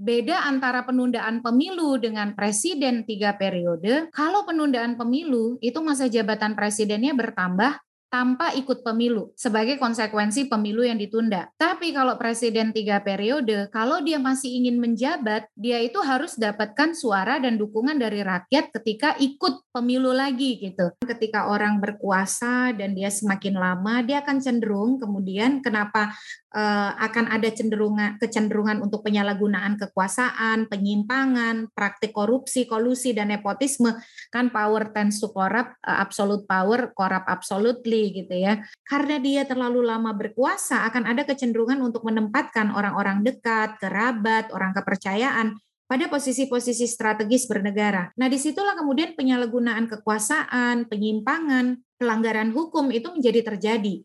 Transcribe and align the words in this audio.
Beda 0.00 0.48
antara 0.48 0.88
penundaan 0.88 1.44
pemilu 1.44 2.00
dengan 2.00 2.32
presiden 2.32 3.04
tiga 3.04 3.36
periode, 3.36 4.08
kalau 4.16 4.48
penundaan 4.48 4.96
pemilu 4.96 5.60
itu 5.60 5.76
masa 5.84 6.08
jabatan 6.08 6.56
presidennya 6.56 7.12
bertambah 7.12 7.84
tanpa 8.14 8.54
ikut 8.54 8.86
pemilu 8.86 9.34
sebagai 9.34 9.74
konsekuensi 9.74 10.46
pemilu 10.46 10.86
yang 10.86 10.94
ditunda. 10.94 11.50
Tapi 11.58 11.90
kalau 11.90 12.14
presiden 12.14 12.70
tiga 12.70 13.02
periode, 13.02 13.66
kalau 13.74 13.98
dia 14.06 14.22
masih 14.22 14.54
ingin 14.54 14.78
menjabat, 14.78 15.50
dia 15.58 15.82
itu 15.82 15.98
harus 15.98 16.38
dapatkan 16.38 16.94
suara 16.94 17.42
dan 17.42 17.58
dukungan 17.58 17.98
dari 17.98 18.22
rakyat 18.22 18.70
ketika 18.70 19.18
ikut 19.18 19.66
pemilu 19.74 20.14
lagi 20.14 20.62
gitu. 20.62 20.94
Ketika 21.02 21.50
orang 21.50 21.82
berkuasa 21.82 22.70
dan 22.78 22.94
dia 22.94 23.10
semakin 23.10 23.58
lama, 23.58 24.06
dia 24.06 24.22
akan 24.22 24.38
cenderung 24.38 25.02
kemudian 25.02 25.58
kenapa 25.58 26.14
uh, 26.54 26.94
akan 26.94 27.34
ada 27.34 27.50
cenderungan 27.50 28.14
kecenderungan 28.22 28.78
untuk 28.78 29.02
penyalahgunaan 29.02 29.74
kekuasaan, 29.74 30.70
penyimpangan, 30.70 31.66
praktik 31.74 32.14
korupsi, 32.14 32.70
kolusi 32.70 33.10
dan 33.10 33.34
nepotisme 33.34 33.98
kan 34.30 34.54
power 34.54 34.94
tends 34.94 35.18
to 35.18 35.34
corrupt, 35.34 35.74
uh, 35.82 35.98
absolute 35.98 36.46
power 36.46 36.94
corrupt 36.94 37.26
absolutely 37.26 38.03
gitu 38.10 38.34
ya. 38.34 38.60
Karena 38.84 39.16
dia 39.22 39.46
terlalu 39.48 39.86
lama 39.86 40.12
berkuasa 40.12 40.84
akan 40.90 41.08
ada 41.08 41.22
kecenderungan 41.24 41.80
untuk 41.80 42.04
menempatkan 42.04 42.74
orang-orang 42.74 43.22
dekat, 43.22 43.78
kerabat, 43.78 44.50
orang 44.50 44.74
kepercayaan 44.74 45.56
pada 45.88 46.08
posisi-posisi 46.08 46.88
strategis 46.88 47.46
bernegara. 47.46 48.10
Nah, 48.18 48.26
di 48.26 48.40
situlah 48.40 48.74
kemudian 48.74 49.14
penyalahgunaan 49.14 49.86
kekuasaan, 49.86 50.88
penyimpangan, 50.88 51.78
pelanggaran 52.00 52.50
hukum 52.50 52.90
itu 52.90 53.12
menjadi 53.12 53.54
terjadi. 53.54 54.02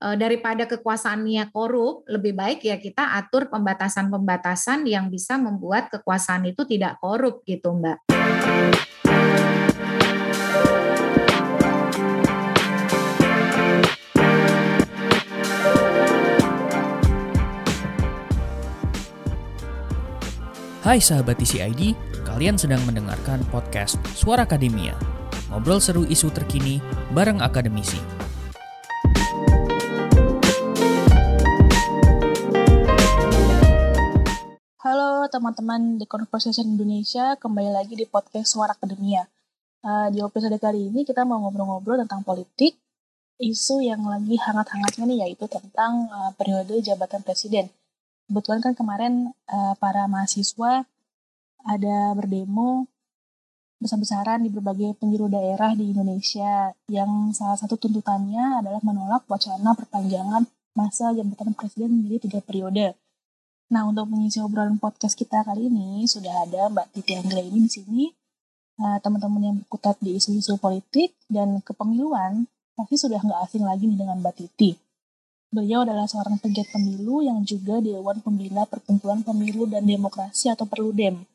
Eh, 0.00 0.16
daripada 0.16 0.64
kekuasaannya 0.64 1.52
korup, 1.52 2.08
lebih 2.08 2.32
baik 2.32 2.64
ya 2.64 2.80
kita 2.80 3.20
atur 3.20 3.52
pembatasan-pembatasan 3.52 4.88
yang 4.88 5.12
bisa 5.12 5.36
membuat 5.36 5.92
kekuasaan 5.92 6.48
itu 6.48 6.64
tidak 6.64 6.96
korup 7.04 7.44
gitu 7.44 7.76
Mbak. 7.76 8.08
Hai 20.90 20.98
sahabat 20.98 21.38
TCID, 21.38 21.94
kalian 22.26 22.58
sedang 22.58 22.82
mendengarkan 22.82 23.46
podcast 23.54 23.94
Suara 24.10 24.42
Akademia. 24.42 24.98
Ngobrol 25.46 25.78
seru 25.78 26.02
isu 26.02 26.34
terkini 26.34 26.82
bareng 27.14 27.38
akademisi. 27.38 27.94
Halo 34.82 35.30
teman-teman 35.30 36.02
di 36.02 36.10
Conversation 36.10 36.66
Indonesia, 36.66 37.38
kembali 37.38 37.70
lagi 37.70 37.94
di 37.94 38.10
podcast 38.10 38.50
Suara 38.50 38.74
Akademia. 38.74 39.22
Uh, 39.86 40.10
di 40.10 40.18
episode 40.18 40.58
kali 40.58 40.90
ini 40.90 41.06
kita 41.06 41.22
mau 41.22 41.38
ngobrol-ngobrol 41.38 42.02
tentang 42.02 42.26
politik, 42.26 42.74
isu 43.38 43.78
yang 43.78 44.02
lagi 44.10 44.34
hangat-hangatnya 44.42 45.06
nih 45.06 45.18
yaitu 45.22 45.46
tentang 45.46 46.10
uh, 46.10 46.34
periode 46.34 46.82
jabatan 46.82 47.22
presiden. 47.22 47.70
Kebetulan 48.30 48.62
kan 48.62 48.78
kemarin 48.78 49.34
uh, 49.50 49.74
para 49.82 50.06
mahasiswa 50.06 50.86
ada 51.66 51.96
berdemo 52.14 52.86
besar-besaran 53.82 54.46
di 54.46 54.54
berbagai 54.54 54.94
penjuru 55.02 55.26
daerah 55.26 55.74
di 55.74 55.90
Indonesia 55.90 56.70
yang 56.86 57.34
salah 57.34 57.58
satu 57.58 57.74
tuntutannya 57.74 58.62
adalah 58.62 58.78
menolak 58.86 59.26
wacana 59.26 59.74
perpanjangan 59.74 60.46
masa 60.78 61.10
jabatan 61.10 61.58
presiden 61.58 61.90
menjadi 61.90 62.30
tiga 62.30 62.40
periode. 62.44 62.94
Nah, 63.74 63.90
untuk 63.90 64.06
mengisi 64.06 64.38
obrolan 64.38 64.78
podcast 64.78 65.18
kita 65.18 65.42
kali 65.42 65.66
ini 65.66 66.06
sudah 66.06 66.46
ada 66.46 66.70
Mbak 66.70 66.86
Titi 66.94 67.18
Anggra 67.18 67.42
ini 67.42 67.66
di 67.66 67.70
sini. 67.70 68.04
Nah, 68.78 69.02
teman-teman 69.02 69.42
yang 69.42 69.56
berkutat 69.58 69.98
di 69.98 70.14
isu-isu 70.14 70.54
politik 70.54 71.18
dan 71.26 71.58
kepemiluan 71.66 72.46
pasti 72.78 72.94
sudah 72.94 73.18
nggak 73.18 73.42
asing 73.42 73.66
lagi 73.66 73.90
nih 73.90 73.98
dengan 74.06 74.22
Mbak 74.22 74.34
Titi. 74.38 74.70
Beliau 75.50 75.82
adalah 75.82 76.06
seorang 76.06 76.38
pegiat 76.38 76.70
pemilu 76.70 77.26
yang 77.26 77.42
juga 77.42 77.82
Dewan 77.82 78.22
Pembina 78.22 78.62
Perkumpulan 78.70 79.26
Pemilu 79.26 79.66
dan 79.66 79.82
Demokrasi 79.82 80.46
atau 80.46 80.62
Perludem. 80.62 81.26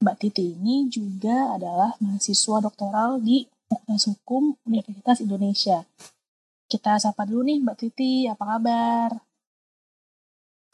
Mbak 0.00 0.16
Titi 0.16 0.56
ini 0.56 0.88
juga 0.88 1.60
adalah 1.60 1.92
mahasiswa 2.00 2.56
doktoral 2.64 3.20
di 3.20 3.44
Fakultas 3.68 4.08
Hukum 4.08 4.56
Universitas 4.64 5.20
Indonesia. 5.20 5.84
Kita 6.72 6.96
sapa 6.96 7.28
dulu 7.28 7.52
nih 7.52 7.60
Mbak 7.60 7.76
Titi, 7.76 8.24
apa 8.24 8.40
kabar? 8.48 9.20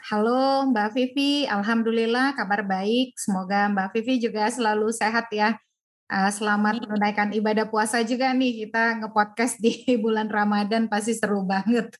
Halo 0.06 0.70
Mbak 0.70 0.94
Vivi, 0.94 1.42
Alhamdulillah 1.42 2.38
kabar 2.38 2.62
baik. 2.62 3.18
Semoga 3.18 3.66
Mbak 3.66 3.98
Vivi 3.98 4.30
juga 4.30 4.47
selalu 4.47 4.94
sehat 4.94 5.26
ya. 5.34 5.58
Uh, 6.06 6.31
selamat 6.31 6.87
menunaikan 6.87 7.34
ibadah 7.34 7.67
puasa 7.67 7.99
juga 8.06 8.31
nih. 8.31 8.67
Kita 8.67 9.03
ngepodcast 9.03 9.59
di 9.59 9.75
bulan 10.05 10.31
Ramadan 10.31 10.87
pasti 10.87 11.19
seru 11.19 11.43
banget. 11.43 11.91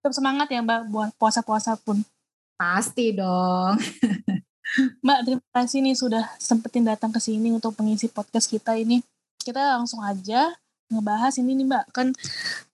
Tetap 0.00 0.12
semangat 0.16 0.48
ya 0.48 0.64
Mbak 0.64 0.88
buat 0.88 1.10
puasa-puasa 1.20 1.76
pun. 1.76 2.00
Pasti 2.56 3.12
dong. 3.12 3.76
Mbak, 5.04 5.20
terima 5.28 5.48
kasih 5.52 5.84
nih 5.84 5.92
sudah 5.92 6.24
sempetin 6.40 6.88
datang 6.88 7.12
ke 7.12 7.20
sini 7.20 7.52
untuk 7.52 7.76
mengisi 7.76 8.08
podcast 8.08 8.48
kita 8.48 8.72
ini. 8.80 9.04
Kita 9.36 9.76
langsung 9.76 10.00
aja 10.00 10.48
ngebahas 10.88 11.36
ini 11.36 11.60
nih 11.60 11.66
Mbak. 11.68 11.84
Kan 11.92 12.16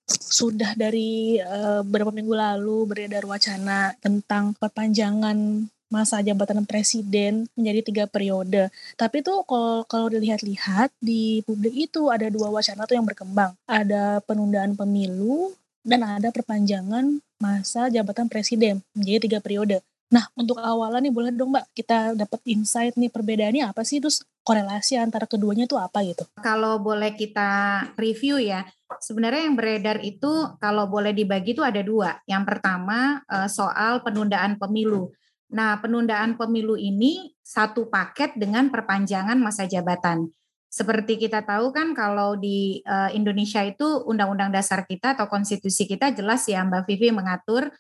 sudah 0.07 0.79
dari 0.79 1.43
uh, 1.43 1.83
beberapa 1.83 2.15
minggu 2.15 2.31
lalu 2.31 2.87
beredar 2.87 3.27
wacana 3.27 3.91
tentang 3.99 4.55
perpanjangan 4.55 5.67
masa 5.87 6.19
jabatan 6.23 6.67
presiden 6.67 7.47
menjadi 7.55 7.81
tiga 7.83 8.05
periode. 8.11 8.69
Tapi 8.99 9.23
tuh 9.23 9.47
kalau 9.47 9.87
kalau 9.87 10.07
dilihat-lihat 10.11 10.91
di 10.99 11.43
publik 11.47 11.75
itu 11.91 12.11
ada 12.11 12.27
dua 12.31 12.51
wacana 12.51 12.87
tuh 12.87 12.97
yang 12.99 13.07
berkembang. 13.07 13.55
Ada 13.67 14.21
penundaan 14.27 14.75
pemilu 14.75 15.55
dan 15.87 16.03
ada 16.03 16.35
perpanjangan 16.35 17.23
masa 17.39 17.87
jabatan 17.93 18.27
presiden 18.27 18.83
menjadi 18.97 19.19
tiga 19.31 19.39
periode. 19.39 19.79
Nah, 20.07 20.23
untuk 20.39 20.63
awalan 20.63 21.03
nih 21.03 21.15
boleh 21.15 21.31
dong 21.35 21.51
Mbak 21.51 21.67
kita 21.75 22.15
dapat 22.15 22.39
insight 22.47 22.95
nih 22.95 23.11
perbedaannya 23.11 23.67
apa 23.67 23.83
sih 23.83 23.99
terus 23.99 24.23
korelasi 24.47 24.95
antara 25.03 25.27
keduanya 25.27 25.67
itu 25.67 25.75
apa 25.75 25.99
gitu? 26.07 26.23
Kalau 26.39 26.79
boleh 26.79 27.19
kita 27.19 27.83
review 27.99 28.39
ya, 28.39 28.63
sebenarnya 29.03 29.51
yang 29.51 29.59
beredar 29.59 29.99
itu 30.07 30.31
kalau 30.63 30.87
boleh 30.87 31.11
dibagi 31.11 31.59
itu 31.59 31.63
ada 31.67 31.83
dua. 31.83 32.23
Yang 32.31 32.55
pertama 32.55 33.27
eh, 33.27 33.51
soal 33.51 34.07
penundaan 34.07 34.55
pemilu. 34.63 35.11
Nah, 35.53 35.79
penundaan 35.79 36.35
pemilu 36.35 36.75
ini 36.75 37.37
satu 37.45 37.87
paket 37.87 38.35
dengan 38.35 38.71
perpanjangan 38.71 39.39
masa 39.39 39.69
jabatan. 39.71 40.27
Seperti 40.67 41.17
kita 41.17 41.47
tahu 41.47 41.71
kan 41.71 41.95
kalau 41.95 42.35
di 42.35 42.83
eh, 42.83 43.11
Indonesia 43.15 43.63
itu 43.63 44.03
undang-undang 44.05 44.51
dasar 44.51 44.85
kita 44.85 45.15
atau 45.15 45.31
konstitusi 45.31 45.87
kita 45.87 46.11
jelas 46.13 46.45
ya 46.51 46.67
Mbak 46.67 46.85
Vivi 46.91 47.15
mengatur 47.15 47.71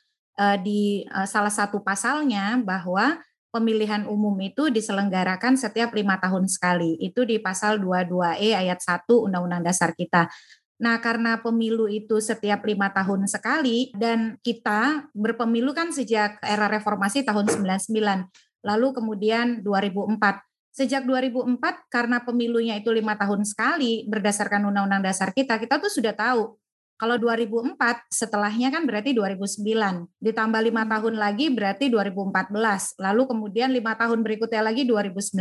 uh, 0.40 0.56
di 0.60 1.04
uh, 1.10 1.26
salah 1.26 1.52
satu 1.52 1.80
pasalnya 1.80 2.60
bahwa 2.60 3.20
pemilihan 3.50 4.04
umum 4.04 4.36
itu 4.44 4.68
diselenggarakan 4.68 5.56
setiap 5.56 5.96
lima 5.96 6.20
tahun 6.20 6.44
sekali. 6.44 7.00
Itu 7.00 7.24
di 7.24 7.40
pasal 7.40 7.80
22E 7.80 8.52
ayat 8.52 8.84
1 8.84 9.08
Undang-Undang 9.08 9.64
Dasar 9.64 9.96
kita. 9.96 10.28
Nah, 10.76 11.00
karena 11.00 11.40
pemilu 11.40 11.88
itu 11.88 12.20
setiap 12.20 12.60
lima 12.68 12.92
tahun 12.92 13.24
sekali 13.24 13.96
dan 13.96 14.36
kita 14.44 15.08
berpemilu 15.16 15.72
kan 15.72 15.88
sejak 15.88 16.36
era 16.44 16.68
reformasi 16.68 17.24
tahun 17.24 17.48
99, 17.48 18.28
lalu 18.60 18.88
kemudian 18.92 19.64
2004. 19.64 20.44
Sejak 20.76 21.08
2004 21.08 21.88
karena 21.88 22.20
pemilunya 22.20 22.76
itu 22.76 22.92
lima 22.92 23.16
tahun 23.16 23.48
sekali 23.48 24.04
berdasarkan 24.04 24.68
Undang-Undang 24.68 25.08
Dasar 25.08 25.32
kita, 25.32 25.56
kita 25.56 25.80
tuh 25.80 25.88
sudah 25.88 26.12
tahu 26.12 26.52
kalau 26.96 27.20
2004 27.20 27.76
setelahnya 28.08 28.72
kan 28.72 28.88
berarti 28.88 29.12
2009. 29.12 30.08
Ditambah 30.20 30.60
lima 30.64 30.82
hmm. 30.84 30.90
tahun 30.96 31.14
lagi 31.20 31.46
berarti 31.52 31.92
2014. 31.92 32.96
Lalu 32.96 33.22
kemudian 33.28 33.68
lima 33.70 33.92
tahun 33.94 34.24
berikutnya 34.24 34.64
lagi 34.64 34.88
2019. 34.88 35.36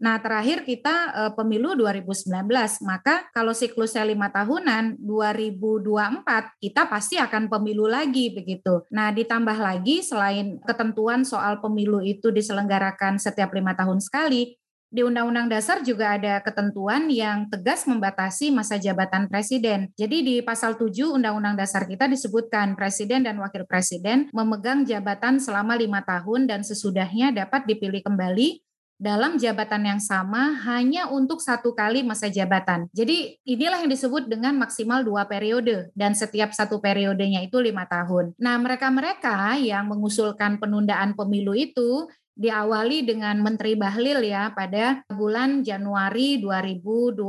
Nah 0.00 0.16
terakhir 0.18 0.64
kita 0.64 0.94
eh, 1.12 1.32
pemilu 1.36 1.76
2019. 1.76 2.32
Maka 2.88 3.28
kalau 3.36 3.52
siklusnya 3.52 4.08
lima 4.08 4.32
tahunan 4.32 4.96
2024 5.00 6.64
kita 6.64 6.82
pasti 6.88 7.20
akan 7.20 7.52
pemilu 7.52 7.84
lagi 7.84 8.32
begitu. 8.32 8.82
Nah 8.88 9.12
ditambah 9.12 9.56
lagi 9.60 10.00
selain 10.00 10.58
ketentuan 10.64 11.22
soal 11.28 11.60
pemilu 11.60 12.00
itu 12.00 12.32
diselenggarakan 12.32 13.20
setiap 13.20 13.52
lima 13.52 13.76
tahun 13.76 14.00
sekali, 14.00 14.56
di 14.94 15.02
Undang-Undang 15.02 15.50
Dasar 15.50 15.82
juga 15.82 16.14
ada 16.14 16.38
ketentuan 16.38 17.10
yang 17.10 17.50
tegas 17.50 17.82
membatasi 17.82 18.54
masa 18.54 18.78
jabatan 18.78 19.26
presiden. 19.26 19.90
Jadi 19.98 20.22
di 20.22 20.36
pasal 20.38 20.78
7 20.78 21.18
Undang-Undang 21.18 21.58
Dasar 21.58 21.90
kita 21.90 22.06
disebutkan 22.06 22.78
presiden 22.78 23.26
dan 23.26 23.34
wakil 23.42 23.66
presiden 23.66 24.30
memegang 24.30 24.86
jabatan 24.86 25.42
selama 25.42 25.74
lima 25.74 26.06
tahun 26.06 26.46
dan 26.46 26.62
sesudahnya 26.62 27.34
dapat 27.34 27.66
dipilih 27.66 28.06
kembali 28.06 28.62
dalam 28.94 29.34
jabatan 29.34 29.82
yang 29.82 29.98
sama 29.98 30.54
hanya 30.62 31.10
untuk 31.10 31.42
satu 31.42 31.74
kali 31.74 32.06
masa 32.06 32.30
jabatan. 32.30 32.86
Jadi 32.94 33.42
inilah 33.42 33.82
yang 33.82 33.90
disebut 33.90 34.30
dengan 34.30 34.54
maksimal 34.54 35.02
dua 35.02 35.26
periode 35.26 35.90
dan 35.98 36.14
setiap 36.14 36.54
satu 36.54 36.78
periodenya 36.78 37.42
itu 37.42 37.58
lima 37.58 37.82
tahun. 37.90 38.38
Nah 38.38 38.54
mereka-mereka 38.62 39.58
yang 39.58 39.90
mengusulkan 39.90 40.62
penundaan 40.62 41.18
pemilu 41.18 41.58
itu 41.58 42.06
diawali 42.34 43.06
dengan 43.06 43.38
Menteri 43.38 43.78
Bahlil 43.78 44.26
ya 44.26 44.50
pada 44.50 45.06
bulan 45.06 45.62
Januari 45.62 46.42
2022. 46.42 47.22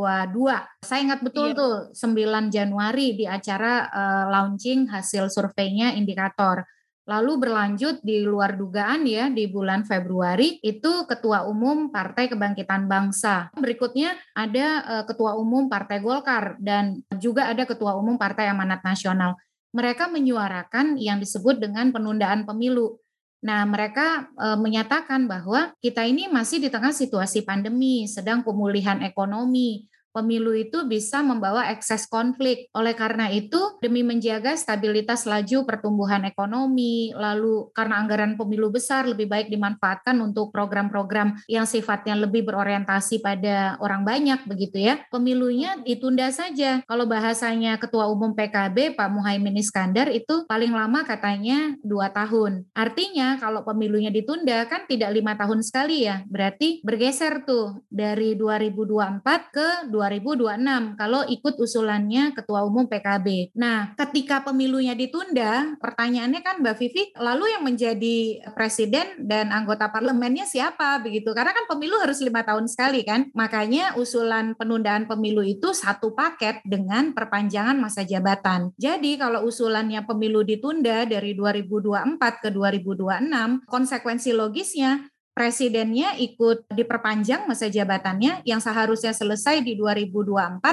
Saya 0.82 1.00
ingat 1.06 1.22
betul 1.22 1.54
iya. 1.54 1.58
tuh 1.58 1.74
9 1.94 2.50
Januari 2.50 3.14
di 3.14 3.26
acara 3.30 3.86
uh, 3.86 4.26
launching 4.34 4.90
hasil 4.90 5.30
surveinya 5.30 5.94
indikator. 5.94 6.66
Lalu 7.06 7.38
berlanjut 7.38 8.02
di 8.02 8.26
luar 8.26 8.58
dugaan 8.58 9.06
ya 9.06 9.30
di 9.30 9.46
bulan 9.46 9.86
Februari 9.86 10.58
itu 10.66 11.06
Ketua 11.06 11.46
Umum 11.46 11.94
Partai 11.94 12.26
Kebangkitan 12.26 12.90
Bangsa. 12.90 13.54
Berikutnya 13.54 14.18
ada 14.34 14.82
uh, 14.82 15.04
Ketua 15.06 15.38
Umum 15.38 15.70
Partai 15.70 16.02
Golkar 16.02 16.58
dan 16.58 17.06
juga 17.22 17.46
ada 17.46 17.62
Ketua 17.70 17.94
Umum 17.94 18.18
Partai 18.18 18.50
Amanat 18.50 18.82
Nasional. 18.82 19.38
Mereka 19.78 20.10
menyuarakan 20.10 20.98
yang 20.98 21.22
disebut 21.22 21.62
dengan 21.62 21.94
penundaan 21.94 22.42
pemilu. 22.42 22.98
Nah, 23.44 23.68
mereka 23.68 24.32
e, 24.38 24.48
menyatakan 24.56 25.28
bahwa 25.28 25.74
kita 25.84 26.08
ini 26.08 26.32
masih 26.32 26.64
di 26.64 26.70
tengah 26.72 26.96
situasi 26.96 27.44
pandemi, 27.44 28.08
sedang 28.08 28.42
pemulihan 28.46 29.02
ekonomi, 29.04 29.86
pemilu 30.16 30.56
itu 30.56 30.88
bisa 30.88 31.20
membawa 31.20 31.68
ekses 31.76 32.08
konflik. 32.08 32.72
Oleh 32.72 32.96
karena 32.96 33.28
itu, 33.28 33.60
demi 33.84 34.00
menjaga 34.08 34.56
stabilitas 34.56 35.28
laju 35.28 35.68
pertumbuhan 35.68 36.24
ekonomi, 36.24 37.12
lalu 37.12 37.68
karena 37.76 38.00
anggaran 38.00 38.40
pemilu 38.40 38.72
besar 38.72 39.04
lebih 39.04 39.28
baik 39.28 39.52
dimanfaatkan 39.52 40.16
untuk 40.24 40.56
program-program 40.56 41.36
yang 41.52 41.68
sifatnya 41.68 42.16
lebih 42.16 42.48
berorientasi 42.48 43.20
pada 43.20 43.76
orang 43.84 44.08
banyak 44.08 44.48
begitu 44.48 44.80
ya. 44.80 45.04
Pemilunya 45.12 45.76
ditunda 45.84 46.32
saja. 46.32 46.80
Kalau 46.88 47.04
bahasanya 47.04 47.76
Ketua 47.76 48.08
Umum 48.08 48.32
PKB 48.32 48.96
Pak 48.96 49.10
Muhaimin 49.12 49.60
Iskandar 49.60 50.08
itu 50.14 50.48
paling 50.48 50.72
lama 50.72 51.04
katanya 51.04 51.76
dua 51.84 52.14
tahun. 52.14 52.64
Artinya 52.72 53.36
kalau 53.42 53.66
pemilunya 53.68 54.14
ditunda 54.14 54.64
kan 54.70 54.88
tidak 54.88 55.12
lima 55.12 55.36
tahun 55.36 55.66
sekali 55.66 56.08
ya. 56.08 56.24
Berarti 56.30 56.86
bergeser 56.86 57.44
tuh 57.44 57.84
dari 57.90 58.38
2024 58.38 59.26
ke 59.52 59.68
2024 59.90 60.05
2026 60.10 61.00
kalau 61.00 61.22
ikut 61.26 61.56
usulannya 61.58 62.38
Ketua 62.38 62.62
Umum 62.62 62.86
PKB. 62.86 63.58
Nah, 63.58 63.98
ketika 63.98 64.46
pemilunya 64.46 64.94
ditunda, 64.94 65.74
pertanyaannya 65.82 66.42
kan 66.46 66.62
Mbak 66.62 66.76
Vivi, 66.78 67.04
lalu 67.18 67.50
yang 67.58 67.64
menjadi 67.66 68.46
presiden 68.54 69.26
dan 69.26 69.50
anggota 69.50 69.90
parlemennya 69.90 70.46
siapa 70.46 71.02
begitu? 71.02 71.34
Karena 71.34 71.52
kan 71.56 71.66
pemilu 71.66 71.98
harus 71.98 72.22
lima 72.22 72.46
tahun 72.46 72.70
sekali 72.70 73.02
kan. 73.02 73.34
Makanya 73.34 73.98
usulan 73.98 74.54
penundaan 74.54 75.10
pemilu 75.10 75.42
itu 75.42 75.74
satu 75.74 76.14
paket 76.14 76.62
dengan 76.62 77.12
perpanjangan 77.18 77.78
masa 77.82 78.06
jabatan. 78.06 78.72
Jadi 78.78 79.18
kalau 79.18 79.50
usulannya 79.50 80.06
pemilu 80.06 80.46
ditunda 80.46 81.08
dari 81.10 81.34
2024 81.34 82.44
ke 82.44 82.50
2026, 82.54 83.66
konsekuensi 83.66 84.30
logisnya 84.36 85.15
presidennya 85.36 86.16
ikut 86.16 86.72
diperpanjang 86.72 87.44
masa 87.44 87.68
jabatannya 87.68 88.48
yang 88.48 88.64
seharusnya 88.64 89.12
selesai 89.12 89.60
di 89.60 89.76
2024 89.76 90.64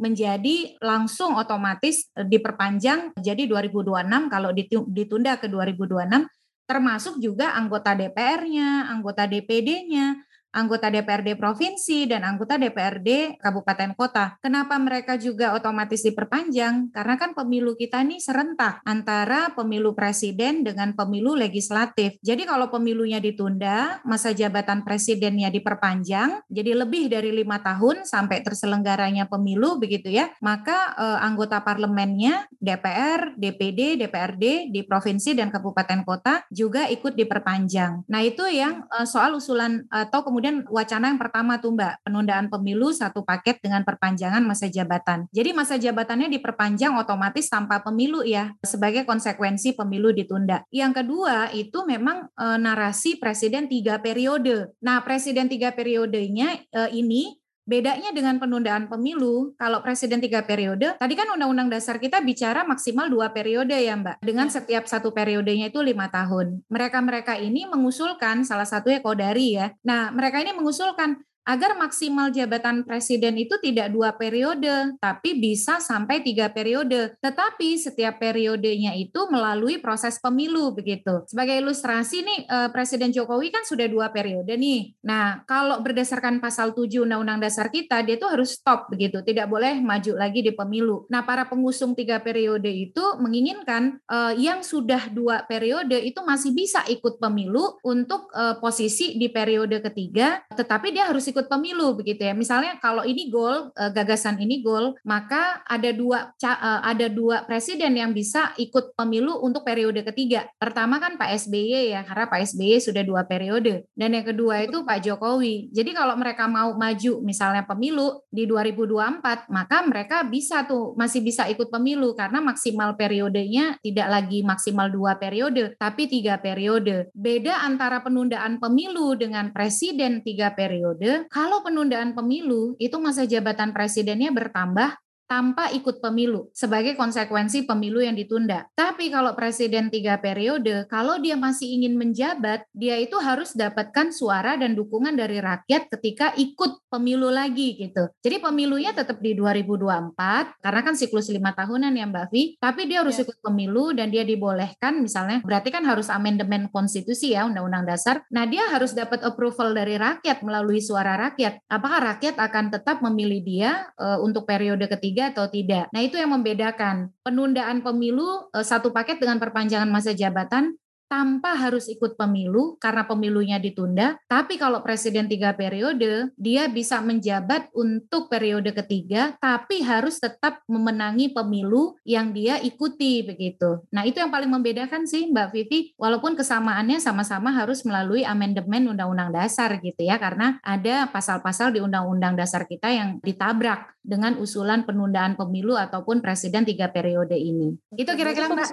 menjadi 0.00 0.76
langsung 0.80 1.36
otomatis 1.36 2.08
diperpanjang 2.16 3.12
jadi 3.20 3.44
2026 3.44 4.32
kalau 4.32 4.50
ditunda 4.88 5.36
ke 5.36 5.52
2026 5.52 6.24
termasuk 6.66 7.22
juga 7.22 7.54
anggota 7.54 7.94
DPR-nya, 7.94 8.90
anggota 8.90 9.24
DPD-nya, 9.30 10.18
anggota 10.56 10.88
DPRD 10.88 11.36
provinsi 11.36 12.08
dan 12.08 12.24
anggota 12.24 12.56
DPRD 12.56 13.36
kabupaten 13.36 13.92
kota. 13.92 14.40
Kenapa 14.40 14.80
mereka 14.80 15.20
juga 15.20 15.52
otomatis 15.52 16.00
diperpanjang? 16.00 16.88
Karena 16.96 17.14
kan 17.20 17.36
pemilu 17.36 17.76
kita 17.76 18.00
ini 18.00 18.16
serentak 18.16 18.80
antara 18.88 19.52
pemilu 19.52 19.92
presiden 19.92 20.64
dengan 20.64 20.96
pemilu 20.96 21.36
legislatif. 21.36 22.16
Jadi 22.24 22.48
kalau 22.48 22.72
pemilunya 22.72 23.20
ditunda, 23.20 24.00
masa 24.08 24.32
jabatan 24.32 24.86
presidennya 24.86 25.52
diperpanjang, 25.52 26.40
jadi 26.48 26.72
lebih 26.72 27.12
dari 27.12 27.34
lima 27.34 27.60
tahun 27.60 28.06
sampai 28.06 28.40
terselenggaranya 28.40 29.26
pemilu 29.26 29.76
begitu 29.82 30.08
ya, 30.08 30.30
maka 30.40 30.94
eh, 30.94 31.18
anggota 31.26 31.60
parlemennya 31.60 32.46
DPR, 32.56 33.34
DPD, 33.34 33.98
DPRD 34.00 34.70
di 34.70 34.80
provinsi 34.86 35.34
dan 35.34 35.50
kabupaten 35.50 36.06
kota 36.06 36.46
juga 36.54 36.86
ikut 36.86 37.18
diperpanjang. 37.18 38.06
Nah 38.06 38.20
itu 38.22 38.46
yang 38.46 38.86
eh, 38.86 39.06
soal 39.06 39.34
usulan 39.34 39.82
atau 39.90 40.22
kemudian 40.22 40.45
kemudian 40.46 40.70
wacana 40.70 41.10
yang 41.10 41.18
pertama 41.18 41.58
tuh 41.58 41.74
Mbak, 41.74 42.06
penundaan 42.06 42.46
pemilu 42.46 42.94
satu 42.94 43.26
paket 43.26 43.58
dengan 43.58 43.82
perpanjangan 43.82 44.46
masa 44.46 44.70
jabatan. 44.70 45.26
Jadi 45.34 45.50
masa 45.50 45.74
jabatannya 45.74 46.30
diperpanjang 46.30 46.94
otomatis 46.94 47.50
tanpa 47.50 47.82
pemilu 47.82 48.22
ya, 48.22 48.54
sebagai 48.62 49.02
konsekuensi 49.02 49.74
pemilu 49.74 50.14
ditunda. 50.14 50.62
Yang 50.70 51.02
kedua 51.02 51.50
itu 51.50 51.82
memang 51.82 52.30
e, 52.30 52.46
narasi 52.62 53.18
presiden 53.18 53.66
tiga 53.66 53.98
periode. 53.98 54.70
Nah 54.86 55.02
presiden 55.02 55.50
tiga 55.50 55.74
periodenya 55.74 56.62
e, 56.70 56.80
ini 56.94 57.34
Bedanya 57.66 58.14
dengan 58.14 58.38
penundaan 58.38 58.86
pemilu, 58.86 59.50
kalau 59.58 59.82
presiden 59.82 60.22
tiga 60.22 60.46
periode, 60.46 60.94
tadi 61.02 61.14
kan 61.18 61.26
undang-undang 61.34 61.66
dasar 61.66 61.98
kita 61.98 62.22
bicara 62.22 62.62
maksimal 62.62 63.10
dua 63.10 63.34
periode 63.34 63.74
ya 63.74 63.98
Mbak, 63.98 64.22
dengan 64.22 64.46
ya. 64.46 64.62
setiap 64.62 64.86
satu 64.86 65.10
periodenya 65.10 65.74
itu 65.74 65.82
lima 65.82 66.06
tahun. 66.06 66.62
Mereka-mereka 66.70 67.42
ini 67.42 67.66
mengusulkan, 67.66 68.46
salah 68.46 68.70
satunya 68.70 69.02
Kodari 69.02 69.58
ya, 69.58 69.74
nah 69.82 70.14
mereka 70.14 70.38
ini 70.38 70.54
mengusulkan 70.54 71.18
agar 71.46 71.78
maksimal 71.78 72.34
jabatan 72.34 72.82
presiden 72.82 73.38
itu 73.38 73.54
tidak 73.62 73.94
dua 73.94 74.10
periode, 74.18 74.98
tapi 74.98 75.38
bisa 75.38 75.78
sampai 75.78 76.20
tiga 76.26 76.50
periode. 76.50 77.14
Tetapi 77.22 77.78
setiap 77.78 78.18
periodenya 78.18 78.98
itu 78.98 79.30
melalui 79.30 79.78
proses 79.78 80.18
pemilu 80.18 80.74
begitu. 80.74 81.22
Sebagai 81.30 81.54
ilustrasi 81.62 82.26
nih, 82.26 82.40
eh, 82.50 82.68
Presiden 82.74 83.14
Jokowi 83.14 83.54
kan 83.54 83.62
sudah 83.62 83.86
dua 83.86 84.10
periode 84.10 84.50
nih. 84.58 84.98
Nah, 85.06 85.46
kalau 85.46 85.78
berdasarkan 85.86 86.42
pasal 86.42 86.74
7 86.74 87.06
Undang-Undang 87.06 87.46
Dasar 87.46 87.70
kita, 87.70 88.02
dia 88.02 88.18
tuh 88.18 88.34
harus 88.34 88.58
stop 88.58 88.90
begitu, 88.90 89.22
tidak 89.22 89.46
boleh 89.46 89.78
maju 89.78 90.18
lagi 90.18 90.42
di 90.42 90.50
pemilu. 90.50 91.06
Nah, 91.06 91.22
para 91.22 91.46
pengusung 91.46 91.94
tiga 91.94 92.18
periode 92.18 92.66
itu 92.66 93.04
menginginkan 93.22 94.02
uh, 94.10 94.34
yang 94.34 94.66
sudah 94.66 95.06
dua 95.14 95.46
periode 95.46 95.94
itu 96.02 96.18
masih 96.26 96.50
bisa 96.50 96.82
ikut 96.90 97.22
pemilu 97.22 97.78
untuk 97.86 98.26
uh, 98.34 98.58
posisi 98.58 99.14
di 99.14 99.30
periode 99.30 99.78
ketiga, 99.78 100.42
tetapi 100.50 100.90
dia 100.90 101.06
harus 101.06 101.28
pemilu 101.44 101.92
begitu 101.92 102.24
ya. 102.24 102.32
Misalnya 102.32 102.80
kalau 102.80 103.04
ini 103.04 103.28
gol 103.28 103.68
uh, 103.76 103.92
gagasan 103.92 104.40
ini 104.40 104.64
gol, 104.64 104.96
maka 105.04 105.60
ada 105.68 105.92
dua 105.92 106.32
uh, 106.32 106.80
ada 106.80 107.12
dua 107.12 107.44
presiden 107.44 107.92
yang 108.00 108.16
bisa 108.16 108.56
ikut 108.56 108.96
pemilu 108.96 109.36
untuk 109.44 109.68
periode 109.68 110.00
ketiga. 110.00 110.48
Pertama 110.56 110.96
kan 110.96 111.20
Pak 111.20 111.36
SBY 111.44 111.92
ya, 111.92 112.00
karena 112.08 112.24
Pak 112.32 112.40
SBY 112.56 112.80
sudah 112.80 113.04
dua 113.04 113.28
periode. 113.28 113.84
Dan 113.92 114.16
yang 114.16 114.24
kedua 114.24 114.64
itu 114.64 114.80
Pak 114.80 115.04
Jokowi. 115.04 115.68
Jadi 115.76 115.92
kalau 115.92 116.16
mereka 116.16 116.48
mau 116.48 116.72
maju 116.72 117.12
misalnya 117.20 117.68
pemilu 117.68 118.24
di 118.32 118.48
2024, 118.48 119.52
maka 119.52 119.76
mereka 119.84 120.24
bisa 120.24 120.64
tuh 120.64 120.96
masih 120.96 121.20
bisa 121.20 121.44
ikut 121.52 121.68
pemilu 121.68 122.16
karena 122.16 122.40
maksimal 122.40 122.96
periodenya 122.96 123.76
tidak 123.82 124.08
lagi 124.08 124.40
maksimal 124.46 124.88
dua 124.88 125.18
periode, 125.20 125.74
tapi 125.76 126.06
tiga 126.06 126.38
periode. 126.40 127.10
Beda 127.12 127.66
antara 127.66 128.00
penundaan 128.00 128.62
pemilu 128.62 129.18
dengan 129.18 129.50
presiden 129.50 130.22
tiga 130.22 130.54
periode, 130.54 131.25
kalau 131.30 131.62
penundaan 131.62 132.12
pemilu 132.12 132.74
itu 132.76 132.96
masa 132.98 133.24
jabatan 133.28 133.70
presidennya 133.70 134.32
bertambah 134.32 134.96
tanpa 135.26 135.68
ikut 135.74 135.98
pemilu 135.98 136.48
sebagai 136.54 136.94
konsekuensi 136.94 137.66
pemilu 137.66 138.00
yang 138.00 138.14
ditunda. 138.14 138.70
Tapi 138.72 139.10
kalau 139.10 139.34
presiden 139.34 139.90
tiga 139.90 140.16
periode, 140.22 140.86
kalau 140.86 141.18
dia 141.18 141.34
masih 141.34 141.66
ingin 141.66 141.98
menjabat, 141.98 142.64
dia 142.72 142.96
itu 143.02 143.18
harus 143.18 143.52
dapatkan 143.52 144.14
suara 144.14 144.54
dan 144.54 144.78
dukungan 144.78 145.18
dari 145.18 145.42
rakyat 145.42 145.90
ketika 145.98 146.32
ikut 146.38 146.86
pemilu 146.86 147.28
lagi 147.28 147.74
gitu. 147.76 148.08
Jadi 148.22 148.36
pemilunya 148.38 148.94
tetap 148.94 149.18
di 149.18 149.34
2024 149.34 150.62
karena 150.62 150.80
kan 150.86 150.94
siklus 150.94 151.28
lima 151.28 151.52
tahunan 151.52 151.92
ya 151.92 152.06
Mbak 152.06 152.26
Vi, 152.30 152.42
tapi 152.62 152.86
dia 152.86 153.02
harus 153.02 153.18
ya. 153.18 153.26
ikut 153.26 153.38
pemilu 153.42 153.92
dan 153.92 154.08
dia 154.14 154.22
dibolehkan 154.22 155.02
misalnya 155.02 155.42
berarti 155.42 155.74
kan 155.74 155.82
harus 155.82 156.06
amandemen 156.06 156.70
konstitusi 156.70 157.34
ya 157.34 157.44
undang-undang 157.50 157.84
dasar. 157.84 158.22
Nah 158.30 158.46
dia 158.46 158.70
harus 158.70 158.94
dapat 158.94 159.26
approval 159.26 159.74
dari 159.74 159.98
rakyat 159.98 160.46
melalui 160.46 160.78
suara 160.78 161.18
rakyat. 161.18 161.66
Apakah 161.66 162.14
rakyat 162.14 162.38
akan 162.38 162.70
tetap 162.70 163.02
memilih 163.02 163.42
dia 163.42 163.70
uh, 163.98 164.22
untuk 164.22 164.46
periode 164.46 164.86
ketiga 164.86 165.15
atau 165.20 165.48
tidak. 165.48 165.88
Nah, 165.92 166.00
itu 166.02 166.18
yang 166.18 166.32
membedakan 166.34 167.12
penundaan 167.22 167.80
pemilu 167.80 168.50
eh, 168.52 168.64
satu 168.64 168.90
paket 168.90 169.20
dengan 169.20 169.38
perpanjangan 169.40 169.88
masa 169.88 170.12
jabatan 170.12 170.76
tanpa 171.06 171.54
harus 171.54 171.86
ikut 171.86 172.18
pemilu 172.18 172.74
karena 172.78 173.06
pemilunya 173.06 173.58
ditunda. 173.62 174.18
Tapi 174.26 174.58
kalau 174.58 174.82
presiden 174.82 175.30
tiga 175.30 175.54
periode, 175.54 176.30
dia 176.34 176.66
bisa 176.66 176.98
menjabat 177.02 177.70
untuk 177.72 178.26
periode 178.26 178.74
ketiga, 178.74 179.38
tapi 179.38 179.82
harus 179.82 180.18
tetap 180.18 180.62
memenangi 180.66 181.30
pemilu 181.30 181.94
yang 182.02 182.34
dia 182.34 182.58
ikuti 182.60 183.22
begitu. 183.22 183.86
Nah 183.94 184.02
itu 184.02 184.18
yang 184.18 184.30
paling 184.30 184.50
membedakan 184.50 185.06
sih 185.06 185.30
Mbak 185.30 185.48
Vivi, 185.54 185.94
walaupun 185.96 186.34
kesamaannya 186.34 186.98
sama-sama 186.98 187.54
harus 187.54 187.86
melalui 187.86 188.26
amandemen 188.26 188.90
Undang-Undang 188.90 189.30
Dasar 189.34 189.78
gitu 189.78 190.02
ya, 190.02 190.18
karena 190.18 190.58
ada 190.62 191.06
pasal-pasal 191.10 191.70
di 191.70 191.80
Undang-Undang 191.82 192.34
Dasar 192.38 192.66
kita 192.66 192.90
yang 192.90 193.22
ditabrak 193.22 193.94
dengan 194.06 194.38
usulan 194.38 194.86
penundaan 194.86 195.34
pemilu 195.34 195.74
ataupun 195.74 196.22
presiden 196.22 196.62
tiga 196.62 196.90
periode 196.94 197.34
ini. 197.34 197.74
Itu 197.98 198.14
kira-kira 198.14 198.46
Mbak. 198.46 198.70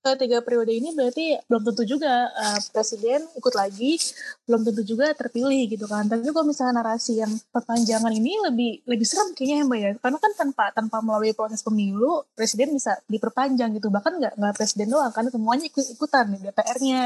Kalau 0.00 0.16
tiga 0.18 0.42
periode 0.42 0.72
ini 0.74 0.90
berarti 1.00 1.40
belum 1.48 1.62
tentu 1.72 1.82
juga 1.88 2.28
uh, 2.28 2.60
presiden 2.68 3.24
ikut 3.32 3.54
lagi, 3.56 3.96
belum 4.44 4.60
tentu 4.68 4.82
juga 4.84 5.16
terpilih 5.16 5.64
gitu 5.72 5.88
kan. 5.88 6.04
Tapi 6.04 6.28
kalau 6.28 6.44
misalnya 6.44 6.84
narasi 6.84 7.24
yang 7.24 7.32
perpanjangan 7.48 8.12
ini 8.12 8.36
lebih 8.44 8.84
lebih 8.84 9.06
serem 9.08 9.32
kayaknya 9.32 9.56
ya 9.56 9.64
Mbak 9.64 9.78
ya. 9.80 9.90
Karena 9.96 10.18
kan 10.20 10.32
tanpa 10.36 10.64
tanpa 10.76 11.00
melalui 11.00 11.32
proses 11.32 11.64
pemilu, 11.64 12.20
presiden 12.36 12.76
bisa 12.76 13.00
diperpanjang 13.08 13.72
gitu. 13.80 13.88
Bahkan 13.88 14.12
nggak 14.20 14.32
nggak 14.36 14.54
presiden 14.60 14.92
doang, 14.92 15.08
karena 15.16 15.32
semuanya 15.32 15.64
ikut 15.72 15.86
ikutan 15.96 16.24
nih 16.36 16.40
DPR-nya, 16.52 17.00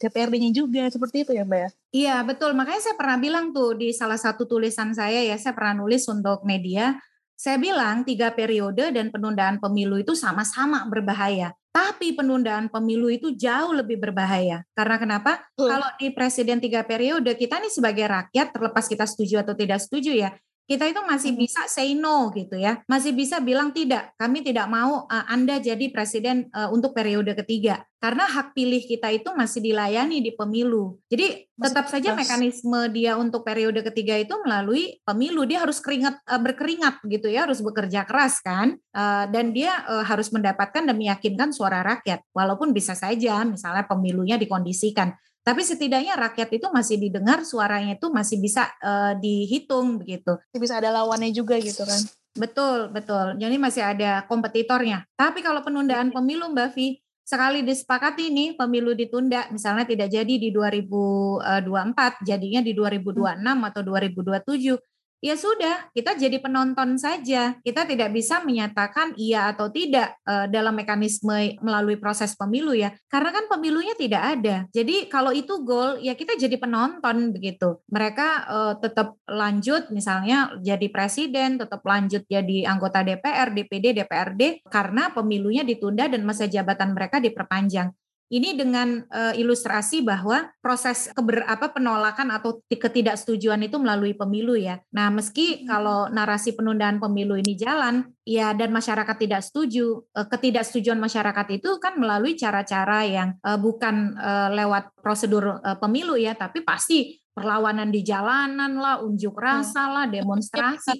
DPRD-nya 0.00 0.50
juga 0.50 0.82
seperti 0.88 1.28
itu 1.28 1.32
ya 1.36 1.44
Mbak 1.44 1.60
ya? 1.60 1.68
Iya 1.94 2.16
betul, 2.26 2.50
makanya 2.56 2.82
saya 2.82 2.96
pernah 2.98 3.20
bilang 3.20 3.54
tuh 3.54 3.76
di 3.76 3.92
salah 3.94 4.18
satu 4.18 4.48
tulisan 4.48 4.90
saya 4.96 5.22
ya, 5.22 5.36
saya 5.36 5.54
pernah 5.54 5.84
nulis 5.84 6.02
untuk 6.10 6.42
media, 6.42 6.98
saya 7.34 7.58
bilang 7.58 8.06
tiga 8.06 8.30
periode 8.34 8.94
dan 8.94 9.10
penundaan 9.10 9.58
pemilu 9.58 9.98
itu 9.98 10.14
sama-sama 10.14 10.86
berbahaya. 10.86 11.54
Tapi 11.74 12.14
penundaan 12.14 12.70
pemilu 12.70 13.10
itu 13.10 13.34
jauh 13.34 13.74
lebih 13.74 13.98
berbahaya. 13.98 14.62
Karena 14.78 14.94
kenapa? 14.94 15.42
Hmm. 15.58 15.66
Kalau 15.66 15.88
di 15.98 16.14
presiden 16.14 16.62
tiga 16.62 16.86
periode, 16.86 17.34
kita 17.34 17.58
nih 17.58 17.72
sebagai 17.74 18.06
rakyat, 18.06 18.54
terlepas 18.54 18.86
kita 18.86 19.02
setuju 19.10 19.42
atau 19.42 19.58
tidak 19.58 19.82
setuju 19.82 20.14
ya, 20.14 20.30
kita 20.64 20.88
itu 20.88 21.00
masih 21.04 21.36
bisa 21.36 21.68
say 21.68 21.92
no 21.92 22.32
gitu 22.32 22.56
ya, 22.56 22.80
masih 22.88 23.12
bisa 23.12 23.36
bilang 23.44 23.70
tidak, 23.76 24.16
kami 24.16 24.40
tidak 24.40 24.64
mau 24.64 25.04
uh, 25.04 25.24
Anda 25.28 25.60
jadi 25.60 25.92
presiden 25.92 26.48
uh, 26.56 26.72
untuk 26.72 26.96
periode 26.96 27.36
ketiga. 27.36 27.84
Karena 28.00 28.28
hak 28.28 28.52
pilih 28.52 28.84
kita 28.84 29.08
itu 29.16 29.32
masih 29.32 29.64
dilayani 29.64 30.20
di 30.20 30.36
pemilu. 30.36 31.00
Jadi 31.08 31.48
masih 31.56 31.72
tetap 31.72 31.86
saja 31.88 32.12
mekanisme 32.12 32.92
dia 32.92 33.16
untuk 33.16 33.48
periode 33.48 33.80
ketiga 33.80 34.20
itu 34.20 34.36
melalui 34.44 35.00
pemilu, 35.08 35.48
dia 35.48 35.64
harus 35.64 35.80
keringat 35.80 36.20
uh, 36.28 36.40
berkeringat 36.40 37.00
gitu 37.08 37.28
ya, 37.28 37.44
harus 37.44 37.64
bekerja 37.64 38.04
keras 38.08 38.40
kan, 38.40 38.76
uh, 38.96 39.24
dan 39.28 39.52
dia 39.52 39.84
uh, 39.88 40.04
harus 40.04 40.32
mendapatkan 40.32 40.84
dan 40.84 40.96
meyakinkan 40.96 41.52
suara 41.52 41.84
rakyat, 41.84 42.24
walaupun 42.32 42.72
bisa 42.72 42.96
saja 42.96 43.44
misalnya 43.44 43.84
pemilunya 43.84 44.40
dikondisikan 44.40 45.12
tapi 45.44 45.60
setidaknya 45.60 46.16
rakyat 46.16 46.56
itu 46.56 46.66
masih 46.72 46.96
didengar 46.96 47.44
suaranya 47.44 48.00
itu 48.00 48.08
masih 48.08 48.40
bisa 48.40 48.72
uh, 48.80 49.12
dihitung 49.20 50.00
begitu. 50.00 50.40
Bisa 50.56 50.80
ada 50.80 50.88
lawannya 50.88 51.28
juga 51.36 51.60
gitu 51.60 51.84
kan. 51.84 52.00
Betul, 52.34 52.88
betul. 52.90 53.36
Jadi 53.36 53.56
masih 53.60 53.84
ada 53.84 54.24
kompetitornya. 54.24 55.04
Tapi 55.14 55.44
kalau 55.44 55.60
penundaan 55.60 56.10
pemilu 56.10 56.48
Mbak 56.50 56.68
Vi, 56.72 56.98
sekali 57.22 57.60
disepakati 57.60 58.32
nih 58.32 58.48
pemilu 58.56 58.96
ditunda, 58.96 59.46
misalnya 59.52 59.84
tidak 59.84 60.08
jadi 60.10 60.34
di 60.34 60.48
2024, 60.48 62.24
jadinya 62.24 62.60
di 62.64 62.72
2026 62.72 63.68
atau 63.68 63.80
2027, 63.84 64.80
ya 65.24 65.40
sudah, 65.40 65.88
kita 65.96 66.20
jadi 66.20 66.36
penonton 66.36 67.00
saja. 67.00 67.56
Kita 67.64 67.88
tidak 67.88 68.12
bisa 68.12 68.44
menyatakan 68.44 69.16
iya 69.16 69.48
atau 69.56 69.72
tidak 69.72 70.20
uh, 70.28 70.44
dalam 70.52 70.76
mekanisme 70.76 71.56
melalui 71.64 71.96
proses 71.96 72.36
pemilu 72.36 72.76
ya, 72.76 72.92
karena 73.08 73.32
kan 73.32 73.48
pemilunya 73.48 73.96
tidak 73.96 74.20
ada. 74.36 74.56
Jadi 74.68 75.08
kalau 75.08 75.32
itu 75.32 75.64
goal, 75.64 75.96
ya 76.04 76.12
kita 76.12 76.36
jadi 76.36 76.60
penonton 76.60 77.32
begitu. 77.32 77.80
Mereka 77.88 78.28
uh, 78.44 78.74
tetap 78.76 79.16
lanjut, 79.24 79.88
misalnya 79.88 80.52
jadi 80.60 80.92
presiden, 80.92 81.56
tetap 81.56 81.80
lanjut 81.80 82.28
jadi 82.28 82.68
anggota 82.68 83.00
DPR, 83.00 83.48
DPD, 83.56 84.04
DPRD, 84.04 84.68
karena 84.68 85.08
pemilunya 85.16 85.64
ditunda 85.64 86.04
dan 86.04 86.20
masa 86.28 86.44
jabatan 86.44 86.92
mereka 86.92 87.16
diperpanjang. 87.16 87.88
Ini 88.32 88.56
dengan 88.56 89.04
uh, 89.12 89.36
ilustrasi 89.36 90.00
bahwa 90.00 90.48
proses 90.64 91.12
keber 91.12 91.44
apa 91.44 91.76
penolakan 91.76 92.32
atau 92.32 92.64
ketidaksetujuan 92.66 93.60
itu 93.68 93.76
melalui 93.76 94.16
pemilu 94.16 94.56
ya. 94.56 94.80
Nah, 94.96 95.12
meski 95.12 95.60
hmm. 95.60 95.68
kalau 95.68 96.08
narasi 96.08 96.56
penundaan 96.56 96.96
pemilu 96.98 97.36
ini 97.36 97.52
jalan, 97.52 98.08
ya 98.24 98.56
dan 98.56 98.72
masyarakat 98.72 99.16
tidak 99.20 99.44
setuju, 99.44 100.08
uh, 100.16 100.24
ketidaksetujuan 100.24 100.96
masyarakat 100.96 101.46
itu 101.60 101.76
kan 101.76 102.00
melalui 102.00 102.32
cara-cara 102.32 103.04
yang 103.04 103.36
uh, 103.44 103.60
bukan 103.60 104.16
uh, 104.16 104.48
lewat 104.56 104.96
prosedur 105.04 105.60
uh, 105.60 105.76
pemilu 105.76 106.16
ya, 106.16 106.32
tapi 106.32 106.64
pasti 106.64 107.20
perlawanan 107.36 107.92
di 107.92 108.00
jalanan 108.00 108.80
lah, 108.80 109.04
unjuk 109.04 109.36
rasa 109.36 109.92
lah, 109.92 110.04
demonstrasi. 110.08 110.96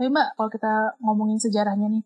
Tapi 0.00 0.08
Mbak, 0.08 0.28
kalau 0.40 0.50
kita 0.50 0.74
ngomongin 1.04 1.36
sejarahnya 1.36 2.00
nih, 2.00 2.02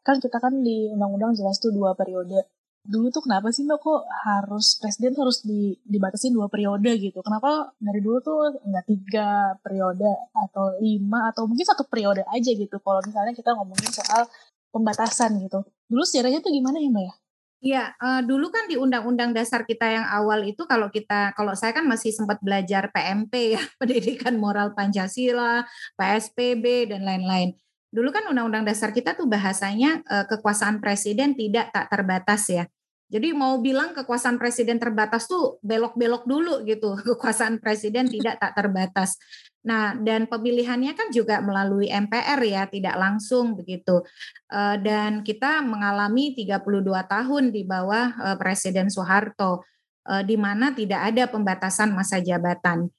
kan 0.00 0.16
kita 0.16 0.40
kan 0.40 0.64
di 0.64 0.88
undang-undang 0.96 1.36
jelas 1.36 1.60
tuh 1.60 1.76
dua 1.76 1.92
periode 1.92 2.57
dulu 2.84 3.10
tuh 3.12 3.22
kenapa 3.26 3.50
sih 3.50 3.66
mbak 3.66 3.78
kok 3.82 4.02
harus 4.26 4.78
presiden 4.80 5.12
harus 5.18 5.42
di, 5.44 5.76
dibatasi 5.84 6.32
dua 6.32 6.46
periode 6.52 6.88
gitu? 6.98 7.20
Kenapa 7.20 7.72
dari 7.80 8.00
dulu 8.00 8.18
tuh 8.22 8.58
nggak 8.64 8.84
tiga 8.88 9.58
periode 9.60 10.08
atau 10.32 10.78
lima 10.80 11.28
atau 11.32 11.48
mungkin 11.48 11.66
satu 11.66 11.84
periode 11.88 12.22
aja 12.30 12.50
gitu? 12.50 12.76
Kalau 12.80 13.00
misalnya 13.04 13.34
kita 13.36 13.54
ngomongin 13.56 13.90
soal 13.92 14.28
pembatasan 14.72 15.40
gitu. 15.42 15.64
Dulu 15.88 16.02
sejarahnya 16.04 16.44
tuh 16.44 16.52
gimana 16.52 16.78
ya 16.78 16.88
mbak 16.92 17.04
ya? 17.08 17.14
Iya, 17.58 17.84
uh, 17.98 18.22
dulu 18.22 18.54
kan 18.54 18.70
di 18.70 18.78
undang-undang 18.78 19.34
dasar 19.34 19.66
kita 19.66 19.82
yang 19.90 20.06
awal 20.06 20.46
itu 20.46 20.62
kalau 20.62 20.94
kita 20.94 21.34
kalau 21.34 21.58
saya 21.58 21.74
kan 21.74 21.90
masih 21.90 22.14
sempat 22.14 22.38
belajar 22.38 22.86
PMP 22.94 23.58
ya, 23.58 23.62
Pendidikan 23.82 24.38
Moral 24.38 24.78
Pancasila, 24.78 25.66
PSPB 25.98 26.94
dan 26.94 27.02
lain-lain. 27.02 27.58
Dulu 27.88 28.12
kan 28.12 28.28
undang-undang 28.28 28.68
dasar 28.68 28.92
kita 28.92 29.16
tuh 29.16 29.24
bahasanya 29.24 30.04
uh, 30.04 30.24
kekuasaan 30.28 30.80
presiden 30.82 31.32
tidak 31.32 31.72
tak 31.72 31.88
terbatas 31.88 32.44
ya. 32.52 32.64
Jadi 33.08 33.32
mau 33.32 33.56
bilang 33.64 33.96
kekuasaan 33.96 34.36
presiden 34.36 34.76
terbatas 34.76 35.24
tuh 35.24 35.56
belok-belok 35.64 36.28
dulu 36.28 36.60
gitu. 36.68 36.92
Kekuasaan 37.08 37.56
presiden 37.56 38.04
tidak 38.04 38.36
tak 38.36 38.52
terbatas. 38.52 39.16
Nah, 39.64 39.96
dan 39.96 40.28
pemilihannya 40.28 40.92
kan 40.92 41.08
juga 41.08 41.40
melalui 41.40 41.88
MPR 41.88 42.40
ya, 42.44 42.68
tidak 42.68 43.00
langsung 43.00 43.56
begitu. 43.56 44.04
Eh, 44.52 44.76
dan 44.84 45.24
kita 45.24 45.64
mengalami 45.64 46.36
32 46.36 46.84
tahun 47.08 47.44
di 47.48 47.64
bawah 47.64 48.06
eh, 48.12 48.36
Presiden 48.36 48.92
Soeharto, 48.92 49.64
eh, 50.04 50.22
di 50.28 50.36
mana 50.36 50.76
tidak 50.76 51.08
ada 51.08 51.32
pembatasan 51.32 51.96
masa 51.96 52.20
jabatan. 52.20 52.92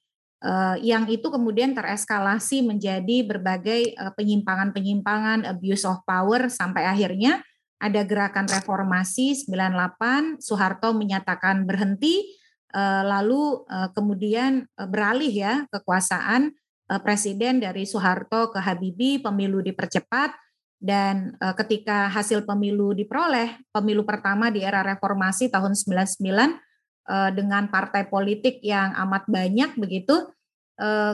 Yang 0.80 1.20
itu 1.20 1.28
kemudian 1.28 1.76
tereskalasi 1.76 2.64
menjadi 2.64 3.28
berbagai 3.28 3.92
penyimpangan-penyimpangan, 4.16 5.44
abuse 5.44 5.84
of 5.84 6.00
power, 6.08 6.48
sampai 6.48 6.88
akhirnya 6.88 7.44
ada 7.80 8.04
gerakan 8.04 8.44
reformasi 8.44 9.48
98, 9.48 10.36
Soeharto 10.38 10.92
menyatakan 10.92 11.64
berhenti, 11.64 12.36
eh, 12.76 13.02
lalu 13.02 13.64
eh, 13.66 13.88
kemudian 13.96 14.68
eh, 14.68 14.86
beralih 14.86 15.32
ya 15.32 15.54
kekuasaan 15.72 16.52
presiden 17.06 17.62
dari 17.62 17.86
Soeharto 17.86 18.50
ke 18.50 18.58
Habibie, 18.58 19.22
pemilu 19.22 19.62
dipercepat 19.62 20.34
dan 20.82 21.38
ketika 21.54 22.10
hasil 22.10 22.42
pemilu 22.42 22.90
diperoleh, 22.98 23.62
pemilu 23.70 24.02
pertama 24.02 24.50
di 24.50 24.66
era 24.66 24.82
reformasi 24.82 25.54
tahun 25.54 25.78
99 25.78 26.10
dengan 27.10 27.66
partai 27.66 28.06
politik 28.06 28.62
yang 28.62 28.94
amat 28.94 29.26
banyak 29.26 29.74
begitu, 29.74 30.30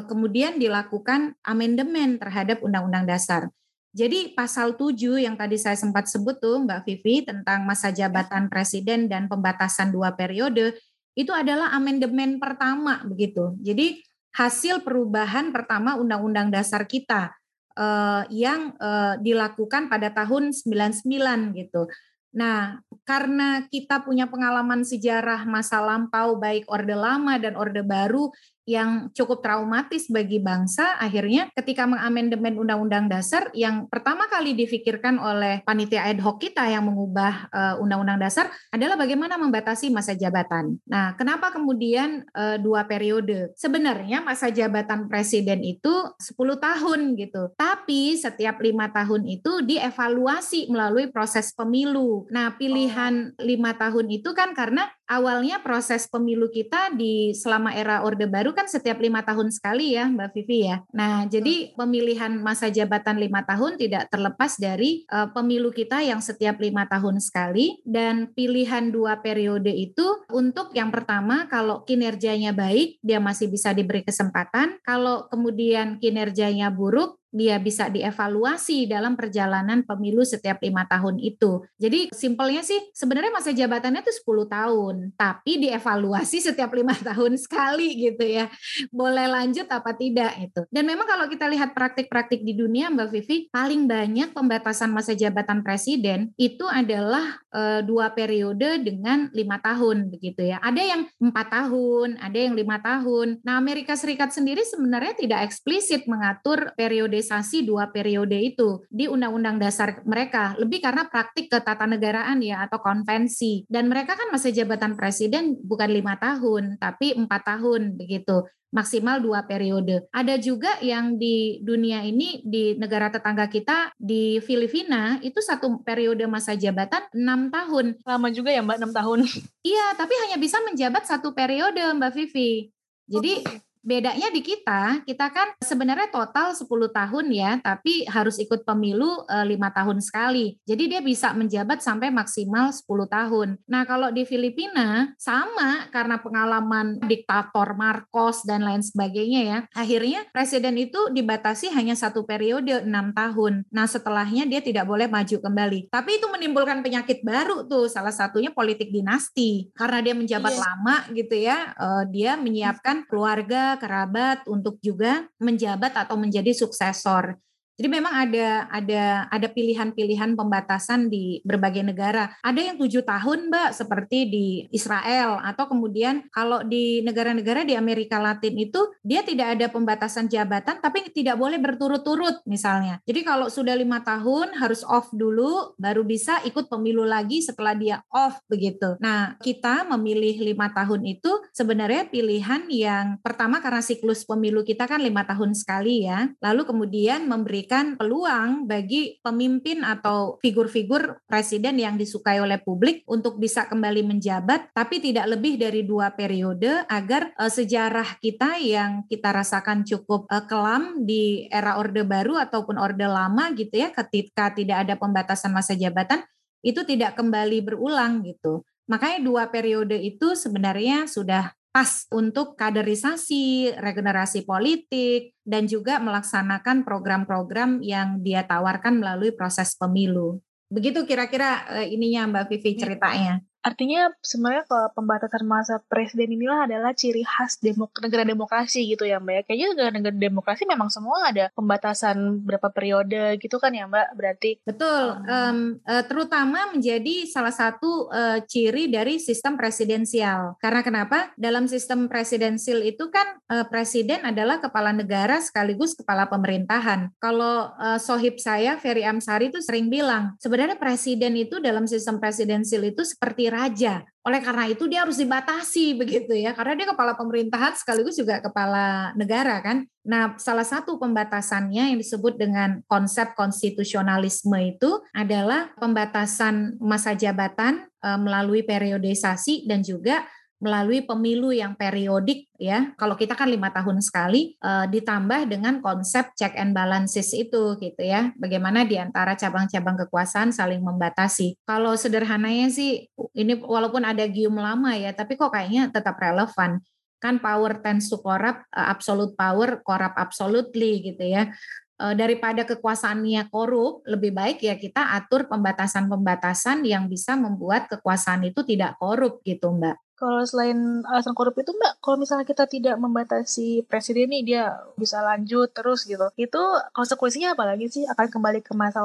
kemudian 0.04 0.60
dilakukan 0.60 1.32
amandemen 1.40 2.20
terhadap 2.20 2.60
Undang-Undang 2.60 3.08
Dasar. 3.08 3.48
Jadi 3.96 4.36
pasal 4.36 4.76
7 4.76 5.24
yang 5.24 5.40
tadi 5.40 5.56
saya 5.56 5.72
sempat 5.72 6.04
sebut 6.04 6.36
tuh 6.36 6.60
Mbak 6.68 6.84
Vivi 6.84 7.24
tentang 7.24 7.64
masa 7.64 7.88
jabatan 7.88 8.52
presiden 8.52 9.08
dan 9.08 9.24
pembatasan 9.24 9.88
dua 9.88 10.12
periode 10.12 10.76
itu 11.16 11.32
adalah 11.32 11.72
amandemen 11.72 12.36
pertama 12.36 13.00
begitu. 13.08 13.56
Jadi 13.64 14.04
hasil 14.36 14.84
perubahan 14.84 15.48
pertama 15.48 15.96
Undang-Undang 15.96 16.52
Dasar 16.52 16.84
kita 16.84 17.32
eh, 17.72 18.22
yang 18.36 18.76
eh, 18.76 19.16
dilakukan 19.24 19.88
pada 19.88 20.12
tahun 20.12 20.52
99 20.52 21.56
gitu. 21.56 21.88
Nah, 22.36 22.84
karena 23.08 23.64
kita 23.64 24.04
punya 24.04 24.28
pengalaman 24.28 24.84
sejarah 24.84 25.48
masa 25.48 25.80
lampau 25.80 26.36
baik 26.36 26.68
Orde 26.68 26.92
Lama 26.92 27.40
dan 27.40 27.56
Orde 27.56 27.80
Baru 27.80 28.28
yang 28.66 29.14
cukup 29.14 29.40
traumatis 29.40 30.10
bagi 30.10 30.42
bangsa 30.42 30.98
akhirnya 30.98 31.48
ketika 31.54 31.86
mengamandemen 31.86 32.58
undang-undang 32.58 33.06
dasar 33.06 33.48
yang 33.54 33.86
pertama 33.86 34.26
kali 34.26 34.58
difikirkan 34.58 35.22
oleh 35.22 35.62
panitia 35.62 36.04
ad 36.10 36.18
hoc 36.18 36.42
kita 36.42 36.66
yang 36.66 36.84
mengubah 36.84 37.46
uh, 37.54 37.74
undang-undang 37.78 38.18
dasar 38.18 38.50
adalah 38.74 38.98
bagaimana 38.98 39.38
membatasi 39.38 39.88
masa 39.94 40.18
jabatan. 40.18 40.76
Nah, 40.84 41.14
kenapa 41.14 41.54
kemudian 41.54 42.26
uh, 42.34 42.58
dua 42.58 42.84
periode? 42.84 43.54
Sebenarnya 43.54 44.20
masa 44.20 44.50
jabatan 44.50 45.06
presiden 45.06 45.62
itu 45.62 45.92
10 46.18 46.34
tahun 46.58 47.14
gitu. 47.14 47.54
Tapi 47.54 48.18
setiap 48.18 48.58
lima 48.58 48.90
tahun 48.90 49.28
itu 49.30 49.62
dievaluasi 49.62 50.72
melalui 50.72 51.08
proses 51.12 51.54
pemilu. 51.54 52.26
Nah, 52.34 52.58
pilihan 52.58 53.36
lima 53.38 53.78
tahun 53.78 54.10
itu 54.10 54.34
kan 54.34 54.56
karena 54.56 54.90
awalnya 55.06 55.62
proses 55.62 56.10
pemilu 56.10 56.50
kita 56.50 56.90
di 56.96 57.30
selama 57.36 57.70
era 57.76 58.02
Orde 58.02 58.26
Baru 58.26 58.55
kan 58.56 58.64
setiap 58.64 58.96
lima 58.96 59.20
tahun 59.20 59.52
sekali 59.52 59.92
ya 59.92 60.08
Mbak 60.08 60.32
Vivi 60.32 60.64
ya. 60.64 60.80
Nah 60.96 61.28
jadi 61.28 61.76
pemilihan 61.76 62.32
masa 62.40 62.72
jabatan 62.72 63.20
lima 63.20 63.44
tahun 63.44 63.76
tidak 63.76 64.08
terlepas 64.08 64.56
dari 64.56 65.04
uh, 65.12 65.28
pemilu 65.30 65.68
kita 65.68 66.00
yang 66.00 66.24
setiap 66.24 66.56
lima 66.56 66.88
tahun 66.88 67.20
sekali 67.20 67.84
dan 67.84 68.32
pilihan 68.32 68.88
dua 68.88 69.20
periode 69.20 69.70
itu 69.70 70.24
untuk 70.32 70.72
yang 70.72 70.88
pertama 70.88 71.44
kalau 71.52 71.84
kinerjanya 71.84 72.56
baik 72.56 72.96
dia 73.04 73.20
masih 73.20 73.52
bisa 73.52 73.76
diberi 73.76 74.00
kesempatan. 74.00 74.80
Kalau 74.80 75.28
kemudian 75.28 76.00
kinerjanya 76.00 76.72
buruk 76.72 77.20
dia 77.34 77.60
bisa 77.60 77.90
dievaluasi 77.90 78.88
dalam 78.88 79.18
perjalanan 79.18 79.82
pemilu 79.84 80.24
setiap 80.24 80.62
lima 80.62 80.88
tahun 80.88 81.20
itu. 81.20 81.66
Jadi 81.76 82.08
simpelnya 82.14 82.62
sih 82.64 82.78
sebenarnya 82.96 83.32
masa 83.34 83.50
jabatannya 83.52 84.00
itu 84.00 84.12
10 84.24 84.48
tahun, 84.48 84.96
tapi 85.18 85.52
dievaluasi 85.60 86.38
setiap 86.48 86.72
lima 86.72 86.94
tahun 86.94 87.36
sekali 87.36 88.08
gitu 88.08 88.24
ya. 88.24 88.48
Boleh 88.94 89.28
lanjut 89.28 89.66
apa 89.68 89.92
tidak 89.98 90.32
itu. 90.40 90.64
Dan 90.70 90.88
memang 90.88 91.04
kalau 91.04 91.26
kita 91.26 91.50
lihat 91.50 91.74
praktik-praktik 91.74 92.46
di 92.46 92.56
dunia 92.56 92.88
Mbak 92.88 93.08
Vivi, 93.12 93.36
paling 93.50 93.84
banyak 93.84 94.32
pembatasan 94.32 94.90
masa 94.94 95.12
jabatan 95.12 95.60
presiden 95.60 96.32
itu 96.40 96.64
adalah 96.66 97.40
e, 97.50 97.82
dua 97.84 98.12
periode 98.14 98.80
dengan 98.80 99.28
lima 99.34 99.58
tahun 99.60 100.08
begitu 100.08 100.46
ya. 100.46 100.62
Ada 100.62 100.82
yang 100.82 101.02
empat 101.20 101.46
tahun, 101.52 102.16
ada 102.20 102.38
yang 102.38 102.54
lima 102.54 102.78
tahun. 102.80 103.44
Nah 103.44 103.58
Amerika 103.58 103.96
Serikat 103.96 104.30
sendiri 104.30 104.62
sebenarnya 104.62 105.16
tidak 105.16 105.40
eksplisit 105.48 106.04
mengatur 106.06 106.70
periode 106.76 107.15
kriminalisasi 107.16 107.64
dua 107.64 107.88
periode 107.88 108.36
itu 108.36 108.84
di 108.92 109.08
undang-undang 109.08 109.56
dasar 109.56 110.04
mereka 110.04 110.52
lebih 110.60 110.84
karena 110.84 111.08
praktik 111.08 111.48
ketatanegaraan 111.48 112.44
ya 112.44 112.68
atau 112.68 112.76
konvensi 112.84 113.64
dan 113.72 113.88
mereka 113.88 114.20
kan 114.20 114.28
masa 114.28 114.52
jabatan 114.52 115.00
presiden 115.00 115.56
bukan 115.64 115.88
lima 115.88 116.20
tahun 116.20 116.76
tapi 116.76 117.16
empat 117.16 117.42
tahun 117.56 117.96
begitu 117.96 118.44
maksimal 118.66 119.22
dua 119.24 119.46
periode. 119.48 120.04
Ada 120.12 120.36
juga 120.36 120.76
yang 120.84 121.16
di 121.16 121.64
dunia 121.64 122.04
ini 122.04 122.44
di 122.44 122.76
negara 122.76 123.08
tetangga 123.08 123.48
kita 123.48 123.94
di 123.96 124.36
Filipina 124.44 125.16
itu 125.24 125.40
satu 125.40 125.80
periode 125.80 126.28
masa 126.28 126.52
jabatan 126.52 127.08
enam 127.16 127.48
tahun. 127.48 127.96
Lama 128.04 128.28
juga 128.28 128.52
ya 128.52 128.60
Mbak 128.60 128.76
enam 128.76 128.92
tahun. 128.92 129.18
Iya, 129.64 129.96
tapi 129.96 130.12
hanya 130.26 130.36
bisa 130.36 130.60
menjabat 130.60 131.08
satu 131.08 131.32
periode 131.32 131.80
Mbak 131.80 132.12
Vivi. 132.12 132.68
Jadi 133.06 133.40
bedanya 133.86 134.34
di 134.34 134.42
kita, 134.42 135.06
kita 135.06 135.30
kan 135.30 135.54
sebenarnya 135.62 136.10
total 136.10 136.50
10 136.50 136.66
tahun 136.90 137.26
ya, 137.30 137.50
tapi 137.62 138.02
harus 138.10 138.42
ikut 138.42 138.66
pemilu 138.66 139.22
eh, 139.30 139.46
lima 139.46 139.70
tahun 139.70 140.02
sekali. 140.02 140.58
Jadi 140.66 140.90
dia 140.90 141.00
bisa 141.00 141.30
menjabat 141.30 141.78
sampai 141.78 142.10
maksimal 142.10 142.74
10 142.74 143.06
tahun. 143.06 143.48
Nah 143.70 143.86
kalau 143.86 144.10
di 144.10 144.26
Filipina 144.26 145.14
sama 145.14 145.86
karena 145.94 146.18
pengalaman 146.18 146.98
diktator 147.06 147.78
Marcos 147.78 148.42
dan 148.42 148.66
lain 148.66 148.82
sebagainya 148.82 149.40
ya, 149.46 149.58
akhirnya 149.70 150.26
presiden 150.34 150.74
itu 150.82 151.14
dibatasi 151.14 151.70
hanya 151.70 151.94
satu 151.94 152.26
periode 152.26 152.82
enam 152.82 153.14
tahun. 153.14 153.62
Nah 153.70 153.86
setelahnya 153.86 154.50
dia 154.50 154.58
tidak 154.58 154.90
boleh 154.90 155.06
maju 155.06 155.38
kembali. 155.38 155.94
Tapi 155.94 156.18
itu 156.18 156.26
menimbulkan 156.26 156.82
penyakit 156.82 157.22
baru 157.22 157.62
tuh, 157.70 157.86
salah 157.86 158.10
satunya 158.10 158.50
politik 158.50 158.90
dinasti. 158.90 159.70
Karena 159.78 160.02
dia 160.02 160.14
menjabat 160.18 160.52
yeah. 160.58 160.64
lama 160.66 160.96
gitu 161.14 161.36
ya, 161.38 161.58
eh, 161.78 162.04
dia 162.10 162.34
menyiapkan 162.34 163.06
keluarga 163.06 163.75
kerabat 163.78 164.44
untuk 164.50 164.76
juga 164.82 165.28
menjabat 165.40 165.94
atau 165.94 166.18
menjadi 166.18 166.52
suksesor. 166.52 167.45
Jadi 167.76 167.88
memang 167.92 168.08
ada 168.08 168.64
ada 168.72 169.04
ada 169.28 169.48
pilihan-pilihan 169.52 170.32
pembatasan 170.32 171.12
di 171.12 171.44
berbagai 171.44 171.84
negara. 171.84 172.32
Ada 172.40 172.72
yang 172.72 172.76
tujuh 172.80 173.04
tahun, 173.04 173.52
Mbak, 173.52 173.70
seperti 173.76 174.18
di 174.32 174.46
Israel 174.72 175.36
atau 175.44 175.68
kemudian 175.68 176.24
kalau 176.32 176.64
di 176.64 177.04
negara-negara 177.04 177.68
di 177.68 177.76
Amerika 177.76 178.16
Latin 178.16 178.56
itu 178.56 178.80
dia 179.04 179.20
tidak 179.20 179.60
ada 179.60 179.68
pembatasan 179.68 180.32
jabatan, 180.32 180.80
tapi 180.80 181.04
tidak 181.12 181.36
boleh 181.36 181.60
berturut-turut 181.60 182.40
misalnya. 182.48 182.96
Jadi 183.04 183.20
kalau 183.20 183.52
sudah 183.52 183.76
lima 183.76 184.00
tahun 184.00 184.56
harus 184.56 184.80
off 184.88 185.12
dulu, 185.12 185.76
baru 185.76 186.00
bisa 186.00 186.40
ikut 186.48 186.72
pemilu 186.72 187.04
lagi 187.04 187.44
setelah 187.44 187.76
dia 187.76 188.00
off 188.08 188.40
begitu. 188.48 188.96
Nah 189.04 189.36
kita 189.44 189.84
memilih 189.92 190.40
lima 190.40 190.72
tahun 190.72 191.04
itu 191.04 191.28
sebenarnya 191.52 192.08
pilihan 192.08 192.72
yang 192.72 193.20
pertama 193.20 193.60
karena 193.60 193.84
siklus 193.84 194.24
pemilu 194.24 194.64
kita 194.64 194.88
kan 194.88 195.04
lima 195.04 195.28
tahun 195.28 195.52
sekali 195.52 196.08
ya. 196.08 196.32
Lalu 196.40 196.64
kemudian 196.64 197.28
memberi 197.28 197.65
memberikan 197.66 197.98
peluang 197.98 198.70
bagi 198.70 199.18
pemimpin 199.18 199.82
atau 199.82 200.38
figur-figur 200.38 201.18
presiden 201.26 201.82
yang 201.82 201.98
disukai 201.98 202.38
oleh 202.38 202.62
publik 202.62 203.02
untuk 203.10 203.42
bisa 203.42 203.66
kembali 203.66 204.06
menjabat, 204.06 204.70
tapi 204.70 205.02
tidak 205.02 205.34
lebih 205.34 205.58
dari 205.58 205.82
dua 205.82 206.14
periode 206.14 206.86
agar 206.86 207.34
uh, 207.34 207.50
sejarah 207.50 208.22
kita 208.22 208.62
yang 208.62 209.02
kita 209.10 209.34
rasakan 209.34 209.82
cukup 209.82 210.30
uh, 210.30 210.46
kelam 210.46 211.02
di 211.02 211.50
era 211.50 211.74
Orde 211.74 212.06
Baru 212.06 212.38
ataupun 212.38 212.78
Orde 212.78 213.10
Lama 213.10 213.50
gitu 213.58 213.82
ya, 213.82 213.90
ketika 213.90 214.54
tidak 214.54 214.86
ada 214.86 214.94
pembatasan 214.94 215.50
masa 215.50 215.74
jabatan 215.74 216.22
itu 216.62 216.86
tidak 216.86 217.18
kembali 217.18 217.66
berulang 217.66 218.22
gitu. 218.22 218.62
Makanya 218.86 219.26
dua 219.26 219.50
periode 219.50 219.98
itu 219.98 220.38
sebenarnya 220.38 221.10
sudah 221.10 221.50
pas 221.76 222.08
untuk 222.08 222.56
kaderisasi, 222.56 223.76
regenerasi 223.76 224.48
politik, 224.48 225.36
dan 225.44 225.68
juga 225.68 226.00
melaksanakan 226.00 226.88
program-program 226.88 227.84
yang 227.84 228.24
dia 228.24 228.48
tawarkan 228.48 228.96
melalui 228.96 229.36
proses 229.36 229.76
pemilu. 229.76 230.40
Begitu 230.72 231.04
kira-kira 231.04 231.68
uh, 231.68 231.84
ininya 231.84 232.32
Mbak 232.32 232.44
Vivi 232.48 232.80
ceritanya. 232.80 233.44
Artinya 233.66 234.14
sebenarnya 234.22 234.62
kalau 234.70 234.86
pembatasan 234.94 235.42
masa 235.42 235.82
presiden 235.90 236.38
inilah 236.38 236.70
adalah 236.70 236.94
ciri 236.94 237.26
khas 237.26 237.58
demok 237.58 237.98
negara 237.98 238.22
demokrasi 238.22 238.86
gitu 238.94 239.02
ya 239.02 239.18
Mbak. 239.18 239.34
Ya. 239.34 239.42
Kayaknya 239.42 239.66
negara-negara 239.74 240.14
demokrasi 240.14 240.62
memang 240.70 240.86
semua 240.86 241.34
ada 241.34 241.50
pembatasan 241.50 242.46
berapa 242.46 242.70
periode 242.70 243.34
gitu 243.42 243.58
kan 243.58 243.74
ya 243.74 243.90
Mbak. 243.90 244.08
Berarti 244.14 244.50
betul. 244.62 245.18
Um, 245.26 245.82
uh, 245.82 246.04
terutama 246.06 246.70
menjadi 246.70 247.26
salah 247.26 247.50
satu 247.50 248.06
uh, 248.14 248.38
ciri 248.46 248.86
dari 248.86 249.18
sistem 249.18 249.58
presidensial. 249.58 250.54
Karena 250.62 250.86
kenapa? 250.86 251.34
Dalam 251.34 251.66
sistem 251.66 252.06
presidensial 252.06 252.86
itu 252.86 253.10
kan 253.10 253.26
uh, 253.50 253.66
presiden 253.66 254.22
adalah 254.22 254.62
kepala 254.62 254.94
negara 254.94 255.42
sekaligus 255.42 255.98
kepala 255.98 256.30
pemerintahan. 256.30 257.10
Kalau 257.18 257.74
uh, 257.74 257.98
sohib 257.98 258.38
saya 258.38 258.78
Ferry 258.78 259.02
Amsari 259.02 259.50
itu 259.50 259.58
sering 259.58 259.90
bilang 259.90 260.38
sebenarnya 260.38 260.78
presiden 260.78 261.34
itu 261.34 261.58
dalam 261.58 261.90
sistem 261.90 262.22
presidensial 262.22 262.86
itu 262.86 263.02
seperti 263.02 263.55
raja. 263.56 264.04
Oleh 264.26 264.42
karena 264.42 264.66
itu 264.66 264.84
dia 264.90 265.06
harus 265.06 265.16
dibatasi 265.16 265.96
begitu 265.96 266.34
ya, 266.34 266.50
karena 266.52 266.74
dia 266.76 266.90
kepala 266.90 267.14
pemerintahan 267.14 267.78
sekaligus 267.78 268.18
juga 268.18 268.42
kepala 268.42 269.14
negara 269.16 269.62
kan. 269.62 269.86
Nah, 270.02 270.34
salah 270.36 270.66
satu 270.66 270.98
pembatasannya 271.00 271.94
yang 271.94 271.98
disebut 271.98 272.36
dengan 272.36 272.82
konsep 272.90 273.32
konstitusionalisme 273.38 274.58
itu 274.60 274.90
adalah 275.14 275.70
pembatasan 275.78 276.76
masa 276.82 277.14
jabatan 277.14 277.86
e, 278.02 278.08
melalui 278.18 278.66
periodisasi 278.66 279.64
dan 279.70 279.86
juga 279.86 280.26
melalui 280.56 281.04
pemilu 281.04 281.52
yang 281.52 281.76
periodik 281.76 282.48
ya. 282.56 282.96
Kalau 282.96 283.12
kita 283.12 283.36
kan 283.36 283.52
lima 283.52 283.68
tahun 283.68 284.00
sekali, 284.00 284.56
uh, 284.64 284.88
ditambah 284.88 285.52
dengan 285.52 285.84
konsep 285.84 286.32
check 286.32 286.56
and 286.56 286.72
balances 286.72 287.36
itu 287.36 287.76
gitu 287.76 288.00
ya. 288.00 288.32
Bagaimana 288.40 288.88
di 288.88 288.96
antara 288.96 289.36
cabang-cabang 289.36 290.08
kekuasaan 290.08 290.56
saling 290.56 290.80
membatasi. 290.80 291.60
Kalau 291.68 291.92
sederhananya 291.92 292.72
sih, 292.72 293.04
ini 293.36 293.60
walaupun 293.60 294.00
ada 294.08 294.24
gium 294.24 294.56
lama 294.56 294.96
ya, 294.96 295.12
tapi 295.12 295.36
kok 295.36 295.52
kayaknya 295.52 295.92
tetap 295.92 296.16
relevan. 296.16 296.80
Kan 297.20 297.40
power 297.40 297.80
tends 297.84 298.08
to 298.08 298.16
corrupt, 298.20 298.64
uh, 298.72 298.88
absolute 298.88 299.36
power 299.36 299.84
corrupt 299.84 300.16
absolutely 300.16 301.04
gitu 301.04 301.24
ya 301.24 301.48
eh, 301.96 302.12
daripada 302.12 302.68
kekuasaannya 302.68 303.48
korup, 303.48 304.04
lebih 304.04 304.36
baik 304.36 304.60
ya 304.60 304.76
kita 304.76 305.16
atur 305.16 305.48
pembatasan-pembatasan 305.48 306.84
yang 306.84 307.08
bisa 307.08 307.40
membuat 307.40 307.88
kekuasaan 307.88 308.44
itu 308.44 308.60
tidak 308.68 309.00
korup 309.00 309.40
gitu, 309.48 309.72
Mbak. 309.72 310.05
Kalau 310.16 310.40
selain 310.48 311.04
alasan 311.04 311.36
korup 311.36 311.52
itu 311.60 311.76
Mbak, 311.76 312.00
kalau 312.00 312.16
misalnya 312.16 312.48
kita 312.48 312.64
tidak 312.64 312.96
membatasi 312.96 313.84
presiden 313.84 314.32
nih 314.32 314.42
dia 314.42 314.64
bisa 314.96 315.20
lanjut 315.20 315.68
terus 315.76 316.08
gitu. 316.08 316.32
Itu 316.40 316.60
konsekuensinya 316.96 317.52
apa 317.52 317.68
lagi 317.68 317.92
sih? 317.92 318.08
Akan 318.08 318.32
kembali 318.32 318.64
ke 318.64 318.72
masa 318.72 319.04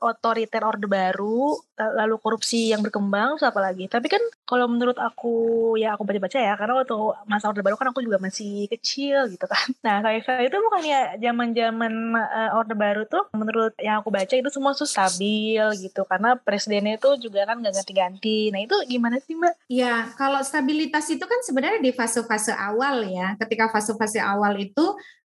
otoriter 0.00 0.62
orde 0.62 0.84
baru, 0.84 1.56
lalu 1.80 2.20
korupsi 2.20 2.68
yang 2.68 2.84
berkembang, 2.84 3.40
terus 3.40 3.48
apa 3.48 3.64
lagi? 3.64 3.88
Tapi 3.88 4.12
kan 4.12 4.20
kalau 4.44 4.68
menurut 4.68 5.00
aku 5.00 5.32
ya 5.80 5.96
aku 5.96 6.04
baca-baca 6.04 6.36
ya, 6.36 6.52
karena 6.60 6.84
waktu 6.84 6.96
masa 7.24 7.48
orde 7.48 7.64
baru 7.64 7.80
kan 7.80 7.88
aku 7.88 8.04
juga 8.04 8.20
masih 8.20 8.68
kecil 8.68 9.32
gitu 9.32 9.48
kan. 9.48 9.64
Nah, 9.82 9.98
kayak 9.98 10.46
itu 10.46 10.56
bukannya 10.62 11.18
zaman-zaman 11.18 11.92
uh, 12.14 12.58
orde 12.60 12.76
baru 12.78 13.02
tuh 13.08 13.26
menurut 13.34 13.74
yang 13.82 13.98
aku 13.98 14.14
baca 14.14 14.30
itu 14.30 14.46
semua 14.46 14.76
tuh 14.78 14.86
stabil 14.86 15.58
gitu 15.80 16.06
karena 16.06 16.38
presidennya 16.38 17.02
itu 17.02 17.18
juga 17.18 17.48
kan 17.48 17.58
nggak 17.58 17.82
ganti-ganti. 17.82 18.52
Nah, 18.54 18.62
itu 18.62 18.76
gimana 18.86 19.18
sih 19.18 19.34
Mbak? 19.34 19.66
Ya, 19.66 20.06
kalau 20.14 20.41
stabilitas 20.44 21.06
itu 21.08 21.22
kan 21.22 21.40
sebenarnya 21.42 21.80
di 21.80 21.94
fase-fase 21.94 22.52
awal 22.54 23.06
ya. 23.08 23.34
Ketika 23.38 23.70
fase-fase 23.70 24.18
awal 24.18 24.58
itu 24.58 24.84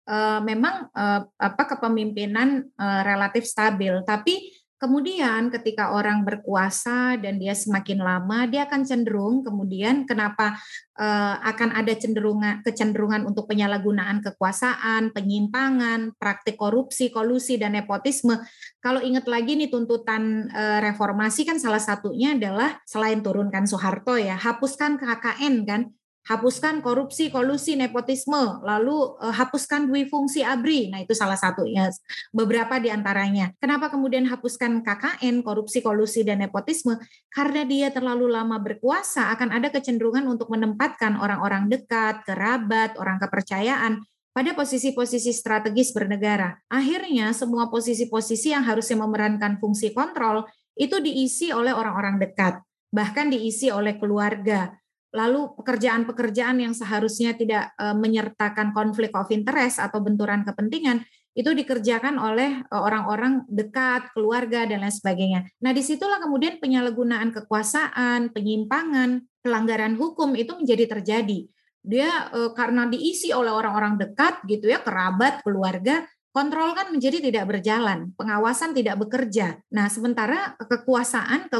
uh, 0.07 0.39
memang 0.43 0.89
uh, 0.91 1.21
apa 1.37 1.63
kepemimpinan 1.75 2.65
uh, 2.75 3.01
relatif 3.05 3.45
stabil, 3.45 3.93
tapi 4.07 4.51
Kemudian 4.81 5.53
ketika 5.53 5.93
orang 5.93 6.25
berkuasa 6.25 7.13
dan 7.21 7.37
dia 7.37 7.53
semakin 7.53 8.01
lama, 8.01 8.49
dia 8.49 8.65
akan 8.65 8.81
cenderung 8.81 9.45
kemudian 9.45 10.09
kenapa 10.09 10.57
uh, 10.97 11.37
akan 11.37 11.77
ada 11.77 11.93
cenderungan 11.93 12.65
kecenderungan 12.65 13.29
untuk 13.29 13.45
penyalahgunaan 13.45 14.25
kekuasaan, 14.25 15.13
penyimpangan, 15.13 16.17
praktik 16.17 16.57
korupsi, 16.57 17.13
kolusi 17.13 17.61
dan 17.61 17.77
nepotisme. 17.77 18.41
Kalau 18.81 19.05
ingat 19.05 19.29
lagi 19.29 19.53
nih 19.53 19.69
tuntutan 19.69 20.49
uh, 20.49 20.81
reformasi 20.81 21.45
kan 21.45 21.61
salah 21.61 21.77
satunya 21.77 22.33
adalah 22.33 22.81
selain 22.81 23.21
turunkan 23.21 23.69
Soeharto 23.69 24.17
ya, 24.17 24.33
hapuskan 24.33 24.97
KKN 24.97 25.55
kan 25.69 25.93
hapuskan 26.21 26.85
korupsi, 26.85 27.33
kolusi, 27.33 27.73
nepotisme, 27.73 28.61
lalu 28.61 29.17
uh, 29.17 29.33
hapuskan 29.33 29.89
dui 29.89 30.05
fungsi 30.05 30.45
ABRI. 30.45 30.93
Nah, 30.93 30.99
itu 31.01 31.17
salah 31.17 31.37
satunya 31.37 31.89
beberapa 32.29 32.77
di 32.77 32.93
antaranya. 32.93 33.49
Kenapa 33.57 33.89
kemudian 33.89 34.29
hapuskan 34.29 34.85
KKN, 34.85 35.41
korupsi, 35.41 35.81
kolusi 35.81 36.21
dan 36.21 36.45
nepotisme? 36.45 37.01
Karena 37.33 37.65
dia 37.65 37.89
terlalu 37.89 38.29
lama 38.29 38.61
berkuasa 38.61 39.33
akan 39.33 39.49
ada 39.49 39.73
kecenderungan 39.73 40.29
untuk 40.29 40.53
menempatkan 40.53 41.17
orang-orang 41.17 41.67
dekat, 41.73 42.21
kerabat, 42.21 43.01
orang 43.01 43.17
kepercayaan 43.17 44.05
pada 44.31 44.55
posisi-posisi 44.55 45.35
strategis 45.35 45.91
bernegara. 45.91 46.55
Akhirnya 46.71 47.35
semua 47.35 47.67
posisi-posisi 47.67 48.55
yang 48.55 48.63
harusnya 48.63 49.03
memerankan 49.03 49.59
fungsi 49.59 49.91
kontrol 49.91 50.47
itu 50.79 51.03
diisi 51.03 51.51
oleh 51.51 51.75
orang-orang 51.75 52.15
dekat, 52.15 52.63
bahkan 52.95 53.27
diisi 53.27 53.67
oleh 53.67 53.99
keluarga 53.99 54.71
lalu 55.11 55.51
pekerjaan-pekerjaan 55.59 56.63
yang 56.63 56.71
seharusnya 56.71 57.35
tidak 57.35 57.75
e, 57.75 57.91
menyertakan 57.91 58.71
konflik 58.71 59.11
of 59.11 59.27
interest 59.27 59.83
atau 59.83 59.99
benturan 59.99 60.47
kepentingan 60.47 61.03
itu 61.35 61.51
dikerjakan 61.51 62.15
oleh 62.15 62.63
e, 62.63 62.75
orang-orang 62.75 63.43
dekat, 63.51 64.07
keluarga 64.15 64.63
dan 64.63 64.83
lain 64.83 64.95
sebagainya. 64.95 65.39
Nah, 65.59 65.75
di 65.75 65.83
situlah 65.83 66.23
kemudian 66.23 66.63
penyalahgunaan 66.63 67.35
kekuasaan, 67.35 68.31
penyimpangan, 68.31 69.19
pelanggaran 69.43 69.99
hukum 69.99 70.31
itu 70.39 70.55
menjadi 70.55 70.87
terjadi. 70.99 71.43
Dia 71.83 72.31
e, 72.31 72.39
karena 72.55 72.87
diisi 72.87 73.35
oleh 73.35 73.51
orang-orang 73.51 73.99
dekat 73.99 74.47
gitu 74.47 74.71
ya, 74.71 74.79
kerabat, 74.79 75.43
keluarga, 75.43 76.07
kontrol 76.31 76.71
kan 76.71 76.87
menjadi 76.95 77.19
tidak 77.19 77.51
berjalan, 77.51 78.15
pengawasan 78.15 78.71
tidak 78.71 78.95
bekerja. 78.95 79.59
Nah, 79.75 79.91
sementara 79.91 80.55
kekuasaan, 80.55 81.51
ke, 81.51 81.59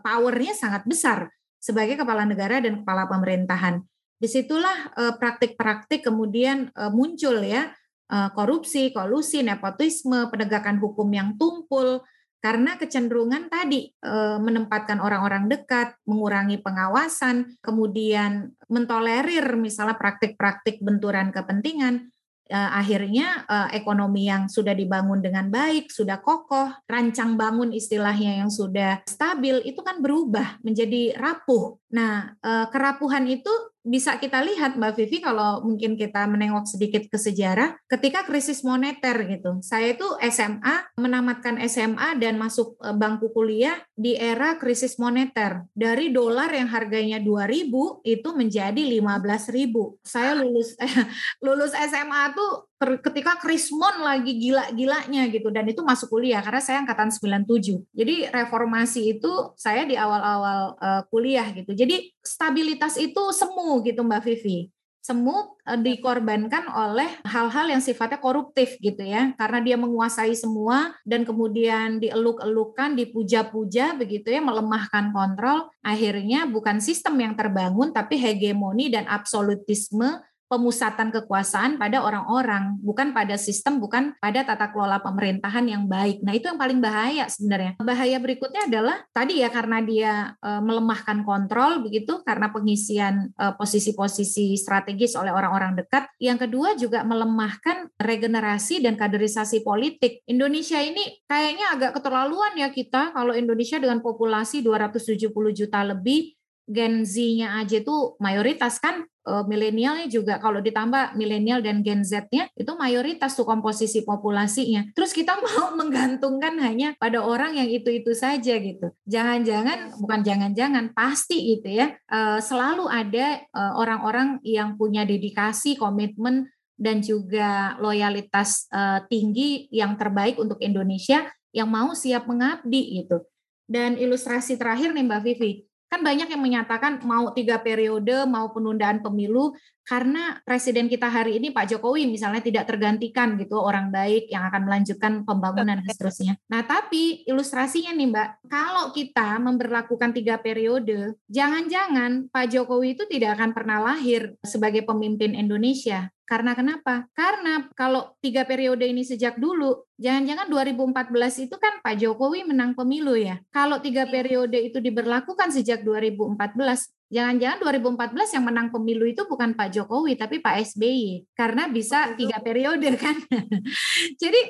powernya 0.00 0.56
sangat 0.56 0.88
besar 0.88 1.28
sebagai 1.62 1.94
kepala 1.94 2.26
negara 2.26 2.58
dan 2.58 2.82
kepala 2.82 3.06
pemerintahan. 3.06 3.78
Di 4.18 4.26
situlah 4.26 4.90
eh, 4.98 5.14
praktik-praktik 5.14 6.02
kemudian 6.02 6.74
eh, 6.74 6.90
muncul 6.90 7.38
ya 7.46 7.70
eh, 8.10 8.30
korupsi, 8.34 8.90
kolusi, 8.90 9.46
nepotisme, 9.46 10.26
penegakan 10.26 10.82
hukum 10.82 11.06
yang 11.14 11.38
tumpul 11.38 12.02
karena 12.42 12.74
kecenderungan 12.74 13.46
tadi 13.46 13.94
menempatkan 14.42 14.98
orang-orang 14.98 15.46
dekat, 15.46 15.94
mengurangi 16.10 16.58
pengawasan, 16.58 17.54
kemudian 17.62 18.50
mentolerir 18.66 19.54
misalnya 19.54 19.94
praktik-praktik 19.94 20.82
benturan 20.82 21.30
kepentingan, 21.30 22.10
akhirnya 22.52 23.48
ekonomi 23.72 24.28
yang 24.28 24.46
sudah 24.46 24.76
dibangun 24.76 25.24
dengan 25.24 25.48
baik, 25.48 25.88
sudah 25.88 26.20
kokoh, 26.20 26.68
rancang 26.84 27.40
bangun 27.40 27.72
istilahnya 27.72 28.44
yang 28.44 28.52
sudah 28.52 29.00
stabil 29.08 29.64
itu 29.64 29.80
kan 29.80 30.04
berubah 30.04 30.60
menjadi 30.60 31.16
rapuh. 31.16 31.81
Nah, 31.92 32.34
kerapuhan 32.72 33.28
itu 33.28 33.52
bisa 33.82 34.14
kita 34.14 34.38
lihat 34.46 34.78
Mbak 34.78 34.94
Vivi 34.94 35.18
kalau 35.18 35.58
mungkin 35.66 35.98
kita 35.98 36.30
menengok 36.30 36.70
sedikit 36.70 37.02
ke 37.10 37.18
sejarah 37.18 37.74
ketika 37.90 38.22
krisis 38.22 38.62
moneter 38.62 39.26
gitu. 39.26 39.58
Saya 39.58 39.98
itu 39.98 40.06
SMA 40.30 40.94
menamatkan 40.94 41.58
SMA 41.66 42.14
dan 42.22 42.38
masuk 42.38 42.78
e, 42.78 42.94
bangku 42.94 43.34
kuliah 43.34 43.74
di 43.98 44.14
era 44.14 44.54
krisis 44.54 45.02
moneter. 45.02 45.66
Dari 45.74 46.14
dolar 46.14 46.54
yang 46.54 46.70
harganya 46.70 47.18
2000 47.18 48.06
itu 48.06 48.28
menjadi 48.38 48.82
15.000. 48.86 50.06
Saya 50.06 50.38
lulus 50.38 50.78
lulus 51.44 51.74
SMA 51.74 52.22
tuh 52.38 52.70
ketika 53.02 53.38
Krismon 53.38 54.02
lagi 54.02 54.38
gila-gilanya 54.38 55.28
gitu 55.30 55.48
dan 55.54 55.68
itu 55.68 55.80
masuk 55.84 56.18
kuliah 56.18 56.42
karena 56.42 56.62
saya 56.62 56.82
angkatan 56.82 57.12
97. 57.12 57.94
Jadi 57.94 58.28
reformasi 58.32 59.18
itu 59.18 59.32
saya 59.54 59.86
di 59.86 59.94
awal-awal 59.94 60.76
uh, 60.76 61.02
kuliah 61.08 61.46
gitu. 61.54 61.72
Jadi 61.72 62.10
stabilitas 62.20 62.98
itu 62.98 63.22
semu 63.30 63.80
gitu 63.86 64.02
Mbak 64.02 64.22
Vivi. 64.26 64.70
Semu 65.02 65.58
uh, 65.66 65.78
dikorbankan 65.78 66.70
oleh 66.70 67.10
hal-hal 67.26 67.74
yang 67.74 67.82
sifatnya 67.82 68.22
koruptif 68.22 68.78
gitu 68.78 69.02
ya. 69.02 69.34
Karena 69.34 69.58
dia 69.62 69.76
menguasai 69.78 70.34
semua 70.38 70.94
dan 71.02 71.26
kemudian 71.26 71.98
dieluk-elukan, 71.98 72.94
dipuja-puja 72.94 73.98
begitu 73.98 74.30
ya, 74.30 74.38
melemahkan 74.38 75.10
kontrol. 75.10 75.70
Akhirnya 75.82 76.46
bukan 76.46 76.78
sistem 76.78 77.18
yang 77.18 77.34
terbangun 77.34 77.90
tapi 77.90 78.18
hegemoni 78.18 78.90
dan 78.90 79.10
absolutisme 79.10 80.22
pemusatan 80.52 81.08
kekuasaan 81.08 81.80
pada 81.80 82.04
orang-orang, 82.04 82.76
bukan 82.84 83.16
pada 83.16 83.40
sistem, 83.40 83.80
bukan 83.80 84.12
pada 84.20 84.44
tata 84.44 84.68
kelola 84.68 85.00
pemerintahan 85.00 85.64
yang 85.64 85.88
baik. 85.88 86.20
Nah, 86.20 86.36
itu 86.36 86.52
yang 86.52 86.60
paling 86.60 86.76
bahaya 86.76 87.24
sebenarnya. 87.24 87.80
Bahaya 87.80 88.20
berikutnya 88.20 88.68
adalah 88.68 89.00
tadi 89.16 89.40
ya 89.40 89.48
karena 89.48 89.80
dia 89.80 90.36
e, 90.36 90.50
melemahkan 90.60 91.24
kontrol 91.24 91.80
begitu 91.80 92.20
karena 92.20 92.52
pengisian 92.52 93.32
e, 93.32 93.44
posisi-posisi 93.56 94.52
strategis 94.60 95.16
oleh 95.16 95.32
orang-orang 95.32 95.72
dekat. 95.80 96.12
Yang 96.20 96.44
kedua 96.44 96.76
juga 96.76 97.00
melemahkan 97.00 97.88
regenerasi 97.96 98.84
dan 98.84 99.00
kaderisasi 99.00 99.64
politik. 99.64 100.20
Indonesia 100.28 100.76
ini 100.84 101.24
kayaknya 101.24 101.80
agak 101.80 101.96
keterlaluan 101.96 102.52
ya 102.60 102.68
kita 102.68 103.16
kalau 103.16 103.32
Indonesia 103.32 103.80
dengan 103.80 104.04
populasi 104.04 104.60
270 104.60 105.32
juta 105.32 105.80
lebih 105.80 106.36
Gen 106.70 107.02
Z-nya 107.02 107.58
aja 107.58 107.82
tuh 107.82 108.14
mayoritas 108.22 108.78
kan 108.78 109.02
uh, 109.26 109.44
milenialnya 109.46 110.06
juga 110.10 110.38
kalau 110.38 110.62
ditambah 110.62 111.14
milenial 111.18 111.62
dan 111.62 111.82
Gen 111.82 112.02
Z-nya 112.02 112.50
itu 112.54 112.72
mayoritas 112.78 113.34
tuh 113.34 113.46
komposisi 113.46 114.02
populasinya. 114.02 114.86
Terus 114.94 115.14
kita 115.14 115.38
mau 115.44 115.74
menggantungkan 115.74 116.58
hanya 116.62 116.94
pada 116.98 117.22
orang 117.22 117.58
yang 117.58 117.68
itu-itu 117.70 118.14
saja 118.14 118.58
gitu. 118.58 118.90
Jangan-jangan 119.06 119.98
bukan 119.98 120.20
jangan-jangan 120.22 120.94
pasti 120.94 121.58
gitu 121.58 121.82
ya. 121.82 121.94
Uh, 122.10 122.38
selalu 122.42 122.86
ada 122.90 123.42
uh, 123.54 123.78
orang-orang 123.78 124.38
yang 124.46 124.74
punya 124.78 125.06
dedikasi, 125.06 125.78
komitmen 125.78 126.50
dan 126.82 126.98
juga 126.98 127.78
loyalitas 127.78 128.66
uh, 128.74 129.04
tinggi 129.06 129.70
yang 129.70 129.94
terbaik 129.94 130.34
untuk 130.40 130.58
Indonesia 130.58 131.30
yang 131.54 131.68
mau 131.70 131.92
siap 131.94 132.26
mengabdi 132.26 133.04
gitu. 133.04 133.22
Dan 133.68 133.94
ilustrasi 133.96 134.58
terakhir 134.58 134.90
nih 134.90 135.06
Mbak 135.06 135.22
Vivi, 135.22 135.52
Kan 135.92 136.00
banyak 136.00 136.32
yang 136.32 136.40
menyatakan 136.40 137.04
mau 137.04 137.36
tiga 137.36 137.60
periode, 137.60 138.24
mau 138.24 138.48
penundaan 138.48 139.04
pemilu, 139.04 139.52
karena 139.82 140.38
presiden 140.46 140.86
kita 140.86 141.10
hari 141.10 141.42
ini 141.42 141.50
Pak 141.50 141.74
Jokowi 141.74 142.06
misalnya 142.06 142.38
tidak 142.38 142.70
tergantikan 142.70 143.34
gitu 143.34 143.58
orang 143.58 143.90
baik 143.90 144.30
yang 144.30 144.46
akan 144.46 144.62
melanjutkan 144.66 145.12
pembangunan 145.26 145.82
dan 145.82 145.86
seterusnya. 145.86 146.38
Nah 146.46 146.62
tapi 146.62 147.26
ilustrasinya 147.26 147.90
nih 147.90 148.08
Mbak, 148.14 148.28
kalau 148.46 148.94
kita 148.94 149.38
memperlakukan 149.42 150.14
tiga 150.14 150.38
periode, 150.38 151.18
jangan-jangan 151.26 152.30
Pak 152.30 152.46
Jokowi 152.54 152.94
itu 152.94 153.04
tidak 153.10 153.38
akan 153.38 153.50
pernah 153.50 153.78
lahir 153.82 154.38
sebagai 154.46 154.86
pemimpin 154.86 155.34
Indonesia. 155.34 156.10
Karena 156.32 156.56
kenapa? 156.56 157.04
Karena 157.12 157.68
kalau 157.76 158.16
tiga 158.24 158.48
periode 158.48 158.88
ini 158.88 159.04
sejak 159.04 159.36
dulu, 159.36 159.84
jangan-jangan 160.00 160.48
2014 160.48 161.44
itu 161.44 161.56
kan 161.60 161.84
Pak 161.84 162.00
Jokowi 162.00 162.48
menang 162.48 162.72
pemilu 162.72 163.12
ya. 163.18 163.36
Kalau 163.52 163.84
tiga 163.84 164.08
iya. 164.08 164.12
periode 164.16 164.56
itu 164.56 164.80
diberlakukan 164.80 165.52
sejak 165.52 165.84
2014, 165.84 166.88
jangan-jangan 167.12 167.60
2014 167.60 168.34
yang 168.40 168.44
menang 168.48 168.68
pemilu 168.72 169.04
itu 169.04 169.28
bukan 169.28 169.52
Pak 169.52 169.68
Jokowi 169.76 170.16
tapi 170.16 170.40
Pak 170.40 170.64
SBY 170.72 171.28
karena 171.36 171.68
bisa 171.68 172.16
tiga 172.16 172.40
periode 172.40 172.96
kan. 172.96 173.20
Jadi 174.22 174.40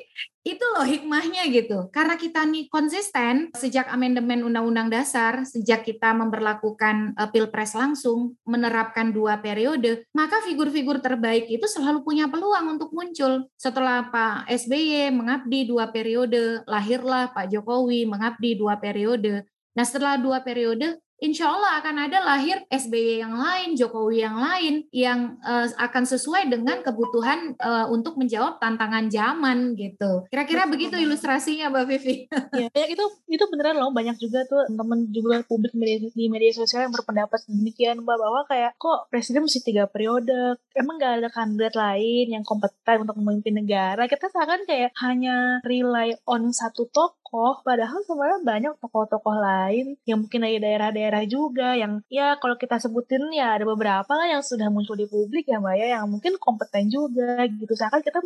itu 0.42 0.64
loh 0.75 0.83
hikmahnya 0.83 1.46
gitu. 1.55 1.87
Karena 1.94 2.18
kita 2.18 2.42
nih 2.42 2.66
konsisten 2.66 3.55
sejak 3.55 3.87
amandemen 3.87 4.42
Undang-Undang 4.42 4.90
Dasar, 4.90 5.46
sejak 5.46 5.87
kita 5.87 6.11
memperlakukan 6.18 7.14
uh, 7.14 7.31
pilpres 7.31 7.79
langsung, 7.79 8.35
menerapkan 8.42 9.14
dua 9.14 9.38
periode, 9.38 10.03
maka 10.11 10.42
figur-figur 10.42 10.98
terbaik 10.98 11.46
itu 11.46 11.66
selalu 11.70 12.03
punya 12.03 12.27
peluang 12.27 12.75
untuk 12.79 12.90
muncul. 12.90 13.46
Setelah 13.55 14.11
Pak 14.11 14.51
SBY 14.51 15.14
mengabdi 15.14 15.70
dua 15.70 15.90
periode, 15.94 16.66
lahirlah 16.66 17.31
Pak 17.31 17.46
Jokowi 17.46 18.11
mengabdi 18.11 18.59
dua 18.59 18.83
periode. 18.83 19.46
Nah 19.72 19.87
setelah 19.87 20.20
dua 20.20 20.44
periode, 20.44 21.01
insya 21.23 21.55
Allah 21.55 21.79
akan 21.79 21.97
ada 22.11 22.19
lahir 22.27 22.59
SBY 22.67 23.23
yang 23.23 23.39
lain, 23.39 23.79
Jokowi 23.79 24.27
yang 24.27 24.37
lain, 24.43 24.75
yang 24.91 25.39
uh, 25.47 25.71
akan 25.79 26.03
sesuai 26.03 26.51
dengan 26.51 26.83
kebutuhan 26.83 27.55
uh, 27.63 27.87
untuk 27.95 28.19
menjawab 28.19 28.59
tantangan 28.59 29.07
zaman 29.07 29.79
gitu. 29.79 30.27
Kira-kira 30.27 30.67
begitu 30.67 30.99
ilustrasinya 30.99 31.71
Mbak 31.71 31.85
Vivi. 31.87 32.27
ya, 32.61 32.67
ya, 32.75 32.87
itu 32.91 33.05
itu 33.31 33.45
beneran 33.47 33.79
loh 33.79 33.95
banyak 33.95 34.19
juga 34.19 34.43
tuh 34.51 34.67
teman 34.67 35.07
juga 35.15 35.47
publik 35.47 35.73
media, 35.79 36.11
di 36.11 36.27
media 36.27 36.51
sosial 36.51 36.91
yang 36.91 36.95
berpendapat 36.95 37.47
demikian 37.47 38.03
Mbak 38.03 38.19
bahwa 38.19 38.41
kayak 38.51 38.75
kok 38.77 39.07
presiden 39.07 39.47
mesti 39.47 39.63
tiga 39.63 39.87
periode, 39.87 40.59
emang 40.75 40.99
gak 40.99 41.23
ada 41.23 41.31
kandidat 41.31 41.79
lain 41.79 42.35
yang 42.35 42.43
kompeten 42.43 43.07
untuk 43.07 43.17
memimpin 43.23 43.63
negara. 43.63 44.11
Kita 44.11 44.27
seakan 44.27 44.67
kayak 44.67 44.91
hanya 44.99 45.63
rely 45.63 46.19
on 46.27 46.51
satu 46.51 46.91
tokoh, 47.33 47.64
padahal 47.64 48.05
sebenarnya 48.05 48.40
banyak 48.45 48.73
tokoh-tokoh 48.77 49.37
lain 49.40 49.97
yang 50.05 50.21
mungkin 50.21 50.45
dari 50.45 50.61
daerah-daerah 50.61 50.92
daerah 50.92 51.25
juga 51.25 51.73
yang 51.73 52.05
ya 52.12 52.37
kalau 52.37 52.61
kita 52.61 52.77
sebutin 52.77 53.33
ya 53.33 53.57
ada 53.57 53.64
beberapa 53.64 54.12
lah 54.12 54.29
yang 54.29 54.45
sudah 54.45 54.68
muncul 54.68 54.92
di 55.01 55.09
publik 55.09 55.49
ya 55.49 55.57
mbak 55.57 55.75
ya 55.81 55.87
yang 55.97 56.05
mungkin 56.12 56.37
kompeten 56.37 56.92
juga 56.92 57.49
gitu. 57.49 57.73
Seakan 57.73 58.05
kita 58.05 58.21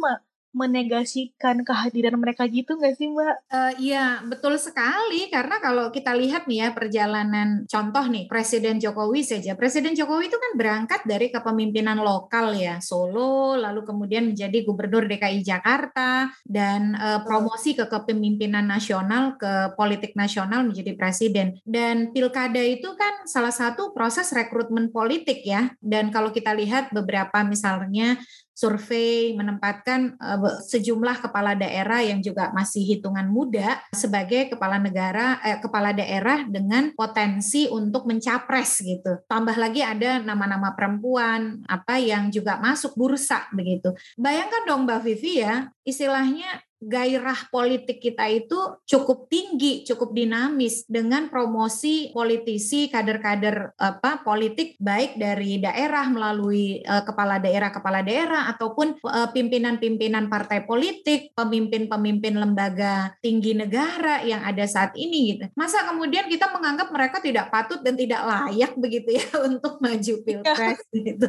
menegasikan 0.56 1.60
kehadiran 1.60 2.16
mereka 2.16 2.48
gitu 2.48 2.80
nggak 2.80 2.96
sih 2.96 3.12
Mbak? 3.12 3.36
Uh, 3.52 3.72
iya, 3.76 4.24
betul 4.24 4.56
sekali. 4.56 5.28
Karena 5.28 5.60
kalau 5.60 5.92
kita 5.92 6.16
lihat 6.16 6.48
nih 6.48 6.64
ya 6.64 6.68
perjalanan 6.72 7.68
contoh 7.68 8.08
nih 8.08 8.24
Presiden 8.24 8.80
Jokowi 8.80 9.20
saja. 9.20 9.52
Presiden 9.52 9.92
Jokowi 9.92 10.32
itu 10.32 10.40
kan 10.40 10.52
berangkat 10.56 11.04
dari 11.04 11.28
kepemimpinan 11.28 12.00
lokal 12.00 12.56
ya, 12.56 12.80
Solo, 12.80 13.60
lalu 13.60 13.84
kemudian 13.84 14.32
menjadi 14.32 14.64
Gubernur 14.64 15.04
DKI 15.04 15.44
Jakarta 15.44 16.32
dan 16.48 16.96
uh, 16.96 17.20
promosi 17.20 17.76
ke 17.76 17.84
kepemimpinan 17.84 18.64
nasional 18.64 19.36
ke 19.36 19.76
politik 19.76 20.16
nasional 20.16 20.64
menjadi 20.64 20.96
presiden. 20.96 21.60
Dan 21.68 22.16
pilkada 22.16 22.64
itu 22.64 22.96
kan 22.96 23.28
salah 23.28 23.52
satu 23.52 23.92
proses 23.92 24.32
rekrutmen 24.32 24.88
politik 24.88 25.44
ya. 25.44 25.76
Dan 25.84 26.08
kalau 26.08 26.32
kita 26.32 26.56
lihat 26.56 26.96
beberapa 26.96 27.44
misalnya 27.44 28.16
survei 28.56 29.36
menempatkan 29.36 30.16
uh, 30.16 30.64
sejumlah 30.64 31.20
kepala 31.20 31.52
daerah 31.52 32.00
yang 32.00 32.24
juga 32.24 32.48
masih 32.56 32.80
hitungan 32.96 33.28
muda 33.28 33.84
sebagai 33.92 34.48
kepala 34.48 34.80
negara 34.80 35.36
eh, 35.44 35.60
kepala 35.60 35.92
daerah 35.92 36.48
dengan 36.48 36.96
potensi 36.96 37.68
untuk 37.68 38.08
mencapres 38.08 38.80
gitu. 38.80 39.20
Tambah 39.28 39.60
lagi 39.60 39.84
ada 39.84 40.24
nama-nama 40.24 40.72
perempuan 40.72 41.60
apa 41.68 42.00
yang 42.00 42.32
juga 42.32 42.56
masuk 42.56 42.96
bursa 42.96 43.44
begitu. 43.52 43.92
Bayangkan 44.16 44.64
dong 44.64 44.88
Mbak 44.88 45.00
Vivi 45.04 45.44
ya, 45.44 45.68
istilahnya 45.84 46.65
gairah 46.82 47.48
politik 47.48 48.04
kita 48.04 48.28
itu 48.28 48.56
cukup 48.84 49.32
tinggi, 49.32 49.82
cukup 49.88 50.12
dinamis 50.12 50.84
dengan 50.84 51.32
promosi 51.32 52.12
politisi, 52.12 52.92
kader-kader 52.92 53.72
apa 53.80 54.20
politik 54.20 54.76
baik 54.76 55.16
dari 55.16 55.56
daerah 55.56 56.04
melalui 56.12 56.84
uh, 56.84 57.00
kepala 57.02 57.40
daerah 57.40 57.72
kepala 57.72 58.04
daerah 58.04 58.52
ataupun 58.52 59.00
uh, 59.00 59.28
pimpinan-pimpinan 59.32 60.28
partai 60.28 60.68
politik, 60.68 61.32
pemimpin-pemimpin 61.32 62.36
lembaga 62.36 63.16
tinggi 63.24 63.56
negara 63.56 64.20
yang 64.22 64.44
ada 64.44 64.68
saat 64.68 64.92
ini 65.00 65.36
gitu. 65.36 65.48
Masa 65.56 65.88
kemudian 65.88 66.28
kita 66.28 66.52
menganggap 66.52 66.92
mereka 66.92 67.24
tidak 67.24 67.48
patut 67.48 67.80
dan 67.80 67.96
tidak 67.96 68.20
layak 68.20 68.76
begitu 68.76 69.16
ya 69.16 69.26
untuk 69.48 69.80
maju 69.80 70.14
pilpres 70.22 70.80
gitu. 70.92 71.28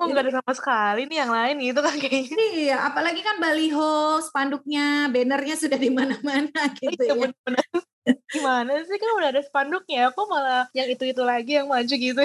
Oh 0.00 0.08
enggak 0.08 0.28
ada 0.28 0.32
sama 0.40 0.52
sekali 0.56 1.02
nih 1.04 1.18
yang 1.20 1.32
lain 1.32 1.56
gitu 1.60 1.80
kan 1.84 1.94
kayaknya. 2.00 2.36
Iya, 2.56 2.76
apalagi 2.88 3.20
kan 3.20 3.36
baliho 3.36 4.18
spanduknya 4.24 4.85
bannernya 5.12 5.56
sudah 5.58 5.78
di 5.78 5.90
mana-mana 5.90 6.60
gitu 6.78 7.02
iya, 7.02 7.14
ya. 7.14 7.28
Bener. 7.44 7.66
Gimana 8.30 8.82
sih 8.86 8.98
kan 8.98 9.10
udah 9.18 9.30
ada 9.34 9.42
spanduknya, 9.42 10.14
kok 10.14 10.26
malah 10.30 10.70
yang 10.70 10.86
itu-itu 10.86 11.22
lagi 11.26 11.58
yang 11.58 11.66
maju 11.66 11.94
gitu. 11.94 12.22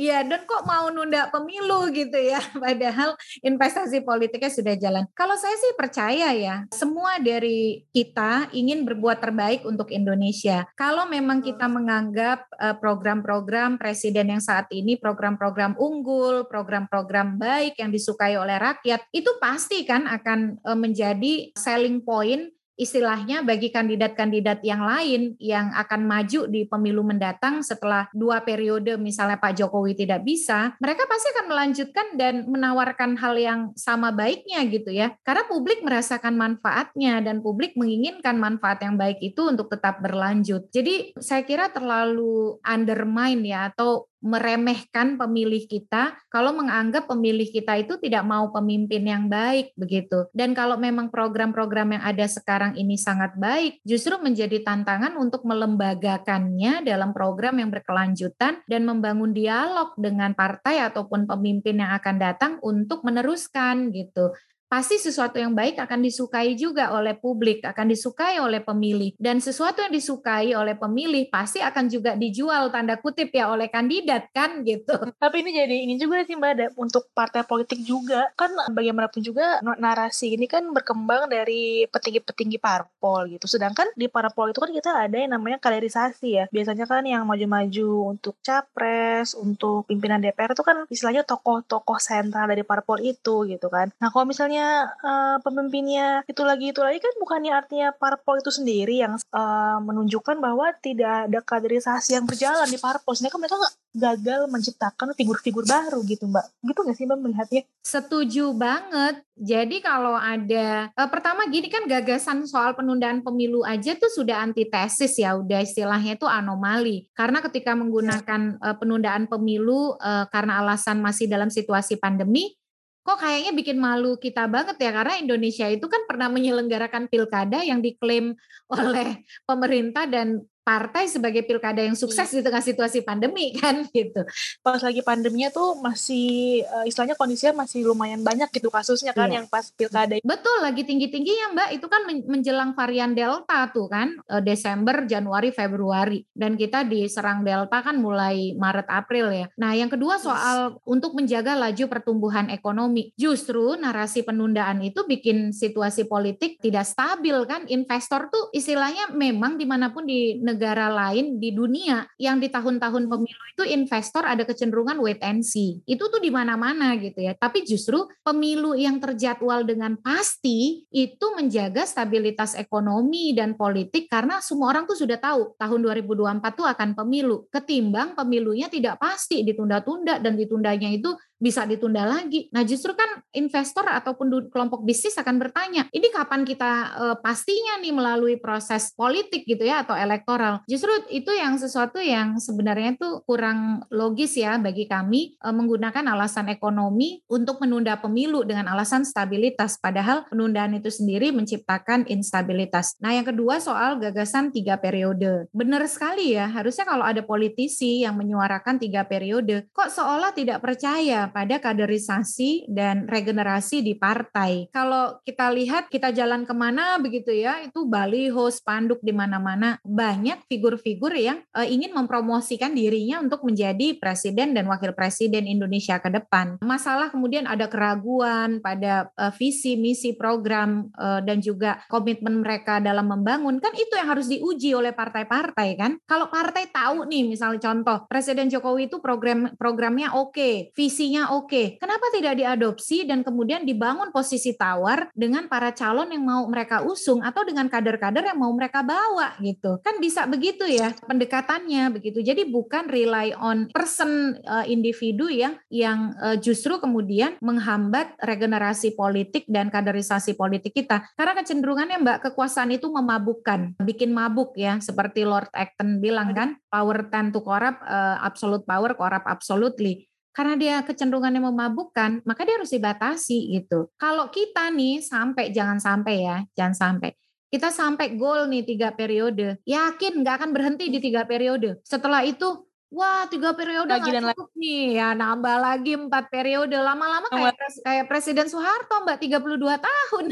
Iya, 0.00 0.24
dan 0.24 0.48
kok 0.48 0.64
mau 0.64 0.88
nunda 0.88 1.28
pemilu 1.28 1.92
gitu 1.92 2.16
ya, 2.16 2.40
padahal 2.64 3.20
investasi 3.44 4.00
politiknya 4.00 4.48
sudah 4.48 4.74
jalan. 4.80 5.04
Kalau 5.12 5.36
saya 5.36 5.52
sih 5.60 5.76
percaya 5.76 6.32
ya, 6.32 6.64
semua 6.72 7.20
dari 7.20 7.84
kita 7.92 8.48
ingin 8.56 8.88
berbuat 8.88 9.20
terbaik 9.20 9.60
untuk 9.68 9.92
Indonesia. 9.92 10.64
Kalau 10.72 11.04
memang 11.04 11.44
kita 11.44 11.68
menganggap 11.68 12.48
eh, 12.56 12.76
program-program 12.80 13.76
presiden 13.76 14.32
yang 14.32 14.40
saat 14.40 14.72
ini 14.72 14.96
program-program 14.96 15.76
unggul, 15.76 16.48
program-program 16.48 17.36
baik 17.36 17.76
yang 17.76 17.92
disukai 17.92 18.40
oleh 18.40 18.56
rakyat, 18.56 19.04
itu 19.12 19.28
pasti 19.36 19.84
kan 19.84 20.08
akan 20.08 20.64
eh, 20.64 20.78
menjadi 20.80 21.52
selling 21.52 22.00
point 22.00 22.48
istilahnya 22.80 23.44
bagi 23.44 23.68
kandidat-kandidat 23.68 24.64
yang 24.64 24.80
lain 24.80 25.36
yang 25.36 25.68
akan 25.76 26.08
maju 26.08 26.48
di 26.48 26.64
pemilu 26.64 27.04
mendatang 27.04 27.60
setelah 27.60 28.08
dua 28.16 28.40
periode 28.40 28.96
misalnya 28.96 29.36
Pak 29.36 29.60
Jokowi 29.60 29.92
tidak 29.92 30.24
bisa, 30.24 30.72
mereka 30.80 31.04
pasti 31.04 31.28
akan 31.36 31.46
melanjutkan 31.52 32.06
dan 32.16 32.48
menawarkan 32.48 33.20
hal 33.20 33.36
yang 33.36 33.60
sama 33.76 34.08
baiknya 34.08 34.64
gitu 34.64 34.88
ya. 34.88 35.12
Karena 35.20 35.44
publik 35.44 35.84
merasakan 35.84 36.40
manfaatnya 36.40 37.20
dan 37.20 37.44
publik 37.44 37.76
menginginkan 37.76 38.40
manfaat 38.40 38.80
yang 38.80 38.96
baik 38.96 39.20
itu 39.20 39.44
untuk 39.44 39.68
tetap 39.68 40.00
berlanjut. 40.00 40.72
Jadi 40.72 41.12
saya 41.20 41.44
kira 41.44 41.68
terlalu 41.68 42.56
undermine 42.64 43.44
ya 43.44 43.68
atau 43.68 44.08
meremehkan 44.20 45.16
pemilih 45.16 45.64
kita 45.64 46.16
kalau 46.28 46.52
menganggap 46.52 47.08
pemilih 47.08 47.48
kita 47.48 47.80
itu 47.80 47.96
tidak 47.98 48.24
mau 48.24 48.52
pemimpin 48.52 49.02
yang 49.04 49.24
baik 49.26 49.72
begitu. 49.74 50.28
Dan 50.36 50.52
kalau 50.52 50.76
memang 50.76 51.08
program-program 51.08 51.96
yang 51.98 52.04
ada 52.04 52.28
sekarang 52.28 52.76
ini 52.76 53.00
sangat 53.00 53.34
baik, 53.36 53.80
justru 53.82 54.16
menjadi 54.20 54.60
tantangan 54.60 55.16
untuk 55.16 55.42
melembagakannya 55.48 56.84
dalam 56.84 57.16
program 57.16 57.58
yang 57.58 57.72
berkelanjutan 57.72 58.60
dan 58.68 58.82
membangun 58.84 59.32
dialog 59.32 59.96
dengan 59.96 60.36
partai 60.36 60.84
ataupun 60.84 61.24
pemimpin 61.24 61.80
yang 61.80 61.96
akan 61.96 62.16
datang 62.20 62.52
untuk 62.60 63.02
meneruskan 63.02 63.90
gitu 63.90 64.32
pasti 64.70 65.02
sesuatu 65.02 65.34
yang 65.34 65.50
baik 65.50 65.82
akan 65.82 65.98
disukai 65.98 66.54
juga 66.54 66.94
oleh 66.94 67.18
publik, 67.18 67.66
akan 67.66 67.90
disukai 67.90 68.38
oleh 68.38 68.62
pemilih. 68.62 69.18
Dan 69.18 69.42
sesuatu 69.42 69.82
yang 69.82 69.90
disukai 69.90 70.54
oleh 70.54 70.78
pemilih 70.78 71.26
pasti 71.26 71.58
akan 71.58 71.90
juga 71.90 72.14
dijual 72.14 72.70
tanda 72.70 72.94
kutip 73.02 73.34
ya 73.34 73.50
oleh 73.50 73.66
kandidat 73.66 74.30
kan 74.30 74.62
gitu. 74.62 74.94
Tapi 75.18 75.42
ini 75.42 75.50
jadi 75.50 75.76
ini 75.90 75.98
juga 75.98 76.22
sih 76.22 76.38
Mbak 76.38 76.50
ada 76.54 76.66
untuk 76.78 77.10
partai 77.10 77.42
politik 77.42 77.82
juga. 77.82 78.30
Kan 78.38 78.54
bagaimanapun 78.70 79.26
juga 79.26 79.58
narasi 79.60 80.38
ini 80.38 80.46
kan 80.46 80.62
berkembang 80.70 81.26
dari 81.26 81.90
petinggi-petinggi 81.90 82.62
parpol 82.62 83.26
gitu. 83.26 83.50
Sedangkan 83.50 83.90
di 83.98 84.06
parpol 84.06 84.54
itu 84.54 84.62
kan 84.62 84.70
kita 84.70 84.90
ada 85.02 85.16
yang 85.18 85.34
namanya 85.34 85.58
kaderisasi 85.58 86.28
ya. 86.30 86.44
Biasanya 86.54 86.86
kan 86.86 87.02
yang 87.02 87.26
maju-maju 87.26 88.14
untuk 88.14 88.38
capres, 88.38 89.34
untuk 89.34 89.90
pimpinan 89.90 90.22
DPR 90.22 90.54
itu 90.54 90.62
kan 90.62 90.86
istilahnya 90.86 91.26
tokoh-tokoh 91.26 91.98
sentral 91.98 92.46
dari 92.46 92.62
parpol 92.62 93.02
itu 93.02 93.50
gitu 93.50 93.66
kan. 93.66 93.90
Nah 93.98 94.14
kalau 94.14 94.30
misalnya 94.30 94.59
misalnya 94.60 94.92
uh, 95.00 95.36
pemimpinnya 95.40 96.06
itu 96.28 96.42
lagi 96.44 96.72
itu 96.72 96.80
lagi 96.84 97.00
kan 97.00 97.14
bukannya 97.16 97.52
artinya 97.56 97.88
parpol 97.96 98.44
itu 98.44 98.52
sendiri 98.52 99.00
yang 99.00 99.16
uh, 99.32 99.78
menunjukkan 99.80 100.36
bahwa 100.36 100.68
tidak 100.84 101.28
ada 101.28 101.40
kaderisasi 101.40 102.20
yang 102.20 102.28
berjalan 102.28 102.68
di 102.68 102.76
parpol. 102.76 103.16
Sehingga 103.16 103.32
kan 103.32 103.40
mereka 103.40 103.56
gagal 103.90 104.40
menciptakan 104.52 105.16
figur-figur 105.16 105.64
baru 105.64 106.04
gitu 106.04 106.28
mbak. 106.28 106.44
Gitu 106.60 106.78
nggak 106.78 106.96
sih 106.96 107.04
mbak 107.08 107.18
melihatnya? 107.24 107.62
Setuju 107.80 108.52
banget. 108.52 109.24
Jadi 109.40 109.80
kalau 109.80 110.12
ada 110.20 110.92
uh, 110.92 111.08
pertama 111.08 111.48
gini 111.48 111.72
kan 111.72 111.88
gagasan 111.88 112.44
soal 112.44 112.76
penundaan 112.76 113.24
pemilu 113.24 113.64
aja 113.64 113.96
tuh 113.96 114.12
sudah 114.12 114.44
antitesis 114.44 115.16
ya, 115.16 115.40
udah 115.40 115.64
istilahnya 115.64 116.20
itu 116.20 116.28
anomali. 116.28 117.08
Karena 117.16 117.40
ketika 117.40 117.72
menggunakan 117.72 118.60
uh, 118.60 118.76
penundaan 118.76 119.24
pemilu 119.32 119.96
uh, 119.96 120.28
karena 120.28 120.60
alasan 120.60 121.00
masih 121.00 121.24
dalam 121.24 121.48
situasi 121.48 121.96
pandemi, 121.96 122.52
kok 123.00 123.16
kayaknya 123.16 123.52
bikin 123.56 123.78
malu 123.80 124.20
kita 124.20 124.44
banget 124.46 124.76
ya 124.76 124.92
karena 124.92 125.16
Indonesia 125.16 125.66
itu 125.66 125.86
kan 125.88 126.04
pernah 126.04 126.28
menyelenggarakan 126.28 127.08
pilkada 127.08 127.64
yang 127.64 127.80
diklaim 127.80 128.36
oleh 128.68 129.24
pemerintah 129.48 130.04
dan 130.04 130.44
partai 130.70 131.10
sebagai 131.10 131.42
pilkada 131.42 131.82
yang 131.82 131.98
sukses 131.98 132.30
di 132.30 132.46
tengah 132.46 132.62
situasi 132.62 133.02
pandemi 133.02 133.50
kan 133.58 133.82
gitu. 133.90 134.22
Pas 134.62 134.78
lagi 134.78 135.02
pandeminya 135.02 135.50
tuh 135.50 135.82
masih 135.82 136.62
uh, 136.62 136.86
istilahnya 136.86 137.18
kondisinya 137.18 137.66
masih 137.66 137.82
lumayan 137.82 138.22
banyak 138.22 138.46
gitu 138.54 138.70
kasusnya 138.70 139.10
kan 139.10 139.26
iya. 139.26 139.42
yang 139.42 139.46
pas 139.50 139.66
pilkada. 139.74 140.22
Betul 140.22 140.62
lagi 140.62 140.86
tinggi-tinggi 140.86 141.32
ya 141.34 141.46
Mbak 141.50 141.68
itu 141.74 141.86
kan 141.90 142.02
menjelang 142.06 142.70
varian 142.78 143.18
Delta 143.18 143.66
tuh 143.74 143.90
kan 143.90 144.14
uh, 144.30 144.38
Desember, 144.38 145.02
Januari, 145.10 145.50
Februari 145.50 146.22
dan 146.38 146.54
kita 146.54 146.86
diserang 146.86 147.42
Delta 147.42 147.82
kan 147.82 147.98
mulai 147.98 148.54
Maret 148.54 148.86
April 148.86 149.26
ya. 149.34 149.46
Nah, 149.58 149.74
yang 149.74 149.90
kedua 149.90 150.22
soal 150.22 150.78
yes. 150.78 150.86
untuk 150.86 151.18
menjaga 151.18 151.58
laju 151.58 151.84
pertumbuhan 151.90 152.46
ekonomi. 152.52 153.10
Justru 153.18 153.74
narasi 153.74 154.22
penundaan 154.22 154.86
itu 154.86 155.02
bikin 155.02 155.50
situasi 155.50 156.06
politik 156.06 156.62
tidak 156.62 156.86
stabil 156.86 157.34
kan. 157.48 157.66
Investor 157.66 158.30
tuh 158.30 158.54
istilahnya 158.54 159.10
memang 159.16 159.58
di 159.58 159.66
mana 159.66 159.90
pun 159.90 160.06
di 160.06 160.38
negara 160.38 160.59
negara 160.60 160.92
lain 160.92 161.40
di 161.40 161.56
dunia 161.56 162.04
yang 162.20 162.36
di 162.36 162.52
tahun-tahun 162.52 163.08
pemilu 163.08 163.44
itu 163.56 163.64
investor 163.64 164.28
ada 164.28 164.44
kecenderungan 164.44 165.00
wait 165.00 165.16
and 165.24 165.40
see. 165.40 165.80
Itu 165.88 166.12
tuh 166.12 166.20
di 166.20 166.28
mana-mana 166.28 167.00
gitu 167.00 167.16
ya. 167.24 167.32
Tapi 167.32 167.64
justru 167.64 168.04
pemilu 168.20 168.76
yang 168.76 169.00
terjadwal 169.00 169.64
dengan 169.64 169.96
pasti 169.96 170.84
itu 170.92 171.26
menjaga 171.32 171.88
stabilitas 171.88 172.52
ekonomi 172.60 173.32
dan 173.32 173.56
politik 173.56 174.12
karena 174.12 174.44
semua 174.44 174.76
orang 174.76 174.84
tuh 174.84 175.00
sudah 175.00 175.16
tahu 175.16 175.56
tahun 175.56 175.80
2024 176.04 176.44
tuh 176.52 176.68
akan 176.68 176.92
pemilu. 176.92 177.48
Ketimbang 177.48 178.12
pemilunya 178.12 178.68
tidak 178.68 179.00
pasti 179.00 179.40
ditunda-tunda 179.40 180.20
dan 180.20 180.36
ditundanya 180.36 180.92
itu 180.92 181.16
bisa 181.40 181.64
ditunda 181.64 182.04
lagi. 182.04 182.52
Nah, 182.52 182.62
justru 182.62 182.92
kan 182.92 183.24
investor 183.32 183.88
ataupun 183.88 184.52
kelompok 184.52 184.84
bisnis 184.84 185.16
akan 185.16 185.40
bertanya, 185.40 185.88
ini 185.90 186.12
kapan 186.12 186.44
kita 186.44 186.72
uh, 187.00 187.16
pastinya 187.18 187.80
nih 187.80 187.96
melalui 187.96 188.36
proses 188.36 188.92
politik 188.92 189.48
gitu 189.48 189.64
ya 189.64 189.82
atau 189.82 189.96
elektoral. 189.96 190.60
Justru 190.68 190.92
itu 191.08 191.32
yang 191.32 191.56
sesuatu 191.56 191.96
yang 191.96 192.36
sebenarnya 192.36 193.00
tuh 193.00 193.24
kurang 193.24 193.88
logis 193.88 194.36
ya 194.36 194.60
bagi 194.60 194.84
kami 194.84 195.40
e, 195.40 195.48
menggunakan 195.48 196.12
alasan 196.12 196.52
ekonomi 196.52 197.24
untuk 197.30 197.62
menunda 197.64 197.96
pemilu 197.96 198.44
dengan 198.44 198.68
alasan 198.68 199.06
stabilitas. 199.08 199.80
Padahal 199.80 200.28
penundaan 200.28 200.76
itu 200.76 200.92
sendiri 200.92 201.32
menciptakan 201.32 202.04
instabilitas. 202.12 203.00
Nah 203.00 203.16
yang 203.16 203.24
kedua 203.24 203.62
soal 203.62 203.96
gagasan 203.96 204.52
tiga 204.52 204.76
periode. 204.76 205.48
Benar 205.54 205.86
sekali 205.88 206.36
ya, 206.36 206.50
harusnya 206.50 206.84
kalau 206.84 207.06
ada 207.06 207.24
politisi 207.24 208.04
yang 208.04 208.18
menyuarakan 208.18 208.76
tiga 208.76 209.08
periode, 209.08 209.70
kok 209.72 209.88
seolah 209.88 210.34
tidak 210.36 210.60
percaya 210.60 211.29
pada 211.30 211.62
kaderisasi 211.62 212.70
dan 212.70 213.06
regenerasi 213.06 213.82
di 213.82 213.94
partai. 213.98 214.70
Kalau 214.70 215.18
kita 215.22 215.50
lihat 215.50 215.88
kita 215.88 216.10
jalan 216.14 216.46
ke 216.46 216.54
mana 216.54 216.98
begitu 216.98 217.30
ya, 217.34 217.62
itu 217.62 217.86
baliho, 217.86 218.46
spanduk 218.50 219.02
di 219.02 219.14
mana-mana 219.14 219.78
banyak 219.82 220.46
figur-figur 220.46 221.14
yang 221.14 221.42
uh, 221.54 221.66
ingin 221.66 221.94
mempromosikan 221.94 222.74
dirinya 222.74 223.20
untuk 223.20 223.42
menjadi 223.46 223.98
presiden 223.98 224.56
dan 224.56 224.66
wakil 224.70 224.94
presiden 224.94 225.44
Indonesia 225.46 225.98
ke 226.00 226.08
depan. 226.08 226.58
Masalah 226.64 227.12
kemudian 227.12 227.44
ada 227.44 227.66
keraguan 227.70 228.62
pada 228.64 229.10
uh, 229.18 229.32
visi, 229.34 229.76
misi, 229.76 230.16
program 230.16 230.88
uh, 230.96 231.20
dan 231.20 231.44
juga 231.44 231.84
komitmen 231.92 232.40
mereka 232.40 232.80
dalam 232.80 233.06
membangun 233.06 233.60
kan 233.60 233.72
itu 233.76 233.94
yang 233.94 234.08
harus 234.08 234.26
diuji 234.26 234.72
oleh 234.72 234.96
partai-partai 234.96 235.68
kan. 235.76 236.00
Kalau 236.08 236.32
partai 236.32 236.72
tahu 236.72 237.04
nih 237.04 237.28
misalnya 237.28 237.60
contoh 237.60 238.08
Presiden 238.08 238.48
Jokowi 238.48 238.88
itu 238.88 238.98
program 239.04 239.52
programnya 239.60 240.16
oke, 240.16 240.32
okay, 240.32 240.54
visinya 240.72 241.19
oke. 241.28 241.52
Okay. 241.52 241.66
Kenapa 241.76 242.08
tidak 242.16 242.40
diadopsi 242.40 243.04
dan 243.04 243.20
kemudian 243.20 243.68
dibangun 243.68 244.08
posisi 244.08 244.56
tawar 244.56 245.12
dengan 245.12 245.44
para 245.50 245.76
calon 245.76 246.08
yang 246.08 246.24
mau 246.24 246.48
mereka 246.48 246.80
usung 246.86 247.20
atau 247.20 247.44
dengan 247.44 247.68
kader-kader 247.68 248.32
yang 248.32 248.40
mau 248.40 248.52
mereka 248.56 248.80
bawa 248.80 249.36
gitu. 249.44 249.82
Kan 249.84 250.00
bisa 250.00 250.24
begitu 250.24 250.64
ya 250.64 250.96
pendekatannya 251.04 251.92
begitu. 251.92 252.24
Jadi 252.24 252.48
bukan 252.48 252.88
rely 252.88 253.36
on 253.36 253.68
person 253.74 254.40
uh, 254.48 254.64
individu 254.64 255.28
yang 255.28 255.60
yang 255.68 256.16
uh, 256.16 256.36
justru 256.40 256.80
kemudian 256.80 257.36
menghambat 257.42 258.16
regenerasi 258.22 258.94
politik 258.94 259.44
dan 259.50 259.68
kaderisasi 259.68 260.38
politik 260.38 260.72
kita. 260.72 261.04
Karena 261.18 261.36
kecenderungannya 261.36 261.98
Mbak 262.00 262.18
kekuasaan 262.30 262.70
itu 262.74 262.86
memabukkan, 262.88 263.80
bikin 263.82 264.14
mabuk 264.14 264.54
ya 264.54 264.78
seperti 264.78 265.26
Lord 265.26 265.50
Acton 265.52 265.98
bilang 265.98 266.32
kan, 266.36 266.56
power 266.70 267.10
tend 267.10 267.34
to 267.34 267.40
corrupt, 267.42 267.82
uh, 267.84 268.22
absolute 268.22 268.62
power 268.64 268.94
corrupt 268.94 269.26
absolutely 269.26 270.09
karena 270.30 270.54
dia 270.54 270.76
kecenderungannya 270.86 271.42
memabukkan, 271.42 272.22
maka 272.24 272.40
dia 272.46 272.58
harus 272.58 272.70
dibatasi 272.70 273.60
gitu. 273.60 273.90
Kalau 273.98 274.30
kita 274.30 274.70
nih 274.70 275.02
sampai 275.02 275.50
jangan 275.50 275.78
sampai 275.82 276.14
ya, 276.22 276.36
jangan 276.54 276.76
sampai 276.76 277.10
kita 277.50 277.74
sampai 277.74 278.14
gol 278.14 278.46
nih 278.46 278.62
tiga 278.62 278.94
periode, 278.94 279.58
yakin 279.66 280.22
nggak 280.22 280.34
akan 280.38 280.50
berhenti 280.54 280.86
di 280.86 281.02
tiga 281.02 281.26
periode. 281.26 281.82
Setelah 281.82 282.22
itu, 282.22 282.69
wah 282.90 283.24
tiga 283.30 283.54
periode 283.54 283.86
nggak 283.86 284.02
cukup 284.02 284.50
lagi. 284.50 284.60
nih, 284.60 284.84
ya 284.98 285.08
nambah 285.14 285.56
lagi 285.62 285.92
empat 285.94 286.28
periode. 286.28 286.74
Lama-lama 286.74 287.30
kayak, 287.30 287.54
pres 287.54 287.74
kayak 287.86 288.04
Presiden 288.10 288.46
Soeharto 288.50 289.06
mbak 289.06 289.22
32 289.22 289.58
tahun. 289.62 290.24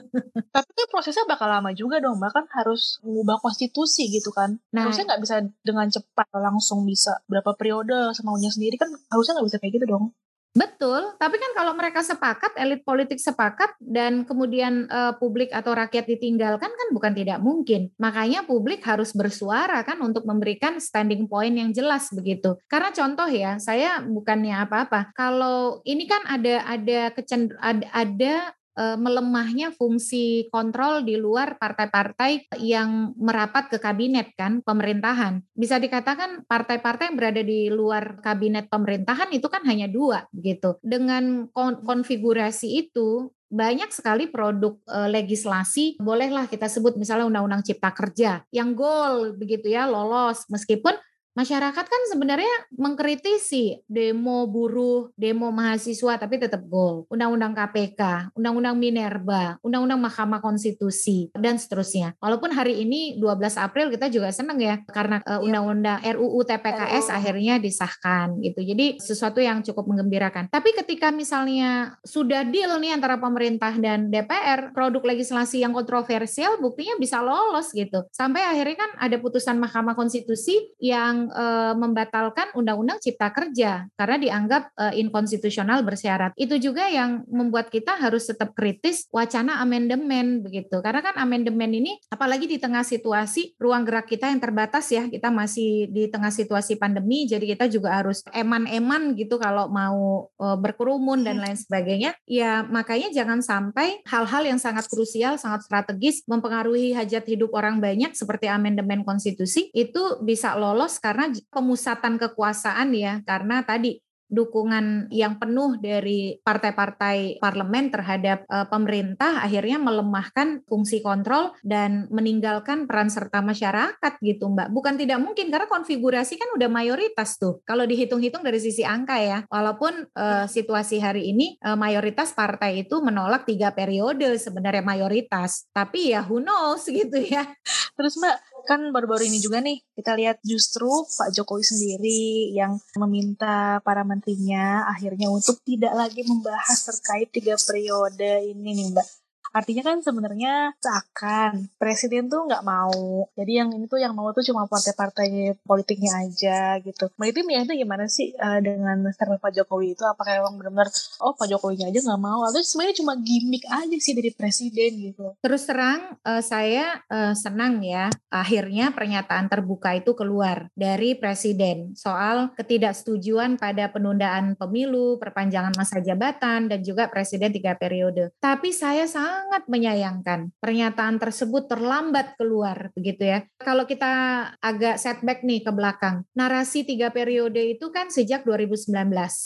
Tapi 0.54 0.70
kan 0.70 0.86
prosesnya 0.88 1.26
bakal 1.26 1.50
lama 1.50 1.74
juga 1.74 1.98
dong, 1.98 2.22
mbak 2.22 2.32
kan 2.32 2.46
harus 2.54 3.02
mengubah 3.02 3.42
konstitusi 3.42 4.08
gitu 4.08 4.30
kan. 4.30 4.56
Nah, 4.70 4.86
harusnya 4.86 5.10
nggak 5.10 5.22
bisa 5.22 5.34
dengan 5.66 5.86
cepat 5.90 6.30
langsung 6.38 6.86
bisa 6.86 7.18
berapa 7.26 7.52
periode 7.58 8.14
semaunya 8.14 8.48
sendiri 8.48 8.78
kan 8.78 8.88
harusnya 9.10 9.38
nggak 9.38 9.48
bisa 9.50 9.58
kayak 9.58 9.74
gitu 9.82 9.86
dong. 9.90 10.14
Betul, 10.54 11.18
tapi 11.18 11.34
kan 11.42 11.50
kalau 11.58 11.74
mereka 11.74 11.98
sepakat, 12.06 12.54
elit 12.54 12.86
politik 12.86 13.18
sepakat, 13.18 13.74
dan 13.82 14.22
kemudian 14.22 14.86
uh, 14.86 15.10
publik 15.18 15.50
atau 15.50 15.74
rakyat 15.74 16.06
ditinggalkan 16.06 16.70
kan 16.70 16.88
bukan 16.94 17.10
tidak 17.10 17.42
mungkin. 17.42 17.90
Makanya 17.98 18.46
publik 18.46 18.78
harus 18.86 19.10
bersuara 19.10 19.82
kan 19.82 19.98
untuk 19.98 20.22
memberikan 20.22 20.78
standing 20.78 21.26
point 21.26 21.58
yang 21.58 21.74
jelas 21.74 22.06
begitu. 22.14 22.54
Karena 22.70 22.94
contoh 22.94 23.26
ya, 23.26 23.58
saya 23.58 23.98
bukannya 24.06 24.54
apa-apa. 24.62 25.10
Kalau 25.18 25.82
ini 25.82 26.06
kan 26.06 26.22
ada 26.30 26.62
ada 26.70 27.10
kecend 27.10 27.50
ada, 27.58 27.90
ada 27.90 28.54
melemahnya 28.74 29.70
fungsi 29.70 30.50
kontrol 30.50 31.06
di 31.06 31.14
luar 31.14 31.56
partai-partai 31.62 32.50
yang 32.58 33.14
merapat 33.14 33.70
ke 33.70 33.78
kabinet 33.78 34.34
kan 34.34 34.60
pemerintahan. 34.66 35.42
Bisa 35.54 35.78
dikatakan 35.78 36.42
partai-partai 36.46 37.14
yang 37.14 37.16
berada 37.18 37.42
di 37.42 37.70
luar 37.70 38.18
kabinet 38.18 38.66
pemerintahan 38.66 39.30
itu 39.30 39.46
kan 39.46 39.62
hanya 39.66 39.86
dua 39.86 40.26
gitu. 40.34 40.82
Dengan 40.82 41.46
konfigurasi 41.54 42.86
itu 42.86 43.30
banyak 43.54 43.94
sekali 43.94 44.26
produk 44.26 44.74
e, 44.82 44.98
legislasi 45.14 46.02
bolehlah 46.02 46.50
kita 46.50 46.66
sebut 46.66 46.98
misalnya 46.98 47.30
undang-undang 47.30 47.62
cipta 47.62 47.94
kerja 47.94 48.42
yang 48.50 48.74
goal 48.74 49.38
begitu 49.38 49.70
ya 49.70 49.86
lolos 49.86 50.42
meskipun 50.50 50.98
masyarakat 51.34 51.84
kan 51.84 52.02
sebenarnya 52.10 52.70
mengkritisi 52.74 53.82
demo 53.90 54.46
buruh, 54.46 55.10
demo 55.18 55.50
mahasiswa 55.50 56.16
tapi 56.16 56.38
tetap 56.38 56.62
gol. 56.66 57.04
Undang-undang 57.10 57.52
KPK, 57.52 58.32
Undang-undang 58.38 58.78
Minerba, 58.78 59.58
Undang-undang 59.60 60.00
Mahkamah 60.00 60.40
Konstitusi 60.40 61.28
dan 61.34 61.58
seterusnya. 61.58 62.14
Walaupun 62.22 62.54
hari 62.54 62.86
ini 62.86 63.18
12 63.18 63.58
April 63.58 63.90
kita 63.90 64.06
juga 64.08 64.30
senang 64.30 64.56
ya 64.62 64.80
karena 64.86 65.20
uh, 65.26 65.42
Undang-undang 65.42 66.00
RUU 66.02 66.40
TPKS 66.46 67.10
RUU. 67.10 67.18
akhirnya 67.18 67.54
disahkan 67.58 68.38
gitu. 68.40 68.62
Jadi 68.62 69.02
sesuatu 69.02 69.42
yang 69.42 69.60
cukup 69.66 69.90
menggembirakan. 69.90 70.48
Tapi 70.48 70.70
ketika 70.72 71.10
misalnya 71.10 71.98
sudah 72.06 72.46
deal 72.46 72.78
nih 72.78 72.94
antara 72.94 73.18
pemerintah 73.18 73.74
dan 73.76 74.08
DPR, 74.08 74.70
produk 74.70 75.02
legislasi 75.02 75.66
yang 75.66 75.74
kontroversial 75.74 76.62
buktinya 76.62 76.94
bisa 76.96 77.18
lolos 77.20 77.74
gitu. 77.74 78.06
Sampai 78.14 78.46
akhirnya 78.46 78.86
kan 78.86 78.90
ada 79.02 79.16
putusan 79.18 79.58
Mahkamah 79.58 79.98
Konstitusi 79.98 80.72
yang 80.78 81.23
e, 81.30 81.46
membatalkan 81.78 82.52
Undang-Undang 82.58 82.98
Cipta 83.00 83.30
Kerja 83.30 83.86
karena 83.94 84.16
dianggap 84.18 84.62
e, 84.74 84.84
inkonstitusional 85.00 85.86
bersyarat. 85.86 86.34
Itu 86.34 86.58
juga 86.58 86.90
yang 86.90 87.24
membuat 87.30 87.70
kita 87.70 87.96
harus 87.96 88.26
tetap 88.28 88.52
kritis 88.52 89.06
wacana 89.14 89.62
amandemen 89.62 90.42
begitu. 90.42 90.82
Karena 90.82 91.00
kan 91.00 91.14
amandemen 91.16 91.70
ini 91.70 91.96
apalagi 92.10 92.50
di 92.50 92.58
tengah 92.58 92.82
situasi 92.82 93.54
ruang 93.56 93.86
gerak 93.86 94.10
kita 94.10 94.28
yang 94.28 94.42
terbatas 94.42 94.90
ya. 94.90 95.06
Kita 95.06 95.30
masih 95.30 95.88
di 95.94 96.10
tengah 96.10 96.34
situasi 96.34 96.76
pandemi 96.76 97.24
jadi 97.30 97.54
kita 97.54 97.70
juga 97.70 97.94
harus 97.94 98.26
eman-eman 98.34 99.14
gitu 99.14 99.38
kalau 99.38 99.70
mau 99.70 100.28
e, 100.34 100.46
berkerumun 100.58 101.22
dan 101.22 101.38
lain 101.38 101.54
sebagainya. 101.54 102.18
Ya 102.26 102.66
makanya 102.66 103.14
jangan 103.14 103.38
sampai 103.38 104.02
hal-hal 104.10 104.42
yang 104.42 104.58
sangat 104.58 104.90
krusial, 104.90 105.38
sangat 105.38 105.62
strategis 105.62 106.26
mempengaruhi 106.26 106.92
hajat 106.98 107.24
hidup 107.30 107.54
orang 107.54 107.78
banyak 107.78 108.10
seperti 108.18 108.50
amandemen 108.50 109.06
konstitusi 109.06 109.70
itu 109.70 110.18
bisa 110.26 110.58
lolos 110.58 110.98
karena 110.98 111.13
karena 111.14 111.30
pemusatan 111.46 112.18
kekuasaan 112.18 112.90
ya 112.90 113.22
karena 113.22 113.62
tadi 113.62 114.02
dukungan 114.34 115.14
yang 115.14 115.38
penuh 115.38 115.78
dari 115.78 116.40
partai-partai 116.42 117.38
parlemen 117.38 117.94
terhadap 117.94 118.42
uh, 118.50 118.66
pemerintah 118.66 119.46
akhirnya 119.46 119.78
melemahkan 119.78 120.66
fungsi 120.66 121.04
kontrol 121.04 121.54
dan 121.62 122.10
meninggalkan 122.10 122.90
peran 122.90 123.12
serta 123.12 123.44
masyarakat 123.46 124.12
gitu 124.18 124.50
Mbak. 124.50 124.74
Bukan 124.74 124.98
tidak 124.98 125.22
mungkin 125.22 125.54
karena 125.54 125.70
konfigurasi 125.70 126.34
kan 126.34 126.50
udah 126.58 126.66
mayoritas 126.66 127.38
tuh. 127.38 127.62
Kalau 127.62 127.86
dihitung-hitung 127.86 128.42
dari 128.42 128.58
sisi 128.58 128.82
angka 128.82 129.22
ya. 129.22 129.46
Walaupun 129.46 130.10
uh, 130.18 130.50
situasi 130.50 130.98
hari 130.98 131.30
ini 131.30 131.54
uh, 131.62 131.78
mayoritas 131.78 132.34
partai 132.34 132.82
itu 132.82 132.98
menolak 132.98 133.46
tiga 133.46 133.70
periode 133.70 134.34
sebenarnya 134.40 134.82
mayoritas. 134.82 135.70
Tapi 135.70 136.10
ya 136.10 136.26
who 136.26 136.42
knows 136.42 136.82
gitu 136.90 137.22
ya. 137.22 137.46
Terus 137.94 138.18
Mbak 138.18 138.53
kan 138.64 138.80
baru-baru 138.90 139.28
ini 139.28 139.38
juga 139.40 139.60
nih 139.60 139.80
kita 139.94 140.16
lihat 140.16 140.36
justru 140.40 140.88
Pak 140.88 141.36
Jokowi 141.36 141.64
sendiri 141.64 142.52
yang 142.56 142.80
meminta 142.96 143.78
para 143.84 144.02
menterinya 144.02 144.88
akhirnya 144.88 145.28
untuk 145.28 145.60
tidak 145.62 145.92
lagi 145.92 146.24
membahas 146.24 146.88
terkait 146.88 147.28
tiga 147.30 147.54
periode 147.60 148.50
ini 148.50 148.72
nih 148.72 148.86
Mbak. 148.92 149.23
Artinya 149.54 149.86
kan 149.86 150.02
sebenarnya 150.02 150.74
seakan 150.82 151.70
presiden 151.78 152.26
tuh 152.26 152.50
nggak 152.50 152.66
mau. 152.66 153.30
Jadi 153.38 153.52
yang 153.54 153.70
ini 153.70 153.86
tuh 153.86 154.02
yang 154.02 154.10
mau 154.10 154.34
tuh 154.34 154.42
cuma 154.42 154.66
partai-partai 154.66 155.54
politiknya 155.62 156.26
aja 156.26 156.82
gitu. 156.82 157.06
Mbak 157.14 157.46
ya 157.46 157.62
itu 157.62 157.74
gimana 157.86 158.10
sih 158.10 158.34
uh, 158.34 158.58
dengan 158.58 159.06
statement 159.14 159.38
Pak 159.38 159.54
Jokowi 159.54 159.94
itu? 159.94 160.02
Apakah 160.02 160.42
emang 160.42 160.58
benar-benar 160.58 160.90
oh 161.22 161.38
Pak 161.38 161.46
Jokowinya 161.46 161.86
aja 161.86 162.02
nggak 162.02 162.18
mau? 162.18 162.42
Atau 162.42 162.66
sebenarnya 162.66 162.98
cuma 162.98 163.14
gimmick 163.14 163.62
aja 163.70 163.96
sih 164.02 164.10
dari 164.18 164.34
presiden 164.34 164.90
gitu? 165.14 165.38
Terus 165.38 165.62
terang 165.62 166.18
uh, 166.26 166.42
saya 166.42 166.98
uh, 167.06 167.30
senang 167.38 167.78
ya 167.86 168.10
akhirnya 168.34 168.90
pernyataan 168.90 169.46
terbuka 169.46 169.94
itu 169.94 170.18
keluar 170.18 170.66
dari 170.74 171.14
presiden 171.14 171.94
soal 171.94 172.50
ketidaksetujuan 172.58 173.54
pada 173.54 173.86
penundaan 173.94 174.58
pemilu, 174.58 175.22
perpanjangan 175.22 175.78
masa 175.78 176.02
jabatan 176.02 176.66
dan 176.66 176.82
juga 176.82 177.06
presiden 177.06 177.54
tiga 177.54 177.78
periode. 177.78 178.34
Tapi 178.42 178.74
saya 178.74 179.06
sangat 179.06 179.43
sangat 179.44 179.68
menyayangkan 179.68 180.56
pernyataan 180.56 181.20
tersebut 181.20 181.68
terlambat 181.68 182.32
keluar 182.40 182.88
begitu 182.96 183.28
ya. 183.28 183.44
Kalau 183.60 183.84
kita 183.84 184.08
agak 184.56 184.96
setback 184.96 185.44
nih 185.44 185.60
ke 185.60 185.68
belakang, 185.68 186.24
narasi 186.32 186.88
tiga 186.88 187.12
periode 187.12 187.60
itu 187.60 187.92
kan 187.92 188.08
sejak 188.08 188.48
2019 188.48 188.88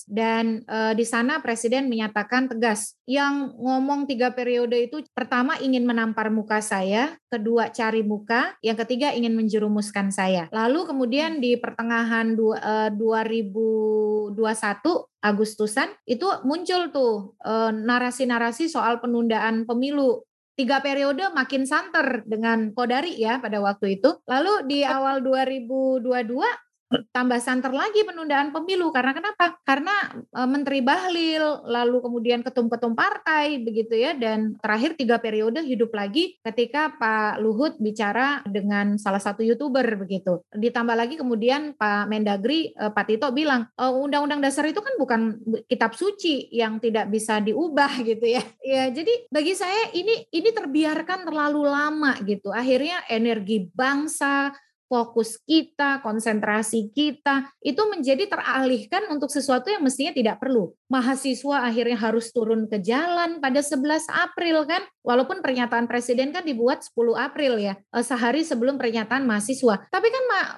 dan 0.06 0.62
e, 0.62 0.78
di 0.94 1.02
sana 1.02 1.42
presiden 1.42 1.90
menyatakan 1.90 2.46
tegas 2.46 2.94
yang 3.11 3.50
ngomong 3.58 4.06
tiga 4.06 4.30
periode 4.30 4.78
itu 4.78 5.02
pertama 5.11 5.58
ingin 5.58 5.82
menampar 5.82 6.30
muka 6.30 6.62
saya, 6.62 7.18
kedua 7.26 7.74
cari 7.74 8.06
muka, 8.06 8.54
yang 8.62 8.78
ketiga 8.78 9.11
ingin 9.18 9.34
menjerumuskan 9.34 10.14
saya. 10.14 10.46
Lalu 10.54 10.94
kemudian 10.94 11.42
di 11.42 11.58
pertengahan 11.58 12.38
du, 12.38 12.54
e, 12.54 12.94
2021 12.94 15.10
Agustusan 15.19 15.90
itu 16.06 16.27
muncul 16.46 16.94
tuh 16.94 17.35
eh, 17.42 17.73
narasi-narasi 17.75 18.71
soal 18.71 19.02
penundaan 19.02 19.66
pemilu 19.66 20.23
tiga 20.58 20.83
periode 20.83 21.23
makin 21.31 21.62
santer 21.62 22.27
dengan 22.27 22.75
Kodari 22.75 23.14
ya 23.14 23.38
pada 23.38 23.62
waktu 23.62 24.02
itu. 24.02 24.19
Lalu 24.27 24.66
di 24.66 24.83
awal 24.83 25.23
2022 25.23 26.67
tambah 26.88 27.36
santer 27.40 27.72
lagi 27.72 28.00
penundaan 28.04 28.48
pemilu 28.50 28.88
karena 28.88 29.12
kenapa? 29.12 29.60
Karena 29.60 29.92
e, 30.32 30.40
Menteri 30.48 30.80
Bahlil 30.80 31.44
lalu 31.68 32.00
kemudian 32.00 32.40
ketum-ketum 32.40 32.96
partai 32.96 33.60
begitu 33.60 33.92
ya 33.92 34.16
dan 34.16 34.56
terakhir 34.56 34.96
tiga 34.96 35.20
periode 35.20 35.60
hidup 35.60 35.92
lagi 35.92 36.40
ketika 36.40 36.96
Pak 36.96 37.44
Luhut 37.44 37.76
bicara 37.76 38.40
dengan 38.48 38.96
salah 38.96 39.20
satu 39.20 39.44
youtuber 39.44 39.84
begitu. 40.00 40.40
Ditambah 40.48 40.96
lagi 40.96 41.20
kemudian 41.20 41.76
Pak 41.76 42.08
Mendagri 42.08 42.72
e, 42.72 42.84
Pak 42.88 43.04
Tito 43.04 43.28
bilang 43.36 43.68
e, 43.76 43.84
undang-undang 43.84 44.40
dasar 44.40 44.64
itu 44.64 44.80
kan 44.80 44.96
bukan 44.96 45.20
kitab 45.68 45.92
suci 45.92 46.48
yang 46.56 46.80
tidak 46.80 47.12
bisa 47.12 47.44
diubah 47.44 48.00
gitu 48.10 48.24
ya. 48.24 48.42
Ya 48.64 48.88
jadi 48.88 49.28
bagi 49.28 49.52
saya 49.52 49.92
ini 49.92 50.24
ini 50.32 50.50
terbiarkan 50.56 51.28
terlalu 51.28 51.68
lama 51.68 52.16
gitu. 52.24 52.48
Akhirnya 52.48 53.04
energi 53.12 53.68
bangsa 53.76 54.56
fokus 54.88 55.36
kita, 55.44 56.00
konsentrasi 56.00 56.88
kita 56.90 57.52
itu 57.60 57.78
menjadi 57.86 58.24
teralihkan 58.26 59.06
untuk 59.12 59.28
sesuatu 59.28 59.68
yang 59.68 59.84
mestinya 59.84 60.16
tidak 60.16 60.40
perlu. 60.40 60.72
Mahasiswa 60.88 61.68
akhirnya 61.68 62.00
harus 62.00 62.32
turun 62.32 62.66
ke 62.66 62.80
jalan 62.80 63.38
pada 63.38 63.60
11 63.60 64.08
April 64.08 64.64
kan, 64.64 64.82
walaupun 65.04 65.44
pernyataan 65.44 65.86
presiden 65.86 66.32
kan 66.32 66.42
dibuat 66.42 66.82
10 66.82 67.14
April 67.14 67.60
ya, 67.60 67.76
eh, 67.76 68.04
sehari 68.04 68.42
sebelum 68.42 68.80
pernyataan 68.80 69.28
mahasiswa. 69.28 69.86
Tapi 69.92 70.08
kan 70.08 70.24
eh, 70.32 70.48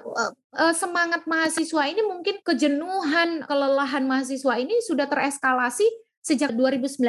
eh, 0.65 0.75
semangat 0.79 1.27
mahasiswa 1.27 1.83
ini 1.91 2.07
mungkin 2.07 2.39
kejenuhan, 2.47 3.45
kelelahan 3.45 4.07
mahasiswa 4.07 4.55
ini 4.57 4.79
sudah 4.87 5.11
tereskalasi 5.11 5.85
sejak 6.21 6.53
2019 6.53 7.01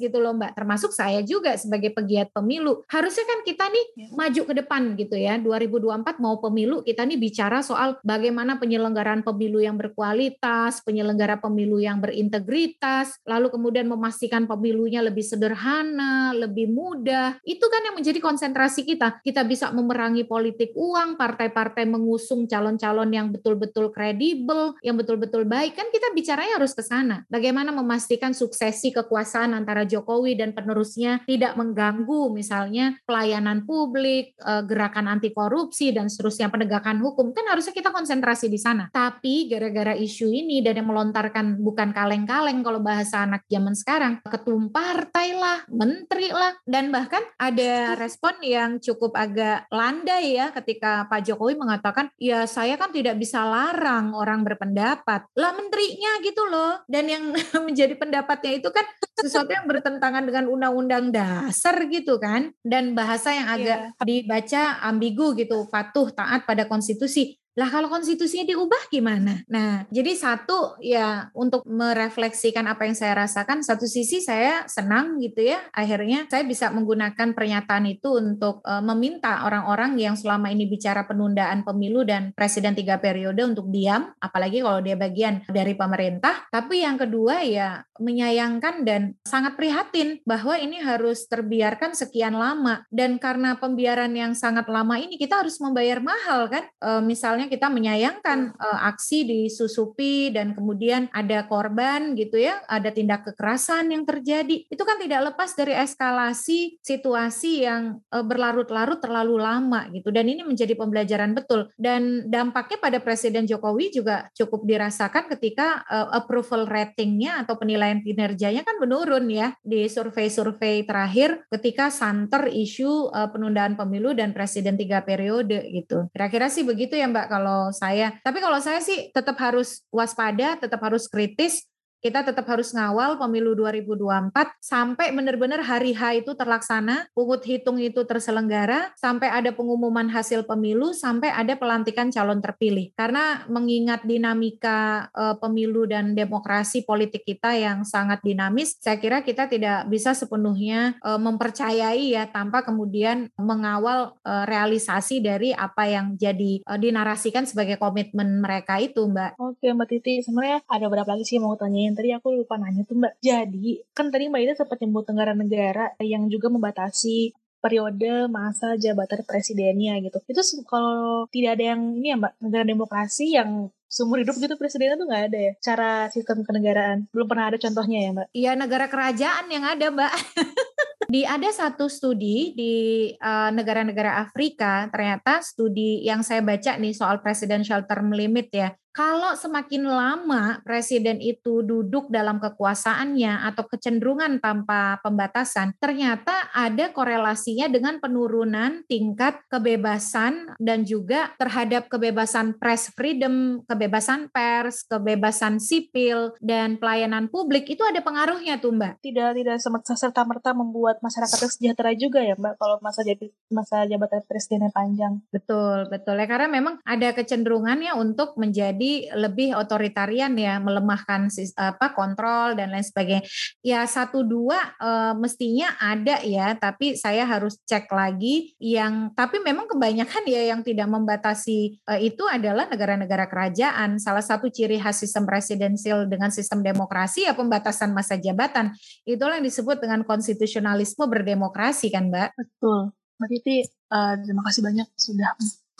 gitu 0.00 0.18
loh 0.18 0.32
Mbak, 0.34 0.52
termasuk 0.56 0.90
saya 0.90 1.20
juga 1.20 1.54
sebagai 1.60 1.92
pegiat 1.92 2.32
pemilu. 2.32 2.82
Harusnya 2.88 3.24
kan 3.28 3.40
kita 3.44 3.64
nih 3.68 3.86
ya. 3.94 4.08
maju 4.16 4.42
ke 4.48 4.54
depan 4.56 4.82
gitu 4.96 5.16
ya. 5.16 5.36
2024 5.38 6.18
mau 6.20 6.40
pemilu 6.40 6.80
kita 6.80 7.04
nih 7.04 7.20
bicara 7.20 7.60
soal 7.60 8.00
bagaimana 8.02 8.56
penyelenggaraan 8.56 9.20
pemilu 9.22 9.60
yang 9.60 9.76
berkualitas, 9.76 10.80
penyelenggara 10.82 11.38
pemilu 11.38 11.76
yang 11.78 12.00
berintegritas, 12.00 13.20
lalu 13.28 13.52
kemudian 13.52 13.86
memastikan 13.86 14.48
pemilunya 14.48 15.04
lebih 15.04 15.22
sederhana, 15.22 16.32
lebih 16.32 16.72
mudah. 16.72 17.36
Itu 17.44 17.68
kan 17.68 17.84
yang 17.84 17.96
menjadi 18.00 18.18
konsentrasi 18.18 18.88
kita. 18.88 19.20
Kita 19.20 19.44
bisa 19.44 19.70
memerangi 19.70 20.24
politik 20.24 20.72
uang, 20.72 21.20
partai-partai 21.20 21.84
mengusung 21.84 22.48
calon-calon 22.48 23.12
yang 23.12 23.28
betul-betul 23.28 23.92
kredibel, 23.92 24.72
yang 24.80 24.96
betul-betul 24.96 25.44
baik. 25.44 25.76
Kan 25.76 25.92
kita 25.92 26.10
bicaranya 26.16 26.56
harus 26.56 26.72
ke 26.72 26.80
sana. 26.80 27.28
Bagaimana 27.28 27.70
memastikan 27.70 28.32
sukses 28.32 28.53
suksesi 28.54 28.94
kekuasaan 28.94 29.50
antara 29.50 29.82
Jokowi 29.82 30.38
dan 30.38 30.54
penerusnya 30.54 31.26
tidak 31.26 31.58
mengganggu 31.58 32.30
misalnya 32.30 32.94
pelayanan 33.02 33.66
publik, 33.66 34.38
eh, 34.38 34.62
gerakan 34.62 35.10
anti 35.10 35.34
korupsi 35.34 35.90
dan 35.90 36.06
seterusnya 36.06 36.54
penegakan 36.54 37.02
hukum 37.02 37.34
kan 37.34 37.50
harusnya 37.50 37.74
kita 37.74 37.90
konsentrasi 37.90 38.46
di 38.46 38.62
sana. 38.62 38.86
Tapi 38.94 39.50
gara-gara 39.50 39.98
isu 39.98 40.30
ini 40.30 40.62
dan 40.62 40.78
yang 40.78 40.86
melontarkan 40.94 41.58
bukan 41.58 41.90
kaleng-kaleng 41.90 42.62
kalau 42.62 42.78
bahasa 42.78 43.26
anak 43.26 43.42
zaman 43.50 43.74
sekarang, 43.74 44.22
ketum 44.22 44.70
partai 44.70 45.34
lah, 45.34 45.66
menteri 45.66 46.30
lah 46.30 46.54
dan 46.62 46.94
bahkan 46.94 47.26
ada 47.42 47.98
respon 47.98 48.38
yang 48.46 48.78
cukup 48.78 49.18
agak 49.18 49.66
landai 49.74 50.38
ya 50.38 50.54
ketika 50.54 51.10
Pak 51.10 51.26
Jokowi 51.26 51.58
mengatakan 51.58 52.06
ya 52.22 52.46
saya 52.46 52.78
kan 52.78 52.94
tidak 52.94 53.18
bisa 53.18 53.42
larang 53.42 54.14
orang 54.14 54.46
berpendapat. 54.46 55.26
Lah 55.34 55.52
menterinya 55.58 56.22
gitu 56.22 56.46
loh 56.46 56.84
dan 56.86 57.10
yang 57.10 57.34
menjadi 57.66 57.98
pendapat 57.98 58.43
sifatnya 58.44 58.60
itu 58.60 58.68
kan 58.68 58.86
sesuatu 59.16 59.50
yang 59.56 59.64
bertentangan 59.64 60.24
dengan 60.28 60.44
undang-undang 60.52 61.08
dasar 61.08 61.80
gitu 61.88 62.20
kan 62.20 62.52
dan 62.60 62.92
bahasa 62.92 63.32
yang 63.32 63.48
agak 63.48 63.78
yeah. 63.88 64.04
dibaca 64.04 64.62
ambigu 64.84 65.32
gitu 65.32 65.64
patuh 65.72 66.12
taat 66.12 66.44
pada 66.44 66.68
konstitusi 66.68 67.40
lah 67.54 67.68
kalau 67.70 67.86
konstitusinya 67.86 68.50
diubah 68.50 68.90
gimana? 68.90 69.46
Nah, 69.46 69.86
jadi 69.88 70.12
satu 70.18 70.78
ya 70.82 71.30
untuk 71.38 71.62
merefleksikan 71.64 72.66
apa 72.66 72.86
yang 72.86 72.98
saya 72.98 73.14
rasakan, 73.26 73.62
satu 73.62 73.86
sisi 73.86 74.18
saya 74.18 74.66
senang 74.66 75.22
gitu 75.22 75.46
ya, 75.46 75.62
akhirnya 75.70 76.26
saya 76.26 76.42
bisa 76.42 76.74
menggunakan 76.74 77.30
pernyataan 77.30 77.86
itu 77.86 78.18
untuk 78.18 78.58
uh, 78.66 78.82
meminta 78.82 79.46
orang-orang 79.46 79.94
yang 79.98 80.18
selama 80.18 80.50
ini 80.50 80.66
bicara 80.66 81.06
penundaan 81.06 81.62
pemilu 81.62 82.02
dan 82.02 82.34
presiden 82.34 82.74
tiga 82.74 82.98
periode 82.98 83.38
untuk 83.46 83.70
diam, 83.70 84.10
apalagi 84.18 84.58
kalau 84.58 84.82
dia 84.82 84.98
bagian 84.98 85.46
dari 85.46 85.78
pemerintah. 85.78 86.50
Tapi 86.50 86.82
yang 86.82 86.98
kedua 86.98 87.46
ya 87.46 87.86
menyayangkan 88.02 88.82
dan 88.82 89.14
sangat 89.22 89.54
prihatin 89.54 90.18
bahwa 90.26 90.58
ini 90.58 90.82
harus 90.82 91.30
terbiarkan 91.30 91.94
sekian 91.94 92.34
lama 92.34 92.82
dan 92.90 93.22
karena 93.22 93.54
pembiaran 93.54 94.10
yang 94.10 94.34
sangat 94.34 94.66
lama 94.66 94.98
ini 94.98 95.14
kita 95.14 95.46
harus 95.46 95.62
membayar 95.62 96.02
mahal 96.02 96.50
kan, 96.50 96.66
e, 96.82 96.90
misalnya 97.06 97.43
misalnya 97.44 97.60
kita 97.60 97.68
menyayangkan 97.68 98.38
uh, 98.56 98.88
aksi 98.88 99.28
disusupi 99.28 100.32
dan 100.32 100.56
kemudian 100.56 101.12
ada 101.12 101.44
korban 101.44 102.16
gitu 102.16 102.40
ya, 102.40 102.64
ada 102.64 102.88
tindak 102.88 103.28
kekerasan 103.28 103.92
yang 103.92 104.08
terjadi, 104.08 104.64
itu 104.64 104.82
kan 104.82 104.96
tidak 104.96 105.32
lepas 105.32 105.52
dari 105.52 105.76
eskalasi 105.76 106.80
situasi 106.80 107.68
yang 107.68 108.00
uh, 108.08 108.24
berlarut-larut 108.24 108.96
terlalu 109.04 109.36
lama 109.36 109.92
gitu. 109.92 110.08
Dan 110.08 110.32
ini 110.32 110.40
menjadi 110.40 110.72
pembelajaran 110.72 111.36
betul. 111.36 111.68
Dan 111.76 112.32
dampaknya 112.32 112.80
pada 112.80 112.98
Presiden 113.04 113.44
Jokowi 113.44 113.92
juga 113.92 114.32
cukup 114.32 114.64
dirasakan 114.64 115.28
ketika 115.36 115.84
uh, 115.84 116.16
approval 116.16 116.64
ratingnya 116.64 117.44
atau 117.44 117.60
penilaian 117.60 118.00
kinerjanya 118.00 118.64
kan 118.64 118.80
menurun 118.80 119.28
ya 119.28 119.52
di 119.60 119.84
survei-survei 119.84 120.88
terakhir 120.88 121.44
ketika 121.52 121.92
santer 121.92 122.48
isu 122.48 123.12
uh, 123.12 123.28
penundaan 123.28 123.76
pemilu 123.76 124.16
dan 124.16 124.32
presiden 124.32 124.80
tiga 124.80 125.04
periode 125.04 125.60
gitu. 125.68 126.08
Kira-kira 126.16 126.48
sih 126.48 126.64
begitu 126.64 126.96
ya 126.96 127.04
Mbak 127.04 127.33
kalau 127.34 127.74
saya. 127.74 128.14
Tapi 128.22 128.38
kalau 128.38 128.62
saya 128.62 128.78
sih 128.78 129.10
tetap 129.10 129.34
harus 129.42 129.82
waspada, 129.90 130.54
tetap 130.54 130.78
harus 130.86 131.10
kritis 131.10 131.66
kita 132.04 132.20
tetap 132.20 132.44
harus 132.52 132.76
ngawal 132.76 133.16
pemilu 133.16 133.56
2024 133.56 134.60
sampai 134.60 135.16
benar-benar 135.16 135.64
hari 135.64 135.96
H 135.96 136.20
itu 136.20 136.36
terlaksana, 136.36 137.08
pungut 137.16 137.40
hitung 137.48 137.80
itu 137.80 138.04
terselenggara, 138.04 138.92
sampai 139.00 139.32
ada 139.32 139.56
pengumuman 139.56 140.12
hasil 140.12 140.44
pemilu, 140.44 140.92
sampai 140.92 141.32
ada 141.32 141.56
pelantikan 141.56 142.12
calon 142.12 142.44
terpilih. 142.44 142.92
Karena 142.92 143.48
mengingat 143.48 144.04
dinamika 144.04 145.08
e, 145.16 145.40
pemilu 145.40 145.88
dan 145.88 146.12
demokrasi 146.12 146.84
politik 146.84 147.24
kita 147.24 147.56
yang 147.56 147.88
sangat 147.88 148.20
dinamis, 148.20 148.76
saya 148.84 149.00
kira 149.00 149.24
kita 149.24 149.48
tidak 149.48 149.88
bisa 149.88 150.12
sepenuhnya 150.12 151.00
e, 151.00 151.10
mempercayai 151.16 152.20
ya 152.20 152.28
tanpa 152.28 152.60
kemudian 152.68 153.32
mengawal 153.40 154.20
e, 154.20 154.32
realisasi 154.44 155.24
dari 155.24 155.56
apa 155.56 155.88
yang 155.88 156.20
jadi 156.20 156.60
e, 156.60 156.72
dinarasikan 156.76 157.48
sebagai 157.48 157.80
komitmen 157.80 158.44
mereka 158.44 158.76
itu, 158.76 159.08
Mbak. 159.08 159.40
Oke, 159.40 159.72
Mbak 159.72 159.88
Titi, 159.88 160.20
sebenarnya 160.20 160.60
ada 160.68 160.84
beberapa 160.92 161.16
lagi 161.16 161.24
sih 161.24 161.40
mau 161.40 161.56
tanyain 161.56 161.93
tadi 161.94 162.12
aku 162.12 162.34
lupa 162.34 162.58
nanya 162.60 162.82
tuh 162.84 162.98
Mbak. 162.98 163.14
Jadi, 163.22 163.82
kan 163.96 164.10
tadi 164.12 164.28
Mbak 164.28 164.40
Ida 164.42 164.54
sempat 164.58 164.78
nyebut 164.82 165.04
negara-negara 165.08 165.96
yang 166.02 166.26
juga 166.28 166.50
membatasi 166.52 167.32
periode 167.64 168.28
masa 168.28 168.76
jabatan 168.76 169.24
presidennya 169.24 169.96
gitu. 170.04 170.20
Itu 170.28 170.42
kalau 170.68 171.24
tidak 171.32 171.56
ada 171.56 171.64
yang 171.74 171.96
ini 171.96 172.12
ya 172.12 172.16
Mbak, 172.20 172.32
negara 172.44 172.64
demokrasi 172.68 173.32
yang 173.32 173.72
seumur 173.94 174.18
hidup 174.18 174.34
gitu 174.42 174.58
presidennya 174.58 174.98
tuh 174.98 175.06
nggak 175.06 175.24
ada 175.30 175.38
ya? 175.38 175.52
Cara 175.62 175.90
sistem 176.10 176.42
kenegaraan. 176.42 177.06
Belum 177.14 177.30
pernah 177.30 177.54
ada 177.54 177.58
contohnya 177.62 177.98
ya 178.02 178.10
mbak? 178.10 178.28
Iya 178.34 178.52
negara 178.58 178.86
kerajaan 178.90 179.46
yang 179.46 179.62
ada 179.62 179.86
mbak. 179.94 180.12
Di 181.14 181.22
ada 181.22 181.46
satu 181.52 181.86
studi 181.86 182.56
di 182.56 182.74
negara 183.22 183.46
eh, 183.46 183.50
negara-negara 183.54 184.12
Afrika. 184.24 184.90
Ternyata 184.90 185.44
studi 185.46 186.02
yang 186.02 186.26
saya 186.26 186.42
baca 186.42 186.74
nih 186.74 186.90
soal 186.96 187.22
presidential 187.22 187.86
term 187.86 188.10
limit 188.10 188.50
ya 188.50 188.74
kalau 188.94 189.34
semakin 189.34 189.90
lama 189.90 190.62
presiden 190.62 191.18
itu 191.18 191.66
duduk 191.66 192.06
dalam 192.14 192.38
kekuasaannya 192.38 193.42
atau 193.50 193.66
kecenderungan 193.66 194.38
tanpa 194.38 195.02
pembatasan, 195.02 195.74
ternyata 195.82 196.46
ada 196.54 196.94
korelasinya 196.94 197.66
dengan 197.66 197.98
penurunan 197.98 198.86
tingkat 198.86 199.42
kebebasan 199.50 200.54
dan 200.62 200.86
juga 200.86 201.34
terhadap 201.42 201.90
kebebasan 201.90 202.54
press 202.54 202.94
freedom, 202.94 203.66
kebebasan 203.66 204.30
pers, 204.30 204.86
kebebasan 204.86 205.58
sipil 205.58 206.30
dan 206.38 206.78
pelayanan 206.78 207.26
publik 207.26 207.66
itu 207.66 207.82
ada 207.82 207.98
pengaruhnya 207.98 208.62
tuh 208.62 208.78
Mbak. 208.78 209.02
Tidak 209.02 209.30
tidak 209.34 209.58
serta 209.82 210.22
merta 210.22 210.54
membuat 210.54 211.02
masyarakat 211.02 211.50
sejahtera 211.50 211.90
juga 211.98 212.22
ya 212.22 212.38
Mbak 212.38 212.62
kalau 212.62 212.78
masa 212.78 213.02
jadi 213.02 213.26
masa 213.50 213.90
jabatan 213.90 214.22
presidennya 214.30 214.70
panjang. 214.70 215.18
Betul 215.34 215.90
betul 215.90 216.14
ya 216.14 216.30
karena 216.30 216.46
memang 216.46 216.78
ada 216.86 217.10
kecenderungannya 217.10 217.90
untuk 217.98 218.38
menjadi 218.38 218.83
lebih 219.12 219.54
otoritarian 219.56 220.32
ya 220.34 220.58
melemahkan 220.58 221.28
apa 221.56 221.86
kontrol 221.92 222.58
dan 222.58 222.72
lain 222.72 222.84
sebagainya. 222.84 223.24
Ya 223.60 223.84
satu 223.88 224.22
dua 224.22 224.58
e, 224.76 224.90
mestinya 225.18 225.74
ada 225.80 226.20
ya 226.22 226.54
tapi 226.58 226.94
saya 226.94 227.24
harus 227.24 227.58
cek 227.64 227.90
lagi 227.90 228.52
yang 228.60 229.12
tapi 229.16 229.40
memang 229.40 229.66
kebanyakan 229.70 230.22
ya 230.28 230.54
yang 230.54 230.60
tidak 230.62 230.88
membatasi 230.90 231.80
e, 231.80 231.92
itu 232.04 232.24
adalah 232.28 232.68
negara-negara 232.68 233.26
kerajaan. 233.26 233.96
Salah 233.96 234.22
satu 234.24 234.48
ciri 234.52 234.78
khas 234.78 235.00
sistem 235.00 235.24
presidensial 235.24 236.06
dengan 236.06 236.30
sistem 236.30 236.60
demokrasi 236.60 237.26
ya 237.26 237.32
pembatasan 237.32 237.90
masa 237.96 238.20
jabatan. 238.20 238.74
Itulah 239.08 239.38
yang 239.40 239.46
disebut 239.46 239.80
dengan 239.80 240.04
konstitusionalisme 240.04 241.04
berdemokrasi 241.08 241.88
kan 241.90 242.12
mbak? 242.12 242.36
Betul. 242.36 242.92
Mbak 243.14 243.28
Titi, 243.30 243.56
uh, 243.94 244.14
terima 244.18 244.42
kasih 244.42 244.60
banyak 244.66 244.88
sudah 244.98 245.32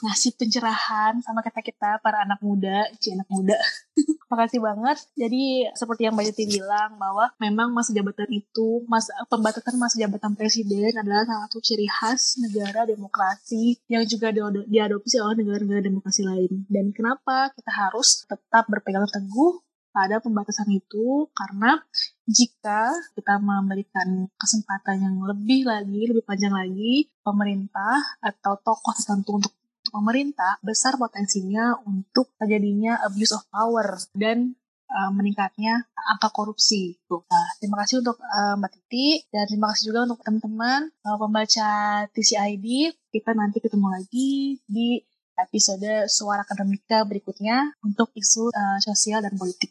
ngasih 0.04 0.36
pencerahan 0.36 1.16
sama 1.24 1.40
kita 1.40 1.64
kita 1.64 1.90
para 2.04 2.28
anak 2.28 2.44
muda, 2.44 2.92
si 3.00 3.16
anak 3.16 3.24
muda. 3.32 3.56
Makasih 4.30 4.60
banget. 4.60 4.98
Jadi 5.16 5.72
seperti 5.72 6.04
yang 6.04 6.12
Mbak 6.12 6.26
Yati 6.28 6.44
bilang 6.44 7.00
bahwa 7.00 7.32
memang 7.40 7.72
masa 7.72 7.96
jabatan 7.96 8.28
itu, 8.28 8.84
masa 8.84 9.16
pembatasan 9.32 9.80
masa 9.80 9.96
jabatan 9.96 10.36
presiden 10.36 10.92
adalah 10.92 11.24
salah 11.24 11.48
satu 11.48 11.64
ciri 11.64 11.88
khas 11.88 12.36
negara 12.36 12.84
demokrasi 12.84 13.80
yang 13.88 14.04
juga 14.04 14.28
diadopsi 14.68 15.16
oleh 15.24 15.40
negara-negara 15.40 15.80
demokrasi 15.80 16.20
lain. 16.26 16.68
Dan 16.68 16.92
kenapa 16.92 17.48
kita 17.56 17.72
harus 17.72 18.28
tetap 18.28 18.68
berpegang 18.68 19.08
teguh 19.08 19.64
pada 19.94 20.18
pembatasan 20.18 20.66
itu 20.74 21.30
karena 21.30 21.78
jika 22.26 22.90
kita 23.14 23.38
memberikan 23.38 24.26
kesempatan 24.34 24.98
yang 24.98 25.16
lebih 25.22 25.70
lagi, 25.70 26.10
lebih 26.10 26.26
panjang 26.26 26.50
lagi, 26.50 27.06
pemerintah 27.22 28.18
atau 28.18 28.58
tokoh 28.58 28.90
tertentu 28.98 29.38
untuk 29.38 29.54
pemerintah 29.94 30.58
besar 30.58 30.98
potensinya 30.98 31.78
untuk 31.86 32.34
terjadinya 32.34 32.98
abuse 33.06 33.30
of 33.30 33.46
power 33.54 33.94
dan 34.18 34.58
uh, 34.90 35.10
meningkatnya 35.14 35.86
angka 35.94 36.34
korupsi. 36.34 36.98
Nah, 37.06 37.48
terima 37.62 37.86
kasih 37.86 38.02
untuk 38.02 38.18
uh, 38.18 38.58
Mbak 38.58 38.70
Titi 38.74 39.22
dan 39.30 39.46
terima 39.46 39.70
kasih 39.70 39.94
juga 39.94 40.10
untuk 40.10 40.18
teman-teman 40.26 40.90
uh, 41.06 41.16
pembaca 41.16 41.70
TCID. 42.10 42.66
Kita 43.14 43.30
nanti 43.38 43.62
ketemu 43.62 43.86
lagi 43.94 44.58
di 44.66 44.98
episode 45.38 46.10
Suara 46.10 46.42
Akademika 46.42 47.06
berikutnya 47.06 47.78
untuk 47.86 48.10
isu 48.18 48.50
uh, 48.50 48.78
sosial 48.82 49.22
dan 49.22 49.38
politik. 49.38 49.70